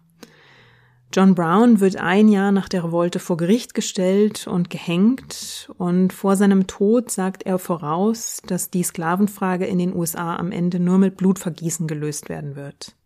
John 1.12 1.36
Brown 1.36 1.78
wird 1.78 1.96
ein 1.96 2.28
Jahr 2.28 2.50
nach 2.50 2.68
der 2.68 2.82
Revolte 2.82 3.20
vor 3.20 3.36
Gericht 3.36 3.72
gestellt 3.72 4.48
und 4.48 4.68
gehängt 4.68 5.70
und 5.78 6.12
vor 6.12 6.34
seinem 6.34 6.66
Tod 6.66 7.12
sagt 7.12 7.44
er 7.44 7.60
voraus, 7.60 8.42
dass 8.44 8.70
die 8.70 8.82
Sklavenfrage 8.82 9.64
in 9.64 9.78
den 9.78 9.94
USA 9.94 10.34
am 10.34 10.50
Ende 10.50 10.80
nur 10.80 10.98
mit 10.98 11.16
Blutvergießen 11.16 11.86
gelöst 11.86 12.28
werden 12.28 12.56
wird. 12.56 12.96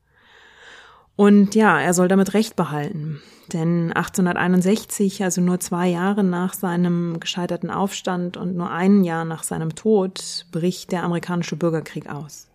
Und 1.19 1.57
ja, 1.57 1.81
er 1.81 1.95
soll 1.95 2.07
damit 2.07 2.33
Recht 2.33 2.55
behalten. 2.55 3.21
Denn 3.53 3.93
1861, 3.93 5.25
also 5.25 5.41
nur 5.41 5.59
zwei 5.59 5.89
Jahre 5.89 6.23
nach 6.23 6.55
seinem 6.55 7.19
gescheiterten 7.19 7.73
Aufstand 7.73 8.37
und 8.37 8.55
nur 8.55 8.71
ein 8.71 9.03
Jahr 9.03 9.25
nach 9.25 9.43
seinem 9.43 9.75
Tod, 9.75 10.47
bricht 10.53 10.93
der 10.93 11.03
amerikanische 11.03 11.57
Bürgerkrieg 11.57 12.09
aus. 12.09 12.47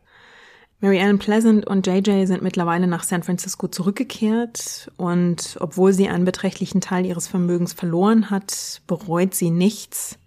Mary 0.80 0.98
Ellen 0.98 1.20
Pleasant 1.20 1.68
und 1.68 1.86
JJ 1.86 2.26
sind 2.26 2.42
mittlerweile 2.42 2.88
nach 2.88 3.04
San 3.04 3.22
Francisco 3.22 3.68
zurückgekehrt 3.68 4.90
und 4.96 5.58
obwohl 5.60 5.92
sie 5.92 6.08
einen 6.08 6.24
beträchtlichen 6.24 6.80
Teil 6.80 7.06
ihres 7.06 7.28
Vermögens 7.28 7.74
verloren 7.74 8.30
hat, 8.30 8.82
bereut 8.88 9.36
sie 9.36 9.52
nichts. 9.52 10.18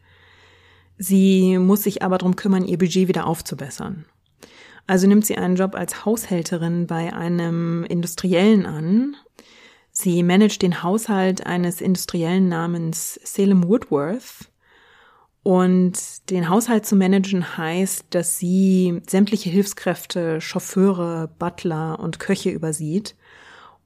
Sie 0.98 1.56
muss 1.56 1.84
sich 1.84 2.02
aber 2.02 2.18
darum 2.18 2.36
kümmern, 2.36 2.66
ihr 2.66 2.76
Budget 2.76 3.08
wieder 3.08 3.26
aufzubessern. 3.26 4.04
Also 4.86 5.06
nimmt 5.06 5.26
sie 5.26 5.36
einen 5.36 5.56
Job 5.56 5.74
als 5.74 6.04
Haushälterin 6.04 6.86
bei 6.86 7.12
einem 7.12 7.84
Industriellen 7.84 8.66
an. 8.66 9.16
Sie 9.90 10.22
managt 10.22 10.62
den 10.62 10.82
Haushalt 10.82 11.46
eines 11.46 11.80
Industriellen 11.80 12.48
namens 12.48 13.18
Salem 13.24 13.66
Woodworth. 13.66 14.50
Und 15.42 16.28
den 16.30 16.48
Haushalt 16.48 16.86
zu 16.86 16.96
managen 16.96 17.56
heißt, 17.56 18.06
dass 18.10 18.38
sie 18.38 19.00
sämtliche 19.08 19.48
Hilfskräfte, 19.48 20.40
Chauffeure, 20.40 21.30
Butler 21.38 22.00
und 22.00 22.18
Köche 22.18 22.50
übersieht 22.50 23.14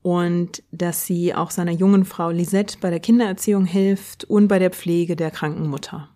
und 0.03 0.63
dass 0.73 1.05
sie 1.05 1.35
auch 1.35 1.51
seiner 1.51 1.73
jungen 1.73 2.05
Frau 2.05 2.31
Lisette 2.31 2.79
bei 2.81 2.91
der 2.91 3.01
Kindererziehung 3.01 3.67
hilft 3.67 4.25
und 4.25 4.49
bei 4.49 4.59
der 4.59 4.71
Pflege 4.71 5.17
der 5.17 5.31
kranken 5.31 5.69
Mutter. 5.69 6.09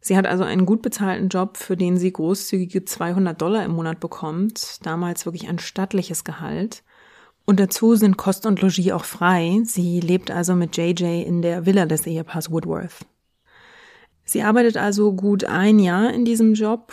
Sie 0.00 0.16
hat 0.16 0.26
also 0.26 0.44
einen 0.44 0.64
gut 0.64 0.82
bezahlten 0.82 1.28
Job, 1.28 1.56
für 1.56 1.76
den 1.76 1.96
sie 1.96 2.12
großzügige 2.12 2.84
200 2.84 3.40
Dollar 3.40 3.64
im 3.64 3.72
Monat 3.72 4.00
bekommt, 4.00 4.84
damals 4.86 5.26
wirklich 5.26 5.48
ein 5.48 5.58
stattliches 5.58 6.24
Gehalt. 6.24 6.82
Und 7.44 7.60
dazu 7.60 7.94
sind 7.94 8.16
Kost 8.16 8.46
und 8.46 8.60
Logis 8.60 8.92
auch 8.92 9.04
frei. 9.04 9.60
Sie 9.64 10.00
lebt 10.00 10.30
also 10.30 10.54
mit 10.54 10.76
JJ 10.76 11.22
in 11.22 11.42
der 11.42 11.66
Villa 11.66 11.86
des 11.86 12.06
Ehepaars 12.06 12.50
Woodworth. 12.50 13.06
Sie 14.24 14.42
arbeitet 14.42 14.76
also 14.76 15.14
gut 15.14 15.44
ein 15.44 15.78
Jahr 15.78 16.12
in 16.12 16.26
diesem 16.26 16.52
Job, 16.52 16.92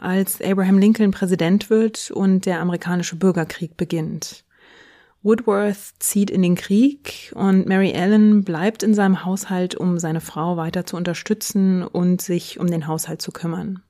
als 0.00 0.40
Abraham 0.40 0.78
Lincoln 0.78 1.10
Präsident 1.10 1.68
wird 1.68 2.12
und 2.12 2.46
der 2.46 2.60
amerikanische 2.60 3.16
Bürgerkrieg 3.16 3.76
beginnt. 3.76 4.44
Woodworth 5.26 5.94
zieht 5.98 6.30
in 6.30 6.40
den 6.42 6.54
Krieg 6.54 7.32
und 7.34 7.66
Mary 7.66 7.90
Ellen 7.90 8.44
bleibt 8.44 8.84
in 8.84 8.94
seinem 8.94 9.24
Haushalt, 9.24 9.74
um 9.74 9.98
seine 9.98 10.20
Frau 10.20 10.56
weiter 10.56 10.86
zu 10.86 10.96
unterstützen 10.96 11.82
und 11.82 12.22
sich 12.22 12.60
um 12.60 12.68
den 12.68 12.86
Haushalt 12.86 13.20
zu 13.20 13.32
kümmern. 13.32 13.82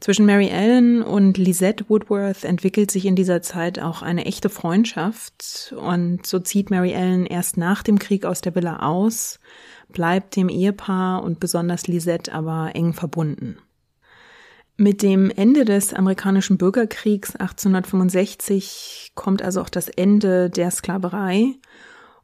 Zwischen 0.00 0.26
Mary 0.26 0.48
Ellen 0.48 1.02
und 1.02 1.38
Lisette 1.38 1.86
Woodworth 1.88 2.44
entwickelt 2.44 2.90
sich 2.90 3.06
in 3.06 3.16
dieser 3.16 3.40
Zeit 3.40 3.78
auch 3.78 4.02
eine 4.02 4.26
echte 4.26 4.50
Freundschaft 4.50 5.74
und 5.76 6.26
so 6.26 6.38
zieht 6.38 6.68
Mary 6.68 6.92
Ellen 6.92 7.24
erst 7.24 7.56
nach 7.56 7.82
dem 7.82 7.98
Krieg 7.98 8.26
aus 8.26 8.42
der 8.42 8.54
Villa 8.54 8.80
aus, 8.86 9.40
bleibt 9.88 10.36
dem 10.36 10.50
Ehepaar 10.50 11.22
und 11.22 11.40
besonders 11.40 11.86
Lisette 11.86 12.34
aber 12.34 12.72
eng 12.74 12.92
verbunden. 12.92 13.56
Mit 14.80 15.02
dem 15.02 15.28
Ende 15.30 15.64
des 15.64 15.92
amerikanischen 15.92 16.56
Bürgerkriegs 16.56 17.34
1865 17.34 19.10
kommt 19.16 19.42
also 19.42 19.60
auch 19.60 19.70
das 19.70 19.88
Ende 19.88 20.50
der 20.50 20.70
Sklaverei 20.70 21.56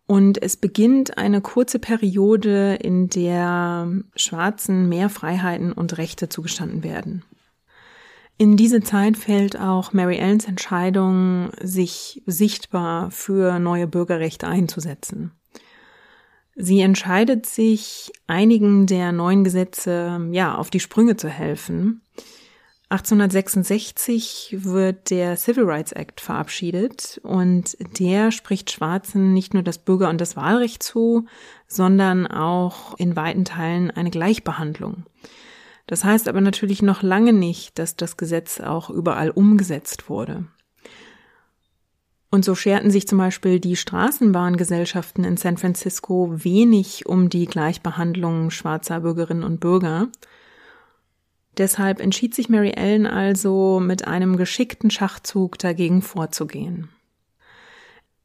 und 0.07 0.41
es 0.41 0.57
beginnt 0.57 1.19
eine 1.19 1.41
kurze 1.41 1.81
Periode, 1.81 2.77
in 2.77 3.09
der 3.09 3.91
Schwarzen 4.15 4.89
mehr 4.89 5.09
Freiheiten 5.09 5.73
und 5.73 5.99
Rechte 5.99 6.29
zugestanden 6.29 6.85
werden. 6.85 7.25
In 8.39 8.57
diese 8.57 8.83
Zeit 8.83 9.17
fällt 9.17 9.59
auch 9.59 9.93
Mary 9.93 10.19
Ellens 10.19 10.47
Entscheidung, 10.47 11.51
sich 11.61 12.23
sichtbar 12.25 13.11
für 13.11 13.59
neue 13.59 13.89
Bürgerrechte 13.89 14.47
einzusetzen. 14.47 15.33
Sie 16.55 16.83
entscheidet 16.83 17.47
sich, 17.47 18.13
einigen 18.29 18.87
der 18.87 19.11
neuen 19.11 19.43
Gesetze 19.43 20.29
ja 20.31 20.55
auf 20.55 20.71
die 20.71 20.79
Sprünge 20.79 21.17
zu 21.17 21.29
helfen 21.29 22.01
1866 22.91 24.57
wird 24.61 25.11
der 25.11 25.37
Civil 25.37 25.65
Rights 25.65 25.93
Act 25.93 26.21
verabschiedet 26.21 27.21
und 27.25 27.77
der 27.99 28.31
spricht 28.31 28.71
Schwarzen 28.71 29.33
nicht 29.33 29.55
nur 29.55 29.63
das 29.63 29.79
Bürger- 29.79 30.11
und 30.11 30.21
das 30.21 30.37
Wahlrecht 30.37 30.83
zu, 30.83 31.27
sondern 31.67 32.27
auch 32.27 32.95
in 32.99 33.17
weiten 33.17 33.45
Teilen 33.45 33.91
eine 33.91 34.11
Gleichbehandlung. 34.11 35.05
Das 35.87 36.05
heißt 36.05 36.29
aber 36.29 36.41
natürlich 36.41 36.83
noch 36.83 37.03
lange 37.03 37.33
nicht, 37.33 37.79
dass 37.79 37.97
das 37.97 38.17
Gesetz 38.17 38.61
auch 38.61 38.91
überall 38.91 39.31
umgesetzt 39.31 40.09
wurde. 40.09 40.45
Und 42.31 42.45
so 42.45 42.55
scherten 42.55 42.91
sich 42.91 43.07
zum 43.07 43.19
Beispiel 43.19 43.61
die 43.61 43.77
Straßenbahngesellschaften 43.77 45.25
in 45.25 45.37
San 45.37 45.57
Francisco 45.57 46.33
wenig 46.33 47.07
um 47.07 47.29
die 47.29 47.47
Gleichbehandlung 47.47 48.51
schwarzer 48.51 49.01
Bürgerinnen 49.01 49.45
und 49.45 49.61
Bürger. 49.61 50.09
Deshalb 51.59 52.01
entschied 52.01 52.35
sich 52.35 52.49
Mary 52.49 52.73
Ellen 52.73 53.07
also, 53.07 53.81
mit 53.81 54.07
einem 54.07 54.37
geschickten 54.37 54.91
Schachzug 54.91 55.59
dagegen 55.59 56.03
vorzugehen. 56.03 56.89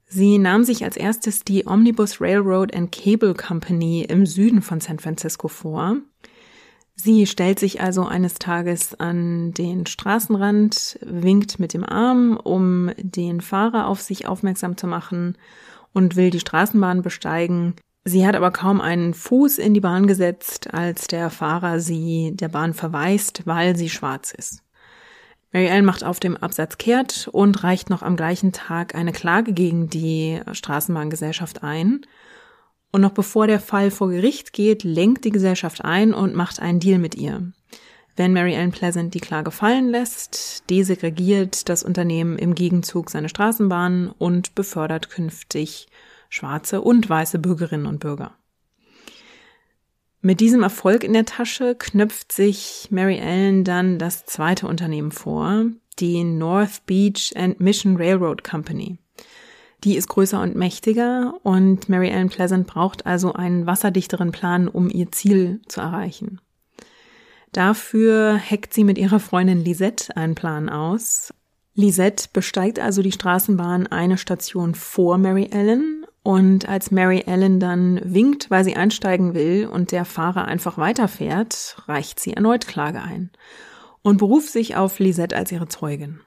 Sie 0.08 0.40
nahm 0.40 0.64
sich 0.64 0.84
als 0.84 0.98
erstes 0.98 1.44
die 1.44 1.68
Omnibus 1.68 2.20
Railroad 2.20 2.76
and 2.76 2.92
Cable 2.92 3.36
Company 3.36 4.06
im 4.10 4.26
Süden 4.26 4.64
von 4.64 4.82
San 4.82 4.98
Francisco 4.98 5.48
vor. 5.48 5.98
Sie 6.96 7.28
stellt 7.28 7.60
sich 7.60 7.80
also 7.80 8.06
eines 8.06 8.34
Tages 8.36 9.00
an 9.00 9.54
den 9.54 9.86
Straßenrand, 9.86 11.00
winkt 11.02 11.60
mit 11.60 11.74
dem 11.74 11.86
Arm, 11.86 12.38
um 12.44 12.92
den 12.98 13.40
Fahrer 13.40 13.88
auf 13.88 14.02
sich 14.02 14.28
aufmerksam 14.28 14.76
zu 14.78 14.88
machen 14.88 15.38
und 15.94 16.16
will 16.16 16.32
die 16.32 16.40
Straßenbahn 16.40 17.04
besteigen, 17.04 17.76
Sie 18.10 18.26
hat 18.26 18.36
aber 18.36 18.50
kaum 18.50 18.82
einen 18.82 19.14
Fuß 19.14 19.60
in 19.60 19.76
die 19.76 19.82
Bahn 19.82 20.08
gesetzt, 20.08 20.74
als 20.74 21.06
der 21.06 21.30
Fahrer 21.30 21.80
sie 21.80 22.32
der 22.34 22.48
Bahn 22.48 22.74
verweist, 22.74 23.44
weil 23.46 23.76
sie 23.76 23.88
schwarz 23.88 24.32
ist. 24.32 24.64
Mary 25.52 25.68
Ellen 25.68 25.86
macht 25.86 26.04
auf 26.04 26.20
dem 26.20 26.36
Absatz 26.36 26.80
kehrt 26.80 27.30
und 27.32 27.64
reicht 27.64 27.92
noch 27.92 28.02
am 28.02 28.16
gleichen 28.16 28.52
Tag 28.52 28.96
eine 28.96 29.12
Klage 29.12 29.54
gegen 29.54 29.92
die 29.92 30.42
Straßenbahngesellschaft 30.52 31.62
ein. 31.62 32.02
Und 32.92 33.02
noch 33.02 33.12
bevor 33.12 33.46
der 33.46 33.60
Fall 33.60 33.92
vor 33.92 34.10
Gericht 34.10 34.54
geht, 34.54 34.84
lenkt 34.84 35.24
die 35.24 35.32
Gesellschaft 35.32 35.86
ein 35.86 36.12
und 36.12 36.34
macht 36.34 36.60
einen 36.60 36.80
Deal 36.80 36.98
mit 36.98 37.14
ihr. 37.14 37.52
Wenn 38.16 38.34
Mary 38.34 38.56
Ellen 38.56 38.72
Pleasant 38.72 39.14
die 39.14 39.20
Klage 39.20 39.52
fallen 39.52 39.88
lässt, 39.88 40.68
desegregiert 40.72 41.70
das 41.70 41.84
Unternehmen 41.84 42.40
im 42.40 42.56
Gegenzug 42.56 43.12
seine 43.12 43.30
Straßenbahnen 43.30 44.10
und 44.18 44.56
befördert 44.56 45.12
künftig 45.12 45.90
schwarze 46.30 46.82
und 46.82 47.10
weiße 47.10 47.40
Bürgerinnen 47.40 47.86
und 47.86 48.00
Bürger. 48.00 48.36
Mit 50.22 50.42
diesem 50.42 50.64
Erfolg 50.64 51.04
in 51.04 51.14
der 51.14 51.26
Tasche 51.26 51.76
knüpft 51.76 52.32
sich 52.32 52.88
Mary 52.92 53.18
Ellen 53.18 53.64
dann 53.64 54.00
das 54.00 54.26
zweite 54.26 54.68
Unternehmen 54.68 55.12
vor, 55.12 55.66
die 56.00 56.24
North 56.24 56.86
Beach 56.86 57.34
and 57.36 57.60
Mission 57.60 57.96
Railroad 57.96 58.44
Company. 58.44 58.98
Die 59.86 59.96
ist 59.96 60.10
größer 60.10 60.42
und 60.42 60.56
mächtiger 60.56 61.36
und 61.44 61.88
Mary 61.88 62.10
Ellen 62.10 62.28
Pleasant 62.28 62.68
braucht 62.68 63.06
also 63.06 63.32
einen 63.32 63.66
wasserdichteren 63.66 64.32
Plan, 64.32 64.68
um 64.68 64.90
ihr 64.90 65.10
Ziel 65.12 65.62
zu 65.68 65.80
erreichen. 65.80 66.42
Dafür 67.54 68.38
hackt 68.40 68.74
sie 68.74 68.84
mit 68.84 68.98
ihrer 68.98 69.22
Freundin 69.22 69.64
Lisette 69.64 70.16
einen 70.18 70.36
Plan 70.36 70.70
aus. 70.70 71.34
Lisette 71.76 72.28
besteigt 72.34 72.78
also 72.78 73.02
die 73.02 73.14
Straßenbahn 73.14 73.88
eine 73.88 74.18
Station 74.18 74.76
vor 74.76 75.18
Mary 75.18 75.48
Ellen 75.52 75.99
und 76.24 76.68
als 76.68 76.92
Mary 76.92 77.24
Ellen 77.26 77.60
dann 77.60 78.02
winkt, 78.04 78.52
weil 78.52 78.64
sie 78.64 78.76
einsteigen 78.76 79.34
will 79.34 79.68
und 79.68 79.92
der 79.92 80.06
Fahrer 80.06 80.46
einfach 80.46 80.78
weiterfährt, 80.78 81.84
reicht 81.88 82.20
sie 82.20 82.34
erneut 82.34 82.68
Klage 82.68 83.02
ein 83.02 83.32
und 84.02 84.18
beruft 84.18 84.50
sich 84.50 84.76
auf 84.76 85.00
Lisette 85.00 85.36
als 85.36 85.52
ihre 85.52 85.68
Zeugin. 85.68 86.22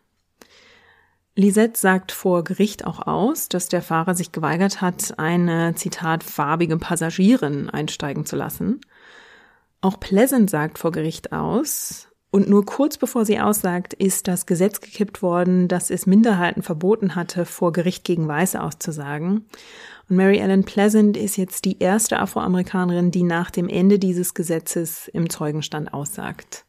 Lisette 1.35 1.79
sagt 1.79 2.13
vor 2.13 2.45
Gericht 2.45 2.85
auch 2.87 3.07
aus, 3.07 3.49
dass 3.49 3.69
der 3.69 3.81
Fahrer 3.81 4.15
sich 4.15 4.33
geweigert 4.33 4.83
hat, 4.83 5.19
eine, 5.19 5.75
Zitat, 5.75 6.25
farbige 6.25 6.77
Passagierin 6.77 7.71
einsteigen 7.71 8.27
zu 8.27 8.37
lassen. 8.37 8.81
Auch 9.81 9.99
Pleasant 9.99 10.51
sagt 10.51 10.79
vor 10.79 10.93
Gericht 10.93 11.33
aus, 11.33 12.09
und 12.33 12.49
nur 12.49 12.65
kurz 12.65 12.97
bevor 12.97 13.27
sie 13.27 13.39
aussagt, 13.39 13.93
ist 13.93 14.27
das 14.27 14.47
Gesetz 14.47 14.81
gekippt 14.81 15.21
worden, 15.21 15.69
das 15.69 15.91
es 15.91 16.07
Minderheiten 16.07 16.63
verboten 16.63 17.15
hatte, 17.15 17.45
vor 17.45 17.73
Gericht 17.73 18.05
gegen 18.05 18.27
Weiße 18.27 18.61
auszusagen. 18.61 19.45
Und 20.09 20.17
Mary 20.17 20.39
Ellen 20.39 20.65
Pleasant 20.65 21.19
ist 21.19 21.37
jetzt 21.37 21.67
die 21.67 21.79
erste 21.79 22.19
Afroamerikanerin, 22.19 23.11
die 23.11 23.23
nach 23.23 23.51
dem 23.51 23.69
Ende 23.69 23.99
dieses 23.99 24.33
Gesetzes 24.33 25.09
im 25.09 25.29
Zeugenstand 25.29 25.93
aussagt. 25.93 26.65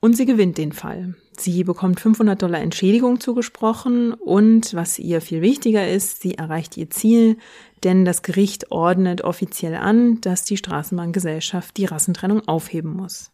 Und 0.00 0.16
sie 0.16 0.26
gewinnt 0.26 0.58
den 0.58 0.72
Fall. 0.72 1.14
Sie 1.38 1.62
bekommt 1.62 2.00
500 2.00 2.42
Dollar 2.42 2.58
Entschädigung 2.58 3.20
zugesprochen 3.20 4.14
und, 4.14 4.74
was 4.74 4.98
ihr 4.98 5.20
viel 5.20 5.42
wichtiger 5.42 5.88
ist, 5.88 6.22
sie 6.22 6.34
erreicht 6.34 6.76
ihr 6.76 6.90
Ziel, 6.90 7.36
denn 7.84 8.04
das 8.04 8.22
Gericht 8.22 8.72
ordnet 8.72 9.22
offiziell 9.22 9.76
an, 9.76 10.20
dass 10.22 10.42
die 10.42 10.56
Straßenbahngesellschaft 10.56 11.76
die 11.76 11.84
Rassentrennung 11.84 12.48
aufheben 12.48 12.92
muss. 12.92 13.30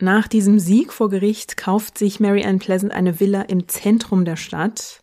Nach 0.00 0.26
diesem 0.26 0.58
Sieg 0.58 0.92
vor 0.92 1.08
Gericht 1.08 1.56
kauft 1.56 1.98
sich 1.98 2.20
Mary 2.20 2.44
Ann 2.44 2.58
Pleasant 2.58 2.92
eine 2.92 3.20
Villa 3.20 3.42
im 3.42 3.68
Zentrum 3.68 4.24
der 4.24 4.36
Stadt. 4.36 5.02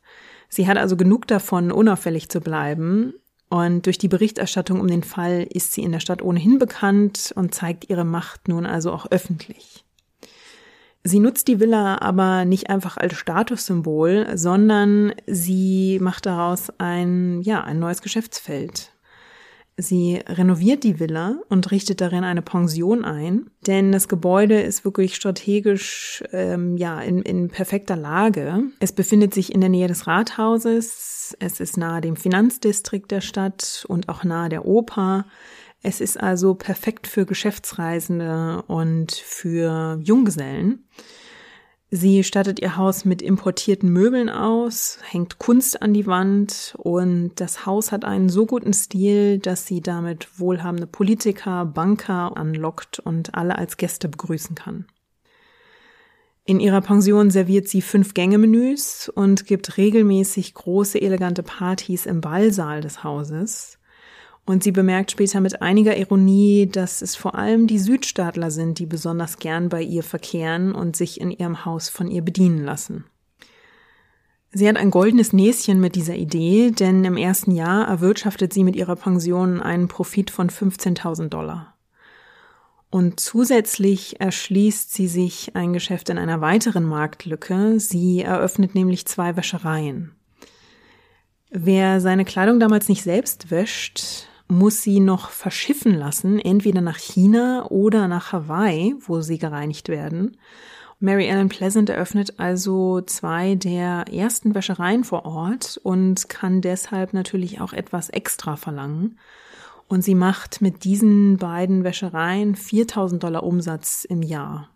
Sie 0.50 0.68
hat 0.68 0.78
also 0.78 0.98
genug 0.98 1.28
davon, 1.28 1.72
unauffällig 1.72 2.30
zu 2.30 2.42
bleiben. 2.42 3.14
Und 3.50 3.86
durch 3.86 3.98
die 3.98 4.08
Berichterstattung 4.08 4.80
um 4.80 4.88
den 4.88 5.04
Fall 5.04 5.46
ist 5.50 5.74
sie 5.74 5.84
in 5.84 5.92
der 5.92 6.00
Stadt 6.00 6.22
ohnehin 6.22 6.60
bekannt 6.60 7.34
und 7.36 7.54
zeigt 7.54 7.90
ihre 7.90 8.06
Macht 8.06 8.48
nun 8.48 8.66
also 8.66 8.92
auch 8.92 9.08
öffentlich. 9.12 9.86
Sie 11.04 11.20
nutzt 11.20 11.48
die 11.48 11.60
Villa 11.60 12.00
aber 12.00 12.46
nicht 12.46 12.70
einfach 12.70 12.98
als 12.98 13.16
Statussymbol, 13.16 14.38
sondern 14.38 15.14
sie 15.26 16.00
macht 16.00 16.28
daraus 16.28 16.72
ein, 16.78 17.42
ja, 17.42 17.62
ein 17.62 17.80
neues 17.80 18.02
Geschäftsfeld. 18.02 18.92
Sie 19.78 20.22
renoviert 20.28 20.84
die 20.84 21.00
Villa 21.00 21.40
und 21.50 21.72
richtet 21.72 22.02
darin 22.02 22.24
eine 22.24 22.42
Pension 22.42 23.04
ein, 23.06 23.50
denn 23.66 23.92
das 23.92 24.08
Gebäude 24.08 24.60
ist 24.60 24.86
wirklich 24.86 25.16
strategisch 25.16 26.24
ähm, 26.32 26.78
ja 26.78 27.02
in, 27.02 27.22
in 27.22 27.50
perfekter 27.50 27.96
Lage. 27.96 28.64
Es 28.80 28.92
befindet 28.92 29.34
sich 29.34 29.54
in 29.54 29.62
der 29.62 29.70
Nähe 29.70 29.88
des 29.88 30.08
Rathauses, 30.08 31.36
es 31.40 31.60
ist 31.60 31.78
nahe 31.78 32.02
dem 32.02 32.16
Finanzdistrikt 32.16 33.12
der 33.12 33.22
Stadt 33.22 33.86
und 33.88 34.10
auch 34.10 34.24
nahe 34.24 34.50
der 34.50 34.66
Oper. 34.66 35.26
Es 35.82 36.00
ist 36.00 36.20
also 36.20 36.54
perfekt 36.54 37.08
für 37.08 37.26
Geschäftsreisende 37.26 38.64
und 38.68 39.14
für 39.14 40.00
Junggesellen. 40.04 40.86
Sie 41.94 42.24
stattet 42.24 42.62
ihr 42.62 42.78
Haus 42.78 43.04
mit 43.04 43.22
importierten 43.22 43.92
Möbeln 43.92 44.30
aus, 44.30 44.98
hängt 45.04 45.40
Kunst 45.40 45.82
an 45.82 45.94
die 45.94 46.08
Wand 46.08 46.74
und 46.78 47.34
das 47.36 47.66
Haus 47.66 47.92
hat 47.92 48.06
einen 48.06 48.30
so 48.30 48.46
guten 48.46 48.72
Stil, 48.72 49.40
dass 49.40 49.68
sie 49.68 49.82
damit 49.82 50.40
wohlhabende 50.40 50.88
Politiker, 50.88 51.66
Banker 51.66 52.38
anlockt 52.38 53.00
und 53.00 53.36
alle 53.36 53.58
als 53.58 53.76
Gäste 53.76 54.08
begrüßen 54.08 54.56
kann. 54.56 54.86
In 56.46 56.62
ihrer 56.62 56.80
Pension 56.80 57.30
serviert 57.30 57.68
sie 57.68 57.82
fünf 57.82 58.14
Gänge-Menüs 58.14 59.12
und 59.14 59.46
gibt 59.46 59.76
regelmäßig 59.76 60.54
große 60.54 61.02
elegante 61.02 61.44
Partys 61.44 62.06
im 62.06 62.22
Ballsaal 62.22 62.80
des 62.80 63.04
Hauses. 63.04 63.80
Und 64.46 64.64
sie 64.64 64.72
bemerkt 64.72 65.12
später 65.12 65.40
mit 65.40 65.62
einiger 65.62 65.96
Ironie, 65.96 66.68
dass 66.68 67.02
es 67.02 67.16
vor 67.16 67.36
allem 67.36 67.68
die 67.68 67.80
Südstaatler 67.80 68.52
sind, 68.52 68.80
die 68.80 68.86
besonders 68.86 69.38
gern 69.38 69.70
bei 69.70 69.82
ihr 69.82 70.04
verkehren 70.04 70.74
und 70.74 70.96
sich 70.96 71.22
in 71.22 71.32
ihrem 71.32 71.64
Haus 71.64 71.90
von 71.90 72.08
ihr 72.08 72.22
bedienen 72.22 72.64
lassen. 72.64 73.06
Sie 74.54 74.68
hat 74.68 74.76
ein 74.76 74.92
goldenes 74.92 75.32
Näschen 75.32 75.80
mit 75.80 75.96
dieser 75.96 76.16
Idee, 76.16 76.72
denn 76.72 77.06
im 77.06 77.16
ersten 77.16 77.52
Jahr 77.52 77.88
erwirtschaftet 77.88 78.52
sie 78.52 78.66
mit 78.66 78.76
ihrer 78.76 78.98
Pension 78.98 79.62
einen 79.62 79.88
Profit 79.88 80.30
von 80.30 80.50
15.000 80.50 81.30
Dollar. 81.30 81.78
Und 82.90 83.22
zusätzlich 83.22 84.20
erschließt 84.20 84.92
sie 84.92 85.08
sich 85.08 85.56
ein 85.56 85.72
Geschäft 85.72 86.10
in 86.10 86.18
einer 86.18 86.42
weiteren 86.42 86.84
Marktlücke. 86.84 87.80
Sie 87.80 88.22
eröffnet 88.22 88.76
nämlich 88.76 89.06
zwei 89.06 89.38
Wäschereien. 89.38 90.12
Wer 91.50 92.02
seine 92.02 92.26
Kleidung 92.26 92.60
damals 92.60 92.90
nicht 92.90 93.04
selbst 93.04 93.50
wäscht, 93.50 94.28
muss 94.52 94.82
sie 94.82 95.00
noch 95.00 95.30
verschiffen 95.30 95.96
lassen, 95.96 96.38
entweder 96.38 96.82
nach 96.82 96.98
China 96.98 97.68
oder 97.70 98.10
nach 98.10 98.34
Hawaii, 98.34 98.96
wo 99.00 99.22
sie 99.22 99.38
gereinigt 99.38 99.88
werden. 99.88 100.38
Mary 101.00 101.28
Ellen 101.28 101.48
Pleasant 101.50 101.90
eröffnet 101.90 102.38
also 102.38 103.02
zwei 103.02 103.56
der 103.56 104.06
ersten 104.12 104.54
Wäschereien 104.54 105.04
vor 105.04 105.26
Ort 105.26 105.80
und 105.82 106.28
kann 106.28 106.62
deshalb 106.62 107.14
natürlich 107.14 107.62
auch 107.62 107.72
etwas 107.74 108.10
extra 108.10 108.58
verlangen. 108.58 109.18
Und 109.88 110.04
sie 110.04 110.16
macht 110.16 110.62
mit 110.62 110.84
diesen 110.84 111.38
beiden 111.38 111.84
Wäschereien 111.84 112.56
4000 112.56 113.24
Dollar 113.24 113.44
Umsatz 113.44 114.04
im 114.04 114.22
Jahr. 114.22 114.70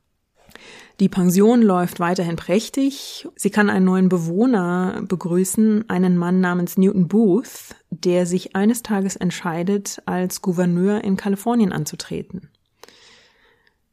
Die 1.01 1.09
Pension 1.09 1.61
läuft 1.61 1.99
weiterhin 1.99 2.37
prächtig. 2.37 3.27
Sie 3.35 3.49
kann 3.49 3.69
einen 3.69 3.85
neuen 3.85 4.07
Bewohner 4.07 5.03
begrüßen, 5.05 5.89
einen 5.89 6.15
Mann 6.15 6.39
namens 6.39 6.77
Newton 6.77 7.09
Booth, 7.09 7.75
der 7.89 8.25
sich 8.25 8.55
eines 8.55 8.81
Tages 8.81 9.17
entscheidet, 9.17 10.01
als 10.05 10.41
Gouverneur 10.41 11.03
in 11.03 11.17
Kalifornien 11.17 11.73
anzutreten. 11.73 12.49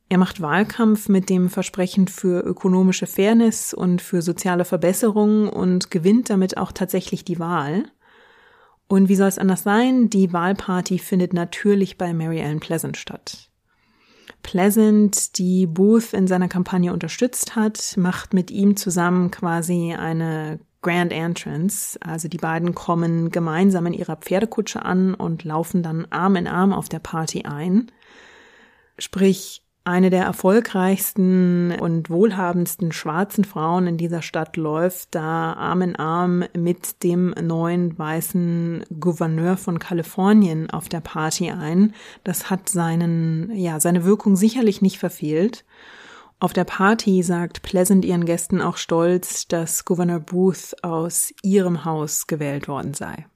Er 0.09 0.18
macht 0.18 0.40
Wahlkampf 0.40 1.09
mit 1.09 1.28
dem 1.28 1.48
Versprechen 1.48 2.07
für 2.07 2.40
ökonomische 2.40 3.07
Fairness 3.07 3.74
und 3.74 4.00
für 4.00 4.22
soziale 4.22 4.64
Verbesserungen 4.64 5.48
und 5.48 5.90
gewinnt 5.90 6.30
damit 6.30 6.57
auch 6.57 6.70
tatsächlich 6.70 7.24
die 7.24 7.38
Wahl. 7.38 7.84
Und 8.88 9.09
wie 9.09 9.16
soll 9.16 9.28
es 9.28 9.38
anders 9.38 9.62
sein? 9.62 10.11
Die 10.11 10.32
Wahlparty 10.32 10.98
findet 10.98 11.32
natürlich 11.32 11.96
bei 11.98 12.12
Mary 12.12 12.40
Ellen 12.40 12.61
Pleasant 12.61 12.98
statt. 12.98 13.51
Pleasant, 14.43 15.38
die 15.38 15.66
Booth 15.66 16.12
in 16.12 16.26
seiner 16.26 16.49
Kampagne 16.49 16.93
unterstützt 16.93 17.57
hat, 17.57 17.95
macht 17.97 18.34
mit 18.34 18.51
ihm 18.51 18.76
zusammen 18.76 19.30
quasi 19.30 19.95
eine 19.95 20.59
Grand 20.82 21.12
Entrance. 21.12 21.99
Also 22.01 22.28
die 22.28 22.38
beiden 22.38 22.74
kommen 22.74 23.30
gemeinsam 23.30 23.86
in 23.86 23.93
ihrer 23.93 24.16
Pferdekutsche 24.16 24.84
an 24.84 25.14
und 25.14 25.45
laufen 25.45 25.82
dann 25.82 26.07
Arm 26.11 26.36
in 26.36 26.49
Arm 26.49 26.72
auf 26.72 26.88
der 26.88 26.99
Party 26.99 27.43
ein. 27.43 27.90
Sprich, 28.99 29.62
eine 29.85 30.11
der 30.11 30.22
erfolgreichsten 30.24 31.72
und 31.80 32.09
wohlhabendsten 32.09 32.93
schwarzen 32.93 33.45
Frauen 33.45 33.89
in 33.89 33.97
dieser 33.97 34.22
Stadt 34.22 34.57
läuft 34.57 35.14
da 35.14 35.55
Arm 35.55 35.83
in 35.83 35.97
Arm 35.97 36.45
mit 36.57 37.03
dem 37.03 37.30
neuen 37.30 37.99
weißen 37.99 38.85
Gouverneur 39.01 39.57
von 39.57 39.80
Kalifornien 39.80 40.70
auf 40.70 40.89
der 40.89 41.01
Party 41.01 41.51
ein. 41.51 41.95
Das 42.22 42.49
hat 42.49 42.68
seinen, 42.68 43.51
ja, 43.57 43.80
seine 43.80 44.05
Wirkung 44.05 44.37
sicherlich 44.37 44.83
nicht 44.83 44.99
verfehlt. 44.99 45.64
Auf 46.39 46.53
der 46.53 46.64
Party 46.64 47.22
sagt 47.22 47.62
Pleasant 47.62 48.05
ihren 48.05 48.24
Gästen 48.24 48.61
auch 48.61 48.76
stolz, 48.76 49.49
dass 49.49 49.85
Gouverneur 49.85 50.20
Booth 50.20 50.76
aus 50.83 51.33
ihrem 51.43 51.85
Haus 51.85 52.28
gewählt 52.28 52.68
worden 52.68 52.95
sei. 52.95 53.26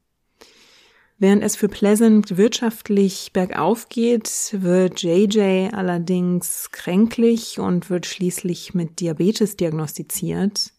Während 1.18 1.42
es 1.42 1.56
für 1.56 1.68
Pleasant 1.68 2.36
wirtschaftlich 2.36 3.30
bergauf 3.32 3.88
geht, 3.88 4.50
wird 4.52 5.02
JJ 5.02 5.70
allerdings 5.72 6.70
kränklich 6.72 7.58
und 7.58 7.88
wird 7.88 8.04
schließlich 8.04 8.74
mit 8.74 9.00
Diabetes 9.00 9.56
diagnostiziert. 9.56 10.72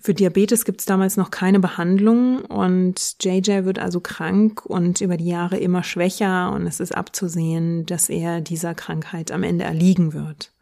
Für 0.00 0.14
Diabetes 0.14 0.64
gibt 0.64 0.80
es 0.80 0.86
damals 0.86 1.18
noch 1.18 1.30
keine 1.30 1.60
Behandlung 1.60 2.42
und 2.46 3.16
JJ 3.22 3.64
wird 3.64 3.78
also 3.78 4.00
krank 4.00 4.64
und 4.64 5.02
über 5.02 5.18
die 5.18 5.28
Jahre 5.28 5.58
immer 5.58 5.82
schwächer 5.82 6.50
und 6.52 6.66
es 6.66 6.80
ist 6.80 6.94
abzusehen, 6.94 7.84
dass 7.84 8.08
er 8.08 8.40
dieser 8.40 8.74
Krankheit 8.74 9.30
am 9.30 9.42
Ende 9.42 9.64
erliegen 9.64 10.14
wird. 10.14 10.53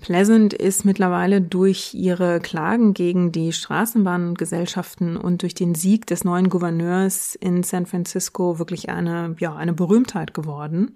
Pleasant 0.00 0.52
ist 0.52 0.84
mittlerweile 0.84 1.40
durch 1.40 1.94
ihre 1.94 2.40
Klagen 2.40 2.92
gegen 2.92 3.32
die 3.32 3.52
Straßenbahngesellschaften 3.52 5.16
und 5.16 5.42
durch 5.42 5.54
den 5.54 5.74
Sieg 5.74 6.06
des 6.06 6.22
neuen 6.22 6.50
Gouverneurs 6.50 7.34
in 7.34 7.62
San 7.62 7.86
Francisco 7.86 8.58
wirklich 8.58 8.90
eine, 8.90 9.34
ja, 9.38 9.56
eine 9.56 9.72
Berühmtheit 9.72 10.34
geworden. 10.34 10.94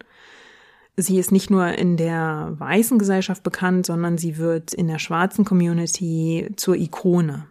Sie 0.96 1.18
ist 1.18 1.32
nicht 1.32 1.50
nur 1.50 1.66
in 1.66 1.96
der 1.96 2.54
weißen 2.58 2.98
Gesellschaft 2.98 3.42
bekannt, 3.42 3.86
sondern 3.86 4.18
sie 4.18 4.36
wird 4.36 4.74
in 4.74 4.86
der 4.86 4.98
schwarzen 4.98 5.46
Community 5.46 6.50
zur 6.56 6.76
Ikone. 6.76 7.46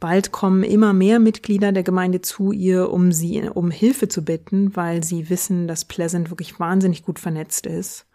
Bald 0.00 0.32
kommen 0.32 0.62
immer 0.62 0.92
mehr 0.92 1.18
Mitglieder 1.18 1.72
der 1.72 1.82
Gemeinde 1.82 2.22
zu 2.22 2.52
ihr, 2.52 2.90
um 2.90 3.12
sie 3.12 3.42
um 3.52 3.70
Hilfe 3.70 4.08
zu 4.08 4.24
bitten, 4.24 4.74
weil 4.76 5.04
sie 5.04 5.28
wissen, 5.28 5.68
dass 5.68 5.84
Pleasant 5.84 6.30
wirklich 6.30 6.58
wahnsinnig 6.58 7.02
gut 7.04 7.18
vernetzt 7.18 7.66
ist. 7.66 8.07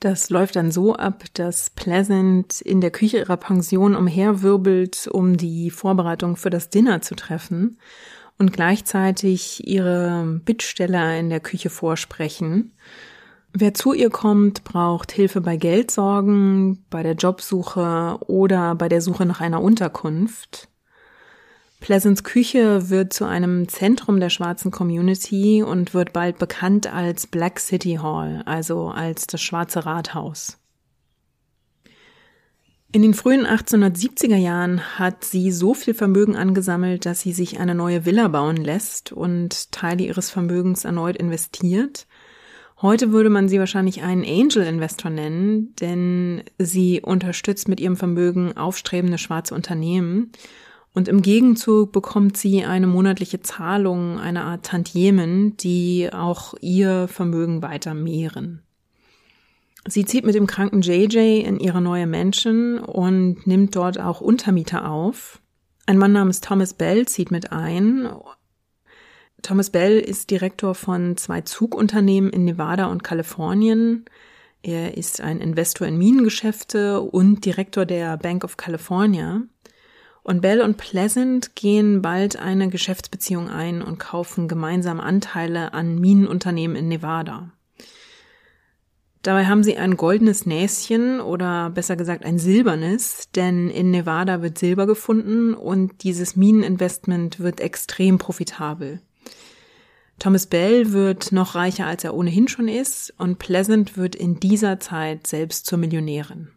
Das 0.00 0.28
läuft 0.30 0.56
dann 0.56 0.70
so 0.70 0.94
ab, 0.94 1.24
dass 1.34 1.70
Pleasant 1.70 2.60
in 2.60 2.80
der 2.80 2.90
Küche 2.90 3.18
ihrer 3.18 3.36
Pension 3.36 3.94
umherwirbelt, 3.94 5.08
um 5.10 5.36
die 5.36 5.70
Vorbereitung 5.70 6.36
für 6.36 6.50
das 6.50 6.68
Dinner 6.68 7.00
zu 7.00 7.14
treffen 7.14 7.78
und 8.38 8.52
gleichzeitig 8.52 9.66
ihre 9.66 10.40
Bittsteller 10.44 11.18
in 11.18 11.30
der 11.30 11.40
Küche 11.40 11.70
vorsprechen. 11.70 12.72
Wer 13.52 13.72
zu 13.72 13.92
ihr 13.92 14.10
kommt, 14.10 14.64
braucht 14.64 15.12
Hilfe 15.12 15.40
bei 15.40 15.56
Geldsorgen, 15.56 16.84
bei 16.90 17.04
der 17.04 17.14
Jobsuche 17.14 18.18
oder 18.26 18.74
bei 18.74 18.88
der 18.88 19.00
Suche 19.00 19.26
nach 19.26 19.40
einer 19.40 19.62
Unterkunft. 19.62 20.68
Pleasants 21.84 22.24
Küche 22.24 22.88
wird 22.88 23.12
zu 23.12 23.26
einem 23.26 23.68
Zentrum 23.68 24.18
der 24.18 24.30
schwarzen 24.30 24.70
Community 24.70 25.62
und 25.62 25.92
wird 25.92 26.14
bald 26.14 26.38
bekannt 26.38 26.90
als 26.90 27.26
Black 27.26 27.60
City 27.60 27.98
Hall, 28.02 28.42
also 28.46 28.88
als 28.88 29.26
das 29.26 29.42
schwarze 29.42 29.84
Rathaus. 29.84 30.56
In 32.90 33.02
den 33.02 33.12
frühen 33.12 33.46
1870er 33.46 34.36
Jahren 34.36 34.98
hat 34.98 35.24
sie 35.26 35.52
so 35.52 35.74
viel 35.74 35.92
Vermögen 35.92 36.36
angesammelt, 36.36 37.04
dass 37.04 37.20
sie 37.20 37.34
sich 37.34 37.60
eine 37.60 37.74
neue 37.74 38.06
Villa 38.06 38.28
bauen 38.28 38.56
lässt 38.56 39.12
und 39.12 39.70
Teile 39.70 40.04
ihres 40.04 40.30
Vermögens 40.30 40.86
erneut 40.86 41.18
investiert. 41.18 42.06
Heute 42.80 43.12
würde 43.12 43.28
man 43.28 43.50
sie 43.50 43.58
wahrscheinlich 43.58 44.00
einen 44.00 44.24
Angel-Investor 44.24 45.10
nennen, 45.10 45.76
denn 45.76 46.44
sie 46.58 47.02
unterstützt 47.02 47.68
mit 47.68 47.78
ihrem 47.78 47.98
Vermögen 47.98 48.56
aufstrebende 48.56 49.18
schwarze 49.18 49.54
Unternehmen 49.54 50.32
und 50.94 51.08
im 51.08 51.22
Gegenzug 51.22 51.90
bekommt 51.90 52.36
sie 52.36 52.64
eine 52.64 52.86
monatliche 52.86 53.40
Zahlung, 53.40 54.20
eine 54.20 54.44
Art 54.44 54.64
Tantiemen, 54.64 55.56
die 55.56 56.08
auch 56.12 56.54
ihr 56.60 57.08
Vermögen 57.08 57.62
weiter 57.62 57.94
mehren. 57.94 58.62
Sie 59.86 60.06
zieht 60.06 60.24
mit 60.24 60.36
dem 60.36 60.46
kranken 60.46 60.80
JJ 60.80 61.40
in 61.40 61.58
ihre 61.58 61.82
neue 61.82 62.06
Mansion 62.06 62.78
und 62.78 63.46
nimmt 63.46 63.74
dort 63.76 64.00
auch 64.00 64.20
Untermieter 64.20 64.88
auf. 64.88 65.42
Ein 65.84 65.98
Mann 65.98 66.12
namens 66.12 66.40
Thomas 66.40 66.72
Bell 66.72 67.06
zieht 67.06 67.30
mit 67.30 67.52
ein. 67.52 68.08
Thomas 69.42 69.70
Bell 69.70 69.98
ist 69.98 70.30
Direktor 70.30 70.74
von 70.74 71.18
zwei 71.18 71.42
Zugunternehmen 71.42 72.30
in 72.30 72.44
Nevada 72.44 72.86
und 72.86 73.02
Kalifornien. 73.02 74.06
Er 74.62 74.96
ist 74.96 75.20
ein 75.20 75.40
Investor 75.40 75.86
in 75.86 75.98
Minengeschäfte 75.98 77.02
und 77.02 77.44
Direktor 77.44 77.84
der 77.84 78.16
Bank 78.16 78.44
of 78.44 78.56
California. 78.56 79.42
Und 80.24 80.40
Bell 80.40 80.62
und 80.62 80.78
Pleasant 80.78 81.54
gehen 81.54 82.00
bald 82.00 82.36
eine 82.36 82.70
Geschäftsbeziehung 82.70 83.50
ein 83.50 83.82
und 83.82 83.98
kaufen 83.98 84.48
gemeinsam 84.48 84.98
Anteile 84.98 85.74
an 85.74 86.00
Minenunternehmen 86.00 86.76
in 86.76 86.88
Nevada. 86.88 87.52
Dabei 89.20 89.46
haben 89.46 89.62
sie 89.62 89.76
ein 89.76 89.98
goldenes 89.98 90.46
Näschen 90.46 91.20
oder 91.20 91.68
besser 91.68 91.96
gesagt 91.96 92.24
ein 92.24 92.38
silbernes, 92.38 93.30
denn 93.34 93.68
in 93.68 93.90
Nevada 93.90 94.40
wird 94.40 94.58
Silber 94.58 94.86
gefunden 94.86 95.52
und 95.52 96.02
dieses 96.02 96.36
Mineninvestment 96.36 97.38
wird 97.38 97.60
extrem 97.60 98.16
profitabel. 98.16 99.00
Thomas 100.18 100.46
Bell 100.46 100.92
wird 100.92 101.32
noch 101.32 101.54
reicher, 101.54 101.86
als 101.86 102.02
er 102.02 102.14
ohnehin 102.14 102.48
schon 102.48 102.68
ist 102.68 103.12
und 103.18 103.38
Pleasant 103.38 103.98
wird 103.98 104.14
in 104.14 104.40
dieser 104.40 104.80
Zeit 104.80 105.26
selbst 105.26 105.66
zur 105.66 105.76
Millionärin. 105.76 106.48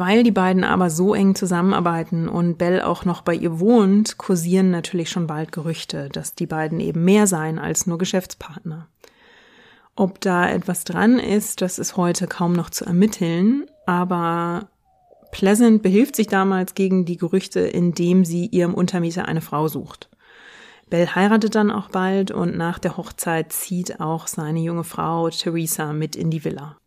Weil 0.00 0.22
die 0.22 0.30
beiden 0.30 0.64
aber 0.64 0.88
so 0.88 1.12
eng 1.12 1.34
zusammenarbeiten 1.34 2.26
und 2.26 2.56
Bell 2.56 2.80
auch 2.80 3.04
noch 3.04 3.20
bei 3.20 3.34
ihr 3.34 3.60
wohnt, 3.60 4.16
kursieren 4.16 4.70
natürlich 4.70 5.10
schon 5.10 5.26
bald 5.26 5.52
Gerüchte, 5.52 6.08
dass 6.08 6.34
die 6.34 6.46
beiden 6.46 6.80
eben 6.80 7.04
mehr 7.04 7.26
seien 7.26 7.58
als 7.58 7.86
nur 7.86 7.98
Geschäftspartner. 7.98 8.88
Ob 9.96 10.18
da 10.22 10.48
etwas 10.48 10.84
dran 10.84 11.18
ist, 11.18 11.60
das 11.60 11.78
ist 11.78 11.98
heute 11.98 12.28
kaum 12.28 12.54
noch 12.54 12.70
zu 12.70 12.86
ermitteln, 12.86 13.66
aber 13.84 14.70
Pleasant 15.32 15.82
behilft 15.82 16.16
sich 16.16 16.28
damals 16.28 16.74
gegen 16.74 17.04
die 17.04 17.18
Gerüchte, 17.18 17.60
indem 17.60 18.24
sie 18.24 18.46
ihrem 18.46 18.72
Untermieter 18.72 19.28
eine 19.28 19.42
Frau 19.42 19.68
sucht. 19.68 20.08
Bell 20.88 21.08
heiratet 21.08 21.54
dann 21.54 21.70
auch 21.70 21.90
bald 21.90 22.30
und 22.30 22.56
nach 22.56 22.78
der 22.78 22.96
Hochzeit 22.96 23.52
zieht 23.52 24.00
auch 24.00 24.28
seine 24.28 24.60
junge 24.60 24.84
Frau 24.84 25.28
Theresa 25.28 25.92
mit 25.92 26.16
in 26.16 26.30
die 26.30 26.42
Villa. 26.42 26.79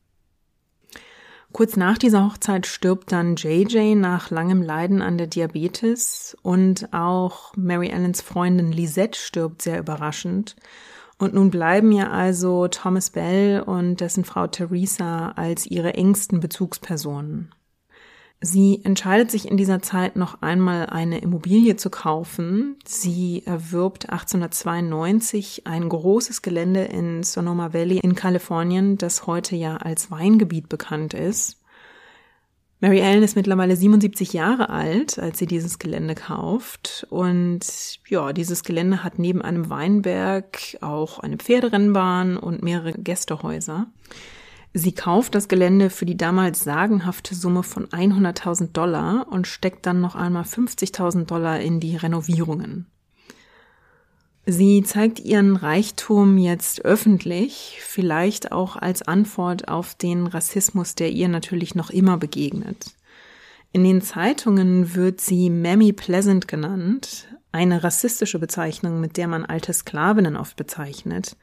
Kurz 1.53 1.77
nach 1.77 1.99
dieser 1.99 2.25
Hochzeit 2.25 2.65
stirbt 2.65 3.11
dann 3.11 3.35
JJ 3.35 3.93
nach 3.93 4.31
langem 4.31 4.63
Leiden 4.63 5.03
an 5.03 5.19
der 5.19 5.27
Diabetes 5.27 6.35
und 6.41 6.91
auch 6.91 7.55
Mary 7.55 7.89
Ellens 7.89 8.21
Freundin 8.21 8.71
Lisette 8.71 9.19
stirbt 9.19 9.61
sehr 9.61 9.77
überraschend. 9.77 10.55
Und 11.19 11.35
nun 11.35 11.51
bleiben 11.51 11.91
ja 11.91 12.09
also 12.09 12.67
Thomas 12.69 13.11
Bell 13.11 13.61
und 13.61 14.01
dessen 14.01 14.25
Frau 14.25 14.47
Theresa 14.47 15.29
als 15.35 15.67
ihre 15.67 15.93
engsten 15.93 16.39
Bezugspersonen. 16.39 17.53
Sie 18.45 18.81
entscheidet 18.83 19.31
sich 19.31 19.49
in 19.49 19.55
dieser 19.55 19.81
Zeit 19.81 20.17
noch 20.17 20.41
einmal 20.41 20.87
eine 20.87 21.19
Immobilie 21.19 21.77
zu 21.77 21.89
kaufen. 21.89 22.75
Sie 22.83 23.41
erwirbt 23.45 24.09
1892 24.09 25.65
ein 25.65 25.87
großes 25.87 26.41
Gelände 26.41 26.81
in 26.81 27.23
Sonoma 27.23 27.73
Valley 27.73 27.99
in 27.99 28.15
Kalifornien, 28.15 28.97
das 28.97 29.27
heute 29.27 29.55
ja 29.55 29.77
als 29.77 30.11
Weingebiet 30.11 30.67
bekannt 30.67 31.13
ist. 31.13 31.61
Mary 32.81 32.99
Ellen 32.99 33.23
ist 33.23 33.37
mittlerweile 33.37 33.77
77 33.77 34.33
Jahre 34.33 34.69
alt, 34.69 35.17
als 35.19 35.39
sie 35.39 35.45
dieses 35.45 35.79
Gelände 35.79 36.13
kauft. 36.13 37.07
Und 37.09 37.61
ja, 38.09 38.33
dieses 38.33 38.65
Gelände 38.65 39.05
hat 39.05 39.19
neben 39.19 39.41
einem 39.41 39.69
Weinberg 39.69 40.59
auch 40.81 41.19
eine 41.19 41.37
Pferderennbahn 41.37 42.35
und 42.35 42.61
mehrere 42.61 42.91
Gästehäuser. 42.91 43.87
Sie 44.75 44.93
kauft 44.93 45.35
das 45.35 45.47
Gelände 45.47 45.91
für 45.91 46.05
die 46.05 46.17
damals 46.17 46.63
sagenhafte 46.63 47.35
Summe 47.35 47.61
von 47.61 47.87
100.000 47.87 48.71
Dollar 48.71 49.27
und 49.29 49.45
steckt 49.45 49.85
dann 49.85 50.01
noch 50.01 50.15
einmal 50.15 50.43
50.000 50.43 51.25
Dollar 51.25 51.59
in 51.59 51.79
die 51.79 51.95
Renovierungen. 51.95 52.87
Sie 54.45 54.83
zeigt 54.83 55.19
ihren 55.19 55.55
Reichtum 55.55 56.37
jetzt 56.37 56.83
öffentlich, 56.83 57.77
vielleicht 57.81 58.51
auch 58.51 58.75
als 58.75 59.03
Antwort 59.03 59.69
auf 59.69 59.95
den 59.95 60.27
Rassismus, 60.27 60.95
der 60.95 61.11
ihr 61.11 61.29
natürlich 61.29 61.75
noch 61.75 61.91
immer 61.91 62.17
begegnet. 62.17 62.87
In 63.71 63.83
den 63.83 64.01
Zeitungen 64.01 64.95
wird 64.95 65.21
sie 65.21 65.49
Mammy 65.49 65.93
Pleasant 65.93 66.47
genannt, 66.47 67.27
eine 67.51 67.83
rassistische 67.83 68.39
Bezeichnung, 68.39 68.99
mit 68.99 69.15
der 69.15 69.27
man 69.27 69.45
alte 69.45 69.71
Sklavinnen 69.71 70.35
oft 70.35 70.57
bezeichnet. 70.57 71.37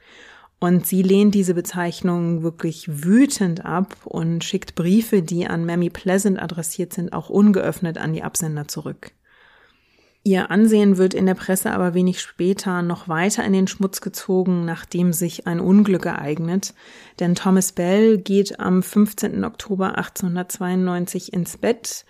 Und 0.63 0.85
sie 0.85 1.01
lehnt 1.01 1.33
diese 1.33 1.55
Bezeichnung 1.55 2.43
wirklich 2.43 3.03
wütend 3.03 3.65
ab 3.65 3.95
und 4.05 4.43
schickt 4.43 4.75
Briefe, 4.75 5.23
die 5.23 5.47
an 5.47 5.65
Mammy 5.65 5.89
Pleasant 5.89 6.39
adressiert 6.39 6.93
sind, 6.93 7.13
auch 7.13 7.31
ungeöffnet 7.31 7.97
an 7.97 8.13
die 8.13 8.21
Absender 8.21 8.67
zurück. 8.67 9.11
Ihr 10.23 10.51
Ansehen 10.51 10.97
wird 10.97 11.15
in 11.15 11.25
der 11.25 11.33
Presse 11.33 11.71
aber 11.71 11.95
wenig 11.95 12.21
später 12.21 12.83
noch 12.83 13.07
weiter 13.07 13.43
in 13.43 13.53
den 13.53 13.67
Schmutz 13.67 14.01
gezogen, 14.01 14.63
nachdem 14.63 15.13
sich 15.13 15.47
ein 15.47 15.59
Unglück 15.59 16.05
ereignet, 16.05 16.75
denn 17.19 17.33
Thomas 17.33 17.71
Bell 17.71 18.19
geht 18.19 18.59
am 18.59 18.83
15. 18.83 19.43
Oktober 19.43 19.97
1892 19.97 21.33
ins 21.33 21.57
Bett 21.57 22.05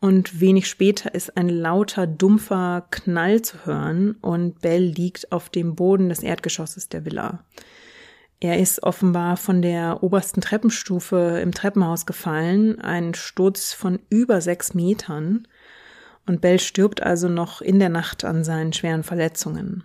und 0.00 0.42
wenig 0.42 0.68
später 0.68 1.14
ist 1.14 1.38
ein 1.38 1.48
lauter, 1.48 2.06
dumpfer 2.06 2.84
Knall 2.90 3.40
zu 3.40 3.64
hören 3.64 4.16
und 4.20 4.60
Bell 4.60 4.82
liegt 4.84 5.32
auf 5.32 5.48
dem 5.48 5.74
Boden 5.74 6.10
des 6.10 6.22
Erdgeschosses 6.22 6.90
der 6.90 7.06
Villa. 7.06 7.42
Er 8.44 8.58
ist 8.58 8.82
offenbar 8.82 9.38
von 9.38 9.62
der 9.62 10.02
obersten 10.02 10.42
Treppenstufe 10.42 11.40
im 11.42 11.52
Treppenhaus 11.52 12.04
gefallen, 12.04 12.78
ein 12.78 13.14
Sturz 13.14 13.72
von 13.72 14.00
über 14.10 14.42
sechs 14.42 14.74
Metern, 14.74 15.48
und 16.26 16.42
Bell 16.42 16.60
stirbt 16.60 17.02
also 17.02 17.30
noch 17.30 17.62
in 17.62 17.78
der 17.78 17.88
Nacht 17.88 18.22
an 18.22 18.44
seinen 18.44 18.74
schweren 18.74 19.02
Verletzungen. 19.02 19.84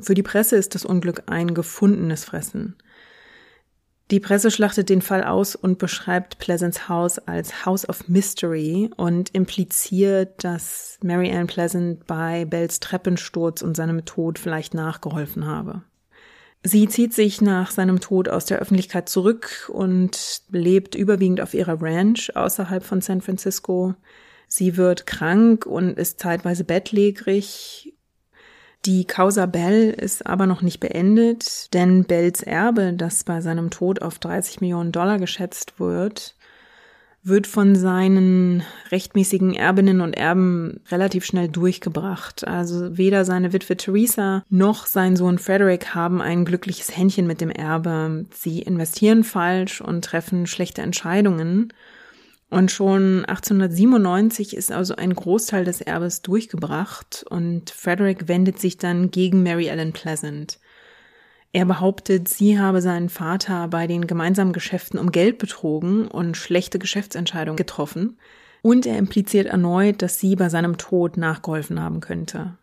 Für 0.00 0.16
die 0.16 0.24
Presse 0.24 0.56
ist 0.56 0.74
das 0.74 0.84
Unglück 0.84 1.22
ein 1.26 1.54
gefundenes 1.54 2.24
Fressen. 2.24 2.74
Die 4.10 4.18
Presse 4.18 4.50
schlachtet 4.50 4.88
den 4.88 5.00
Fall 5.00 5.22
aus 5.22 5.54
und 5.54 5.78
beschreibt 5.78 6.38
Pleasants 6.38 6.88
Haus 6.88 7.20
als 7.20 7.64
House 7.64 7.88
of 7.88 8.08
Mystery 8.08 8.90
und 8.96 9.32
impliziert, 9.32 10.42
dass 10.42 10.98
Mary 11.04 11.30
Ann 11.30 11.46
Pleasant 11.46 12.04
bei 12.08 12.46
Bells 12.46 12.80
Treppensturz 12.80 13.62
und 13.62 13.76
seinem 13.76 14.04
Tod 14.04 14.40
vielleicht 14.40 14.74
nachgeholfen 14.74 15.46
habe. 15.46 15.84
Sie 16.66 16.88
zieht 16.88 17.12
sich 17.12 17.42
nach 17.42 17.70
seinem 17.70 18.00
Tod 18.00 18.30
aus 18.30 18.46
der 18.46 18.58
Öffentlichkeit 18.58 19.06
zurück 19.10 19.70
und 19.70 20.40
lebt 20.50 20.94
überwiegend 20.94 21.42
auf 21.42 21.52
ihrer 21.52 21.82
Ranch 21.82 22.34
außerhalb 22.34 22.82
von 22.82 23.02
San 23.02 23.20
Francisco. 23.20 23.94
Sie 24.48 24.78
wird 24.78 25.06
krank 25.06 25.66
und 25.66 25.98
ist 25.98 26.20
zeitweise 26.20 26.64
bettlägerig. 26.64 27.92
Die 28.86 29.04
Causa 29.04 29.44
Bell 29.44 29.90
ist 29.90 30.26
aber 30.26 30.46
noch 30.46 30.62
nicht 30.62 30.80
beendet, 30.80 31.72
denn 31.74 32.04
Bells 32.04 32.42
Erbe, 32.42 32.94
das 32.94 33.24
bei 33.24 33.42
seinem 33.42 33.68
Tod 33.68 34.00
auf 34.00 34.18
30 34.18 34.62
Millionen 34.62 34.90
Dollar 34.90 35.18
geschätzt 35.18 35.78
wird, 35.78 36.34
wird 37.24 37.46
von 37.46 37.74
seinen 37.74 38.62
rechtmäßigen 38.90 39.54
Erbinnen 39.54 40.02
und 40.02 40.12
Erben 40.12 40.80
relativ 40.90 41.24
schnell 41.24 41.48
durchgebracht. 41.48 42.46
Also 42.46 42.98
weder 42.98 43.24
seine 43.24 43.54
Witwe 43.54 43.78
Theresa 43.78 44.44
noch 44.50 44.86
sein 44.86 45.16
Sohn 45.16 45.38
Frederick 45.38 45.94
haben 45.94 46.20
ein 46.20 46.44
glückliches 46.44 46.94
Händchen 46.94 47.26
mit 47.26 47.40
dem 47.40 47.50
Erbe. 47.50 48.26
Sie 48.32 48.60
investieren 48.60 49.24
falsch 49.24 49.80
und 49.80 50.04
treffen 50.04 50.46
schlechte 50.46 50.82
Entscheidungen. 50.82 51.72
Und 52.50 52.70
schon 52.70 53.24
1897 53.24 54.54
ist 54.54 54.70
also 54.70 54.94
ein 54.94 55.14
Großteil 55.14 55.64
des 55.64 55.80
Erbes 55.80 56.20
durchgebracht 56.22 57.24
und 57.28 57.70
Frederick 57.70 58.28
wendet 58.28 58.60
sich 58.60 58.76
dann 58.76 59.10
gegen 59.10 59.42
Mary 59.42 59.66
Ellen 59.66 59.92
Pleasant. 59.92 60.58
Er 61.54 61.66
behauptet, 61.66 62.26
sie 62.26 62.58
habe 62.58 62.82
seinen 62.82 63.08
Vater 63.08 63.68
bei 63.68 63.86
den 63.86 64.08
gemeinsamen 64.08 64.52
Geschäften 64.52 64.98
um 64.98 65.12
Geld 65.12 65.38
betrogen 65.38 66.08
und 66.08 66.36
schlechte 66.36 66.80
Geschäftsentscheidungen 66.80 67.56
getroffen. 67.56 68.18
Und 68.60 68.86
er 68.86 68.98
impliziert 68.98 69.46
erneut, 69.46 70.02
dass 70.02 70.18
sie 70.18 70.34
bei 70.34 70.48
seinem 70.48 70.78
Tod 70.78 71.16
nachgeholfen 71.16 71.80
haben 71.80 72.00
könnte. 72.00 72.58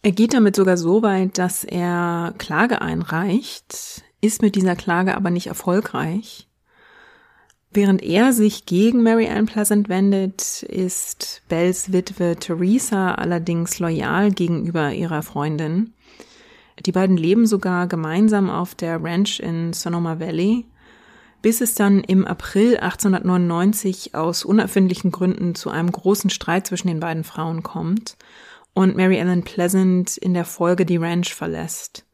Er 0.00 0.12
geht 0.12 0.32
damit 0.32 0.56
sogar 0.56 0.78
so 0.78 1.02
weit, 1.02 1.36
dass 1.36 1.62
er 1.62 2.32
Klage 2.38 2.80
einreicht, 2.80 4.02
ist 4.22 4.40
mit 4.40 4.54
dieser 4.54 4.74
Klage 4.74 5.14
aber 5.14 5.28
nicht 5.28 5.48
erfolgreich. 5.48 6.48
Während 7.70 8.02
er 8.02 8.32
sich 8.32 8.64
gegen 8.64 9.02
Mary 9.02 9.28
Ann 9.28 9.44
Pleasant 9.44 9.90
wendet, 9.90 10.62
ist 10.62 11.42
Bells 11.50 11.92
Witwe 11.92 12.36
Theresa 12.36 13.12
allerdings 13.14 13.78
loyal 13.78 14.30
gegenüber 14.30 14.90
ihrer 14.94 15.22
Freundin 15.22 15.92
die 16.86 16.92
beiden 16.92 17.16
leben 17.16 17.46
sogar 17.46 17.86
gemeinsam 17.86 18.50
auf 18.50 18.74
der 18.74 19.02
Ranch 19.02 19.40
in 19.40 19.72
Sonoma 19.72 20.20
Valley, 20.20 20.66
bis 21.42 21.60
es 21.60 21.74
dann 21.74 22.00
im 22.00 22.24
April 22.24 22.76
1899 22.78 24.14
aus 24.14 24.44
unerfindlichen 24.44 25.10
Gründen 25.10 25.54
zu 25.54 25.70
einem 25.70 25.90
großen 25.90 26.30
Streit 26.30 26.66
zwischen 26.66 26.88
den 26.88 27.00
beiden 27.00 27.24
Frauen 27.24 27.62
kommt 27.62 28.16
und 28.74 28.96
Mary 28.96 29.18
Ellen 29.18 29.42
Pleasant 29.42 30.16
in 30.16 30.34
der 30.34 30.44
Folge 30.44 30.84
die 30.84 30.96
Ranch 30.96 31.34
verlässt. 31.34 32.04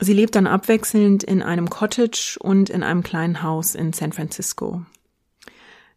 Sie 0.00 0.12
lebt 0.12 0.36
dann 0.36 0.46
abwechselnd 0.46 1.24
in 1.24 1.42
einem 1.42 1.68
Cottage 1.68 2.36
und 2.40 2.70
in 2.70 2.84
einem 2.84 3.02
kleinen 3.02 3.42
Haus 3.42 3.74
in 3.74 3.92
San 3.92 4.12
Francisco. 4.12 4.82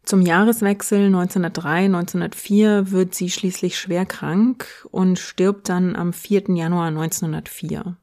Zum 0.04 0.22
Jahreswechsel 0.22 1.14
1903-1904 1.14 2.90
wird 2.90 3.14
sie 3.14 3.30
schließlich 3.30 3.78
schwer 3.78 4.04
krank 4.04 4.86
und 4.90 5.18
stirbt 5.18 5.68
dann 5.68 5.94
am 5.94 6.12
4. 6.12 6.54
Januar 6.54 6.88
1904. 6.88 7.96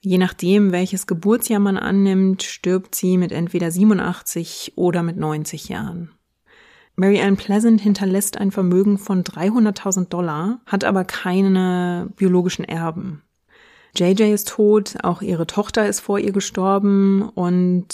Je 0.00 0.18
nachdem, 0.18 0.72
welches 0.72 1.06
Geburtsjahr 1.06 1.60
man 1.60 1.76
annimmt, 1.76 2.42
stirbt 2.42 2.94
sie 2.94 3.18
mit 3.18 3.32
entweder 3.32 3.70
87 3.70 4.72
oder 4.76 5.02
mit 5.02 5.16
90 5.16 5.68
Jahren. 5.68 6.10
Mary 6.96 7.20
Ann 7.20 7.36
Pleasant 7.36 7.80
hinterlässt 7.80 8.38
ein 8.38 8.50
Vermögen 8.50 8.98
von 8.98 9.22
300.000 9.22 10.08
Dollar, 10.08 10.60
hat 10.66 10.84
aber 10.84 11.04
keine 11.04 12.10
biologischen 12.16 12.64
Erben. 12.64 13.22
JJ 13.94 14.32
ist 14.32 14.48
tot, 14.48 14.96
auch 15.02 15.22
ihre 15.22 15.46
Tochter 15.46 15.86
ist 15.86 16.00
vor 16.00 16.18
ihr 16.18 16.32
gestorben 16.32 17.22
und 17.22 17.88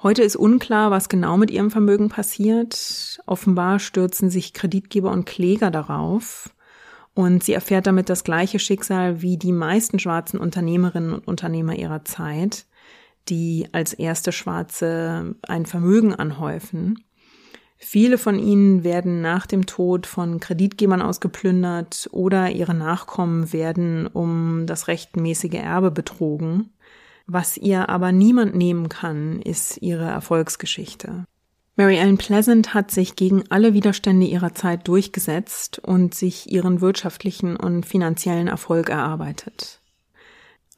Heute 0.00 0.22
ist 0.22 0.36
unklar, 0.36 0.92
was 0.92 1.08
genau 1.08 1.36
mit 1.36 1.50
ihrem 1.50 1.72
Vermögen 1.72 2.08
passiert. 2.08 3.18
Offenbar 3.26 3.80
stürzen 3.80 4.30
sich 4.30 4.52
Kreditgeber 4.54 5.10
und 5.10 5.26
Kläger 5.26 5.72
darauf. 5.72 6.54
Und 7.14 7.42
sie 7.42 7.52
erfährt 7.52 7.88
damit 7.88 8.08
das 8.08 8.22
gleiche 8.22 8.60
Schicksal 8.60 9.22
wie 9.22 9.38
die 9.38 9.50
meisten 9.50 9.98
schwarzen 9.98 10.38
Unternehmerinnen 10.38 11.12
und 11.12 11.26
Unternehmer 11.26 11.74
ihrer 11.74 12.04
Zeit, 12.04 12.66
die 13.28 13.66
als 13.72 13.92
erste 13.92 14.30
Schwarze 14.30 15.34
ein 15.42 15.66
Vermögen 15.66 16.14
anhäufen. 16.14 17.02
Viele 17.76 18.18
von 18.18 18.38
ihnen 18.38 18.84
werden 18.84 19.20
nach 19.20 19.46
dem 19.46 19.66
Tod 19.66 20.06
von 20.06 20.38
Kreditgebern 20.38 21.02
ausgeplündert 21.02 22.08
oder 22.12 22.50
ihre 22.50 22.74
Nachkommen 22.74 23.52
werden 23.52 24.06
um 24.06 24.66
das 24.66 24.86
rechtmäßige 24.86 25.54
Erbe 25.54 25.90
betrogen. 25.90 26.70
Was 27.30 27.58
ihr 27.58 27.90
aber 27.90 28.10
niemand 28.10 28.54
nehmen 28.54 28.88
kann, 28.88 29.42
ist 29.42 29.82
ihre 29.82 30.06
Erfolgsgeschichte. 30.06 31.26
Mary 31.76 31.98
Ellen 31.98 32.16
Pleasant 32.16 32.72
hat 32.72 32.90
sich 32.90 33.16
gegen 33.16 33.44
alle 33.50 33.74
Widerstände 33.74 34.26
ihrer 34.26 34.54
Zeit 34.54 34.88
durchgesetzt 34.88 35.78
und 35.78 36.14
sich 36.14 36.50
ihren 36.50 36.80
wirtschaftlichen 36.80 37.54
und 37.54 37.84
finanziellen 37.84 38.48
Erfolg 38.48 38.88
erarbeitet. 38.88 39.82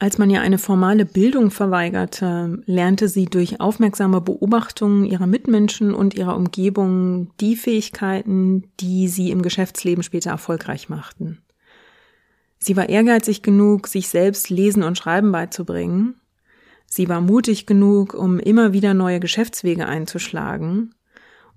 Als 0.00 0.18
man 0.18 0.28
ihr 0.28 0.40
eine 0.40 0.58
formale 0.58 1.04
Bildung 1.04 1.52
verweigerte, 1.52 2.60
lernte 2.66 3.08
sie 3.08 3.26
durch 3.26 3.60
aufmerksame 3.60 4.20
Beobachtungen 4.20 5.04
ihrer 5.04 5.28
Mitmenschen 5.28 5.94
und 5.94 6.14
ihrer 6.14 6.36
Umgebung 6.36 7.30
die 7.40 7.54
Fähigkeiten, 7.54 8.64
die 8.80 9.06
sie 9.06 9.30
im 9.30 9.42
Geschäftsleben 9.42 10.02
später 10.02 10.30
erfolgreich 10.30 10.88
machten. 10.88 11.38
Sie 12.58 12.76
war 12.76 12.88
ehrgeizig 12.88 13.42
genug, 13.42 13.86
sich 13.86 14.08
selbst 14.08 14.50
Lesen 14.50 14.82
und 14.82 14.98
Schreiben 14.98 15.30
beizubringen 15.30 16.19
Sie 16.92 17.08
war 17.08 17.20
mutig 17.20 17.66
genug, 17.66 18.14
um 18.14 18.40
immer 18.40 18.72
wieder 18.72 18.94
neue 18.94 19.20
Geschäftswege 19.20 19.86
einzuschlagen, 19.86 20.92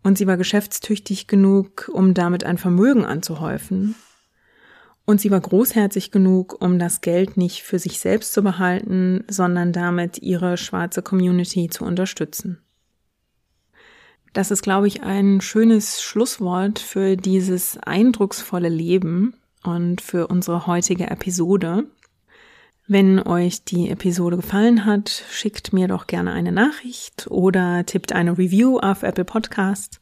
und 0.03 0.17
sie 0.17 0.27
war 0.27 0.37
geschäftstüchtig 0.37 1.27
genug, 1.27 1.89
um 1.91 2.13
damit 2.13 2.43
ein 2.43 2.59
Vermögen 2.59 3.03
anzuhäufen, 3.03 3.95
und 5.05 5.19
sie 5.19 5.31
war 5.31 5.41
großherzig 5.41 6.11
genug, 6.11 6.61
um 6.61 6.77
das 6.77 7.01
Geld 7.01 7.35
nicht 7.35 7.63
für 7.63 7.79
sich 7.79 7.99
selbst 7.99 8.31
zu 8.31 8.43
behalten, 8.43 9.25
sondern 9.27 9.73
damit 9.73 10.19
ihre 10.19 10.55
schwarze 10.55 11.01
Community 11.01 11.67
zu 11.67 11.83
unterstützen. 11.83 12.59
Das 14.33 14.51
ist, 14.51 14.61
glaube 14.61 14.87
ich, 14.87 15.01
ein 15.01 15.41
schönes 15.41 16.01
Schlusswort 16.01 16.79
für 16.79 17.17
dieses 17.17 17.77
eindrucksvolle 17.79 18.69
Leben 18.69 19.33
und 19.63 19.99
für 19.99 20.27
unsere 20.27 20.67
heutige 20.67 21.09
Episode. 21.09 21.85
Wenn 22.85 23.25
euch 23.25 23.63
die 23.63 23.89
Episode 23.89 24.35
gefallen 24.35 24.85
hat, 24.85 25.09
schickt 25.09 25.71
mir 25.71 25.87
doch 25.87 26.05
gerne 26.05 26.33
eine 26.33 26.51
Nachricht 26.51 27.27
oder 27.29 27.85
tippt 27.85 28.11
eine 28.11 28.37
Review 28.37 28.77
auf 28.79 29.03
Apple 29.03 29.23
Podcast. 29.23 30.01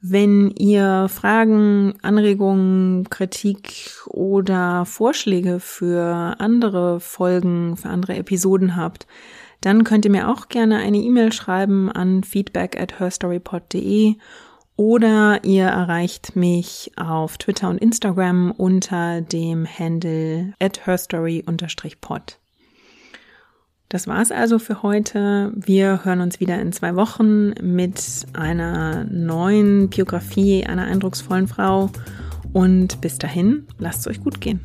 Wenn 0.00 0.50
ihr 0.52 1.08
Fragen, 1.08 1.94
Anregungen, 2.00 3.10
Kritik 3.10 3.90
oder 4.06 4.86
Vorschläge 4.86 5.60
für 5.60 6.36
andere 6.38 6.98
Folgen, 7.00 7.76
für 7.76 7.90
andere 7.90 8.14
Episoden 8.14 8.74
habt, 8.74 9.06
dann 9.60 9.84
könnt 9.84 10.06
ihr 10.06 10.10
mir 10.10 10.28
auch 10.28 10.48
gerne 10.48 10.78
eine 10.78 10.98
E-Mail 10.98 11.32
schreiben 11.32 11.90
an 11.90 12.22
feedback 12.22 12.80
at 12.80 13.00
herstorypod.de 13.00 14.14
oder 14.78 15.40
ihr 15.42 15.64
erreicht 15.66 16.36
mich 16.36 16.92
auf 16.96 17.36
Twitter 17.36 17.68
und 17.68 17.78
Instagram 17.78 18.52
unter 18.52 19.20
dem 19.20 19.66
Handle 19.66 20.54
at 20.60 20.86
herstory-pod. 20.86 22.38
Das 23.88 24.06
war's 24.06 24.30
also 24.30 24.60
für 24.60 24.84
heute. 24.84 25.50
Wir 25.56 26.04
hören 26.04 26.20
uns 26.20 26.38
wieder 26.38 26.60
in 26.60 26.72
zwei 26.72 26.94
Wochen 26.94 27.54
mit 27.60 28.26
einer 28.34 29.02
neuen 29.04 29.90
Biografie 29.90 30.64
einer 30.64 30.84
eindrucksvollen 30.84 31.48
Frau. 31.48 31.90
Und 32.52 33.00
bis 33.00 33.18
dahin, 33.18 33.66
lasst 33.78 34.00
es 34.00 34.06
euch 34.06 34.22
gut 34.22 34.40
gehen. 34.40 34.60